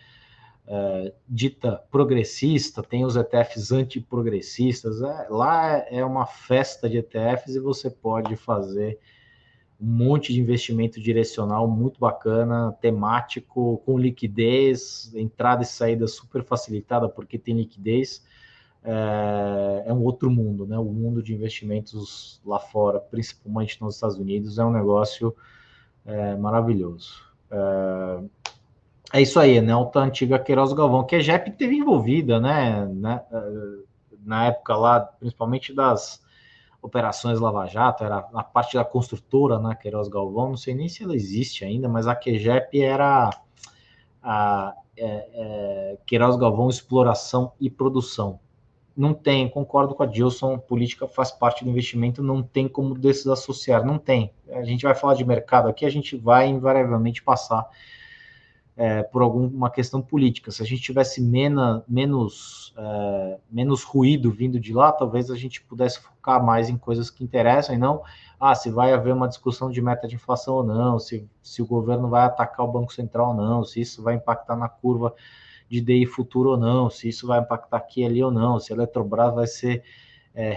é, 0.71 1.15
dita 1.27 1.83
progressista, 1.91 2.83
tem 2.83 3.05
os 3.05 3.17
ETFs 3.17 3.73
antiprogressistas. 3.73 5.01
É, 5.01 5.27
lá 5.31 5.79
é 5.89 6.05
uma 6.05 6.27
festa 6.27 6.89
de 6.89 6.99
ETFs 6.99 7.55
e 7.55 7.61
você 7.61 7.89
pode 7.89 8.37
fazer 8.37 8.99
um 9.81 9.87
monte 9.87 10.33
de 10.33 10.41
investimento 10.41 11.01
direcional 11.01 11.67
muito 11.67 11.99
bacana, 11.99 12.77
temático, 12.81 13.81
com 13.87 13.99
liquidez, 13.99 15.11
entrada 15.15 15.63
e 15.63 15.67
saída 15.67 16.07
super 16.07 16.45
facilitada 16.45 17.09
porque 17.09 17.39
tem 17.39 17.57
liquidez 17.57 18.27
é, 18.85 19.85
é, 19.87 19.93
um 19.93 20.03
outro 20.03 20.31
mundo, 20.31 20.67
né? 20.67 20.79
O 20.79 20.85
mundo 20.85 21.23
de 21.23 21.35
investimentos 21.35 22.41
lá 22.45 22.59
fora, 22.59 23.01
principalmente 23.01 23.81
nos 23.81 23.95
Estados 23.95 24.19
Unidos, 24.19 24.59
é 24.59 24.65
um 24.65 24.73
negócio 24.73 25.35
é, 26.05 26.37
maravilhoso. 26.37 27.23
É, 27.51 28.25
é, 29.13 29.23
isso 29.23 29.39
aí, 29.39 29.61
né? 29.61 29.73
A 29.73 29.99
antiga 30.01 30.39
Queiroz 30.39 30.73
Galvão, 30.73 31.05
que 31.05 31.17
a 31.17 31.21
JEP 31.21 31.53
teve 31.53 31.77
envolvida, 31.77 32.41
né? 32.41 32.87
né? 32.87 33.23
Na 34.25 34.47
época 34.47 34.77
lá, 34.77 35.01
principalmente 35.01 35.73
das 35.73 36.23
operações 36.83 37.41
Lava 37.41 37.67
Jato, 37.67 38.05
era 38.05 38.19
a 38.33 38.45
parte 38.45 38.75
da 38.75 38.85
construtora, 38.85 39.59
né? 39.59 39.77
Queiroz 39.81 40.09
Galvão, 40.09 40.51
não 40.51 40.57
sei 40.57 40.75
nem 40.75 40.89
se 40.89 41.03
ela 41.03 41.15
existe 41.15 41.65
ainda, 41.65 41.89
mas 41.89 42.07
a 42.07 42.15
QGEP 42.15 42.83
era 42.83 43.31
a, 44.23 44.75
é, 44.97 45.29
é, 45.33 45.99
Queiroz 46.07 46.37
Galvão 46.37 46.69
Exploração 46.69 47.53
e 47.61 47.71
Produção 47.71 48.39
não 48.99 49.15
tem, 49.15 49.49
concordo 49.49 49.95
com 49.95 50.03
a 50.03 50.07
Dilson, 50.07 50.59
política 50.59 51.07
faz 51.07 51.31
parte 51.31 51.63
do 51.63 51.71
investimento, 51.71 52.21
não 52.21 52.43
tem 52.43 52.67
como 52.67 52.99
desassociar, 52.99 53.87
não 53.87 53.97
tem. 53.97 54.33
A 54.51 54.65
gente 54.65 54.83
vai 54.83 54.93
falar 54.93 55.15
de 55.15 55.25
mercado 55.25 55.69
aqui, 55.69 55.87
a 55.87 55.91
gente 55.91 56.17
vai 56.17 56.49
invariavelmente 56.49 57.23
passar 57.23 57.65
é, 58.79 59.03
por 59.03 59.23
alguma 59.23 59.69
questão 59.69 60.01
política. 60.01 60.53
Se 60.53 60.63
a 60.63 60.65
gente 60.65 60.81
tivesse 60.81 61.21
mena, 61.21 61.83
menos, 61.89 62.73
é, 62.79 63.39
menos 63.51 63.83
ruído 63.83 64.31
vindo 64.31 64.61
de 64.61 64.73
lá, 64.73 64.93
talvez 64.93 65.33
a 65.33 65.37
gente 65.37 65.61
pudesse 65.65 66.01
focar 66.01 66.43
mais 66.43 66.71
em 66.71 66.79
coisas 66.79 67.11
que 67.11 67.25
interessam 67.25 67.75
e 67.75 67.79
não, 67.79 68.05
ah, 68.39 68.55
se 68.55 68.71
vai 68.71 68.93
haver 68.93 69.13
uma 69.13 69.27
discussão 69.27 69.69
de 69.69 69.83
meta 69.83 70.07
de 70.07 70.15
inflação 70.15 70.55
ou 70.55 70.63
não, 70.63 70.97
se, 71.01 71.29
se 71.43 71.61
o 71.61 71.67
governo 71.67 72.09
vai 72.09 72.25
atacar 72.25 72.65
o 72.65 72.71
Banco 72.71 72.95
Central 72.95 73.31
ou 73.31 73.35
não, 73.35 73.65
se 73.65 73.81
isso 73.81 74.01
vai 74.01 74.15
impactar 74.15 74.55
na 74.55 74.69
curva 74.69 75.13
de 75.69 75.81
DI 75.81 76.07
futuro 76.07 76.51
ou 76.51 76.57
não, 76.57 76.89
se 76.89 77.09
isso 77.09 77.27
vai 77.27 77.41
impactar 77.41 77.79
aqui 77.79 78.05
ali 78.05 78.23
ou 78.23 78.31
não, 78.31 78.61
se 78.61 78.73
a 78.73 78.77
Eletrobras 78.77 79.35
vai 79.35 79.49
ser 79.49 79.83
é, 80.33 80.57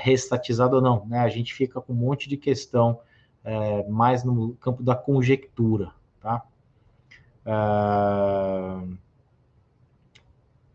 ou 0.72 0.82
não, 0.82 1.08
né? 1.08 1.20
A 1.22 1.28
gente 1.28 1.56
fica 1.56 1.82
com 1.82 1.92
um 1.92 1.96
monte 1.96 2.30
de 2.30 2.38
questão 2.38 3.00
é, 3.44 3.84
mais 3.88 4.24
no 4.24 4.54
campo 4.58 4.84
da 4.84 4.96
conjectura, 4.96 5.92
tá? 6.20 6.46
Uh... 7.46 8.98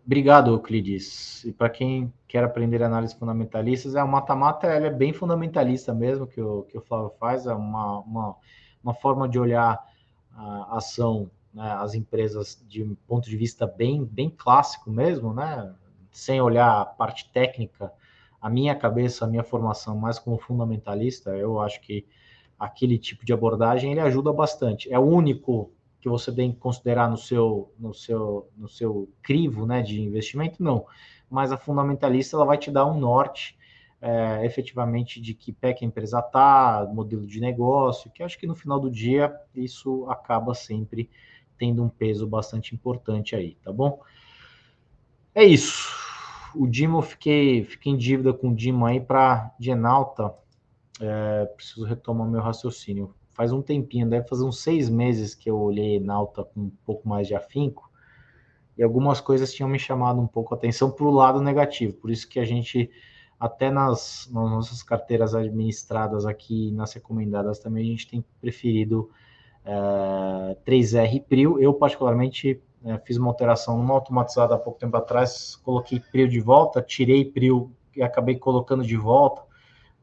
Obrigado, 0.07 0.53
Euclides. 0.53 1.45
E 1.45 1.53
para 1.53 1.69
quem 1.69 2.12
quer 2.29 2.45
aprender 2.45 2.81
análise 2.81 3.17
fundamentalistas, 3.19 3.97
é 3.97 4.05
o 4.05 4.07
mata-mata, 4.07 4.69
é 4.69 4.89
bem 4.89 5.12
fundamentalista 5.12 5.93
mesmo 5.93 6.29
que 6.29 6.41
o, 6.41 6.62
que 6.62 6.79
o 6.79 6.81
Flávio 6.81 7.11
faz, 7.19 7.45
é 7.45 7.53
uma, 7.53 7.99
uma, 8.01 8.37
uma 8.85 8.95
forma 8.95 9.29
de 9.29 9.37
olhar 9.37 9.85
a 10.33 10.77
ação, 10.77 11.29
né, 11.53 11.69
as 11.81 11.95
empresas 11.95 12.64
de 12.69 12.85
um 12.85 12.95
ponto 13.09 13.29
de 13.29 13.37
vista 13.37 13.67
bem, 13.67 14.05
bem 14.05 14.31
clássico 14.31 14.91
mesmo, 14.91 15.35
né? 15.35 15.75
Sem 16.12 16.41
olhar 16.41 16.83
a 16.83 16.85
parte 16.85 17.29
técnica, 17.33 17.93
a 18.41 18.49
minha 18.49 18.77
cabeça, 18.77 19.25
a 19.25 19.29
minha 19.29 19.43
formação 19.43 19.97
mais 19.97 20.21
como 20.21 20.39
fundamentalista, 20.39 21.31
eu 21.31 21.61
acho 21.61 21.81
que 21.81 22.07
aquele 22.57 22.97
tipo 22.97 23.27
de 23.27 23.33
abordagem 23.33 23.91
ele 23.91 24.01
ajuda 24.01 24.33
bastante. 24.33 24.93
É 24.93 24.99
o 24.99 25.03
único 25.03 25.73
que 26.07 26.11
você 26.11 26.33
tem 26.33 26.53
que 26.53 26.59
considerar 26.59 27.11
no 27.11 27.17
seu, 27.17 27.75
no 27.77 27.93
seu, 27.93 28.49
no 28.57 28.69
seu 28.69 29.13
crivo 29.21 29.67
né, 29.67 29.83
de 29.83 30.01
investimento? 30.01 30.63
Não. 30.63 30.87
Mas 31.29 31.51
a 31.51 31.57
fundamentalista 31.57 32.37
ela 32.37 32.45
vai 32.45 32.57
te 32.57 32.71
dar 32.71 32.87
um 32.87 32.97
norte 32.97 33.59
é, 34.01 34.47
efetivamente 34.47 35.21
de 35.21 35.35
que 35.35 35.53
pé 35.53 35.73
que 35.73 35.85
a 35.85 35.89
empresa 35.89 36.21
está, 36.21 36.89
modelo 36.95 37.27
de 37.27 37.41
negócio, 37.41 38.09
que 38.13 38.23
acho 38.23 38.39
que 38.39 38.47
no 38.47 38.55
final 38.55 38.79
do 38.79 38.89
dia 38.89 39.35
isso 39.53 40.09
acaba 40.09 40.55
sempre 40.55 41.11
tendo 41.59 41.83
um 41.83 41.89
peso 41.89 42.25
bastante 42.25 42.73
importante 42.73 43.35
aí, 43.35 43.57
tá 43.65 43.73
bom? 43.73 44.01
É 45.35 45.43
isso. 45.43 45.93
O 46.55 46.69
Dimo, 46.69 47.03
fiquei, 47.03 47.65
fiquei 47.65 47.93
em 47.93 47.97
dívida 47.97 48.33
com 48.33 48.51
o 48.51 48.55
Dimo 48.55 48.87
aí 48.87 49.01
para 49.01 49.53
de 49.59 49.73
Enalta. 49.73 50.33
É, 51.01 51.47
preciso 51.47 51.85
retomar 51.85 52.29
meu 52.29 52.41
raciocínio 52.41 53.13
faz 53.37 53.53
um 53.53 53.61
tempinho, 53.61 54.09
deve 54.09 54.26
fazer 54.26 54.45
uns 54.45 54.61
seis 54.61 54.89
meses 54.89 55.34
que 55.34 55.51
eu 55.51 55.59
olhei 55.61 56.01
Nauta 56.01 56.43
com 56.43 56.61
um 56.61 56.72
pouco 56.87 57.07
mais 57.07 57.28
de 57.28 57.34
afinco, 57.34 57.91
e 58.78 58.82
algumas 58.82 59.20
coisas 59.20 59.53
tinham 59.53 59.68
me 59.68 59.78
chamado 59.78 60.20
um 60.20 60.26
pouco 60.26 60.55
a 60.55 60.57
atenção 60.57 60.91
para 60.91 61.05
o 61.05 61.11
lado 61.11 61.41
negativo, 61.41 61.93
por 61.95 62.11
isso 62.11 62.26
que 62.26 62.41
a 62.41 62.45
gente, 62.47 62.91
até 63.39 63.70
nas, 63.70 64.28
nas, 64.32 64.51
nossas 64.51 64.82
carteiras 64.82 65.34
administradas 65.34 66.24
aqui, 66.24 66.72
nas 66.72 66.95
recomendadas 66.95 67.59
também, 67.59 67.84
a 67.84 67.87
gente 67.87 68.09
tem 68.09 68.24
preferido 68.41 69.11
é, 69.64 70.57
3R 70.66 71.22
Prio, 71.24 71.61
eu 71.61 71.74
particularmente 71.74 72.62
é, 72.84 72.99
fiz 72.99 73.18
uma 73.18 73.28
alteração 73.28 73.76
numa 73.76 73.95
automatizada 73.95 74.55
há 74.55 74.59
pouco 74.59 74.78
tempo 74.78 74.97
atrás, 74.97 75.57
coloquei 75.57 76.01
Prio 76.01 76.26
de 76.26 76.41
volta, 76.41 76.80
tirei 76.80 77.24
Prio 77.24 77.70
e 77.95 78.03
acabei 78.03 78.37
colocando 78.37 78.82
de 78.82 78.97
volta, 78.97 79.43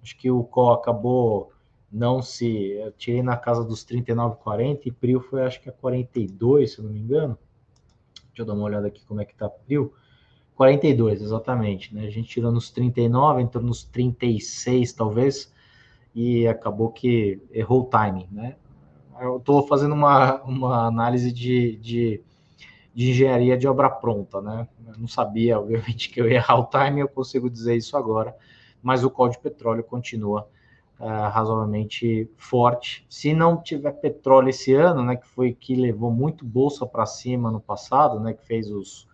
acho 0.04 0.16
que 0.18 0.30
o 0.30 0.44
call 0.44 0.74
acabou 0.74 1.53
não 1.94 2.22
se. 2.24 2.72
Eu 2.72 2.92
tirei 2.92 3.22
na 3.22 3.38
casa 3.38 3.64
dos 3.64 3.84
39, 3.84 4.38
40 4.38 4.90
e 4.90 4.92
Prio 4.92 5.22
foi 5.22 5.44
acho 5.44 5.62
que 5.62 5.70
a 5.70 5.72
42, 5.72 6.74
se 6.74 6.82
não 6.82 6.90
me 6.90 7.00
engano. 7.00 7.38
Deixa 8.28 8.42
eu 8.42 8.46
dar 8.46 8.54
uma 8.54 8.64
olhada 8.64 8.88
aqui 8.88 9.06
como 9.06 9.22
é 9.22 9.26
que 9.26 9.36
tá 9.36 9.48
Prio. 9.48 9.94
42, 10.56 11.22
exatamente. 11.22 11.94
Né? 11.94 12.08
A 12.08 12.10
gente 12.10 12.28
tirou 12.28 12.52
nos 12.52 12.72
39, 12.72 13.44
entrou 13.44 13.64
nos 13.64 13.84
36, 13.84 14.92
talvez, 14.94 15.54
e 16.16 16.48
acabou 16.48 16.90
que 16.90 17.42
errou 17.52 17.82
o 17.82 17.86
timing. 17.86 18.28
Né? 18.32 18.56
Eu 19.22 19.38
estou 19.38 19.66
fazendo 19.68 19.94
uma, 19.94 20.42
uma 20.44 20.88
análise 20.88 21.32
de, 21.32 21.78
de, 21.78 22.22
de, 22.94 23.12
engenharia 23.12 23.58
de 23.58 23.68
obra 23.68 23.90
pronta. 23.90 24.42
Né? 24.42 24.68
Eu 24.88 24.98
não 24.98 25.08
sabia, 25.08 25.60
obviamente, 25.60 26.10
que 26.10 26.20
eu 26.20 26.28
ia 26.28 26.36
errar 26.36 26.58
o 26.58 26.66
timing, 26.66 27.02
eu 27.02 27.10
consigo 27.10 27.50
dizer 27.50 27.76
isso 27.76 27.96
agora, 27.96 28.36
mas 28.82 29.04
o 29.04 29.12
código 29.12 29.44
de 29.44 29.50
petróleo 29.50 29.84
continua 29.84 30.48
uh, 31.04 31.30
razoavelmente 31.30 32.30
forte. 32.38 33.06
Se 33.10 33.34
não 33.34 33.62
tiver 33.62 33.92
petróleo 33.92 34.50
esse 34.50 34.74
ano, 34.74 35.04
né, 35.04 35.18
que 35.18 35.28
foi 35.28 35.54
que 35.54 35.76
levou 35.76 36.10
muito 36.10 36.46
bolsa 36.46 36.86
para 36.86 37.06
cima 37.06 37.52
no 37.52 37.60
passado, 37.60 38.22
né, 38.22 38.34
que 38.34 38.46
fez 38.46 38.72
os, 38.72 39.06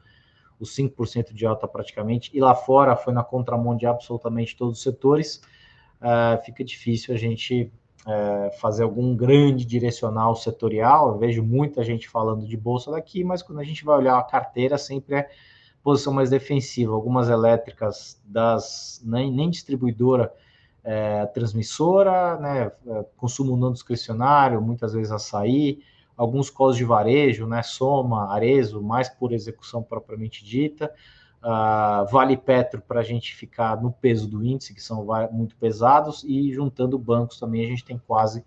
os 0.60 0.76
5% 0.76 1.34
de 1.34 1.46
alta 1.48 1.68
praticamente, 1.68 2.30
e 2.32 2.40
lá 2.40 2.54
fora 2.54 2.96
foi 2.96 3.12
na 3.12 3.24
contramão 3.24 3.76
de 3.76 3.88
absolutamente 3.88 4.56
todos 4.56 4.78
os 4.78 4.84
setores, 4.84 5.42
uh, 6.00 6.44
fica 6.46 6.64
difícil 6.64 7.16
a 7.16 7.18
gente 7.18 7.72
uh, 8.06 8.56
fazer 8.60 8.84
algum 8.84 9.16
grande 9.16 9.66
direcional 9.66 10.36
setorial. 10.36 11.14
Eu 11.14 11.18
vejo 11.18 11.42
muita 11.42 11.84
gente 11.84 12.08
falando 12.08 12.46
de 12.46 12.56
bolsa 12.56 12.92
daqui, 12.92 13.24
mas 13.24 13.42
quando 13.42 13.60
a 13.60 13.64
gente 13.64 13.84
vai 13.84 13.98
olhar 13.98 14.20
a 14.20 14.24
carteira, 14.24 14.78
sempre 14.78 15.16
é 15.16 15.30
posição 15.82 16.14
mais 16.14 16.30
defensiva. 16.30 16.94
Algumas 16.94 17.30
elétricas 17.30 18.22
das 18.24 19.02
nem, 19.04 19.32
nem 19.32 19.50
distribuidora 19.50 20.32
é, 20.84 21.26
transmissora, 21.28 22.38
né, 22.38 22.72
é, 22.88 23.06
consumo 23.18 23.56
não 23.58 23.72
discricionário, 23.72 24.62
muitas 24.62 24.94
vezes 24.94 25.12
açaí, 25.12 25.80
alguns 26.16 26.50
cos 26.50 26.76
de 26.76 26.84
varejo, 26.84 27.48
né, 27.48 27.62
Soma, 27.64 28.34
Arezo, 28.34 28.82
mais 28.82 29.08
por 29.08 29.32
execução 29.32 29.82
propriamente 29.82 30.44
dita, 30.44 30.94
uh, 31.42 32.06
Vale 32.12 32.36
Petro 32.36 32.82
para 32.82 33.00
a 33.00 33.04
gente 33.04 33.34
ficar 33.34 33.82
no 33.82 33.92
peso 33.92 34.28
do 34.28 34.44
índice, 34.44 34.74
que 34.74 34.82
são 34.82 35.08
muito 35.32 35.56
pesados, 35.56 36.24
e 36.26 36.52
juntando 36.54 37.00
bancos 37.00 37.40
também 37.40 37.66
a 37.66 37.70
gente 37.70 37.86
tem 37.86 37.98
quase 38.06 38.44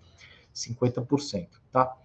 50%, 0.55 1.49
tá? 1.73 1.97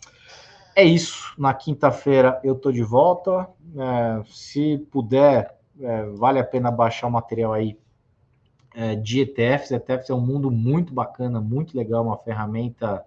É 0.74 0.84
isso, 0.84 1.34
na 1.38 1.54
quinta-feira 1.54 2.40
eu 2.44 2.56
tô 2.56 2.72
de 2.72 2.84
volta, 2.84 3.50
é, 3.76 4.24
se 4.28 4.78
puder, 4.92 5.58
é, 5.82 6.04
vale 6.12 6.40
a 6.40 6.44
pena 6.44 6.72
baixar 6.72 7.08
o 7.08 7.12
material 7.12 7.52
aí 7.52 7.78
é, 8.78 8.96
de 8.96 9.22
ETFs. 9.22 9.72
ETFs 9.72 10.12
é 10.12 10.14
um 10.14 10.22
mundo 10.22 10.52
muito 10.52 10.94
bacana, 10.94 11.42
muito 11.42 11.76
legal, 11.76 12.06
uma 12.06 12.18
ferramenta. 12.18 13.04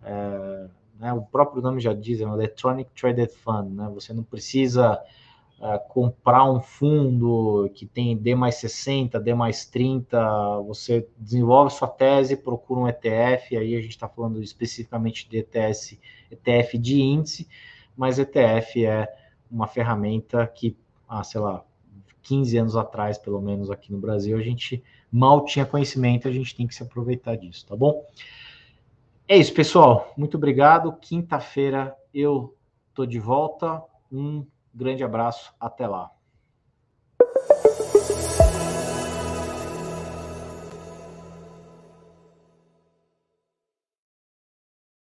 É, 0.00 0.68
né, 1.00 1.12
o 1.12 1.22
próprio 1.22 1.60
nome 1.60 1.80
já 1.80 1.92
diz, 1.92 2.20
é 2.20 2.26
um 2.26 2.34
Electronic 2.34 2.88
Traded 2.94 3.32
Fund. 3.32 3.74
Né, 3.74 3.90
você 3.92 4.12
não 4.12 4.22
precisa 4.22 5.02
é, 5.60 5.78
comprar 5.78 6.48
um 6.48 6.60
fundo 6.60 7.68
que 7.74 7.86
tem 7.86 8.16
D 8.16 8.36
mais 8.36 8.54
60, 8.54 9.18
D 9.18 9.34
mais 9.34 9.66
30. 9.66 10.60
Você 10.68 11.08
desenvolve 11.18 11.74
sua 11.74 11.88
tese, 11.88 12.36
procura 12.36 12.80
um 12.82 12.88
ETF. 12.88 13.56
Aí 13.56 13.74
a 13.74 13.80
gente 13.80 13.90
está 13.90 14.08
falando 14.08 14.40
especificamente 14.40 15.28
de 15.28 15.38
ETS, 15.38 15.98
ETF 16.30 16.78
de 16.78 17.02
índice, 17.02 17.48
mas 17.96 18.20
ETF 18.20 18.86
é 18.86 19.12
uma 19.50 19.66
ferramenta 19.66 20.46
que, 20.46 20.76
ah, 21.08 21.24
sei 21.24 21.40
lá, 21.40 21.64
15 22.24 22.56
anos 22.58 22.76
atrás, 22.76 23.16
pelo 23.16 23.40
menos 23.40 23.70
aqui 23.70 23.92
no 23.92 23.98
Brasil, 23.98 24.36
a 24.36 24.42
gente 24.42 24.82
mal 25.12 25.44
tinha 25.44 25.64
conhecimento, 25.64 26.26
a 26.26 26.32
gente 26.32 26.56
tem 26.56 26.66
que 26.66 26.74
se 26.74 26.82
aproveitar 26.82 27.36
disso, 27.36 27.64
tá 27.66 27.76
bom? 27.76 28.04
É 29.28 29.36
isso, 29.36 29.54
pessoal. 29.54 30.12
Muito 30.16 30.36
obrigado. 30.36 30.92
Quinta-feira 31.00 31.96
eu 32.12 32.54
tô 32.92 33.06
de 33.06 33.18
volta. 33.18 33.82
Um 34.12 34.44
grande 34.74 35.02
abraço. 35.02 35.54
Até 35.58 35.86
lá. 35.86 36.10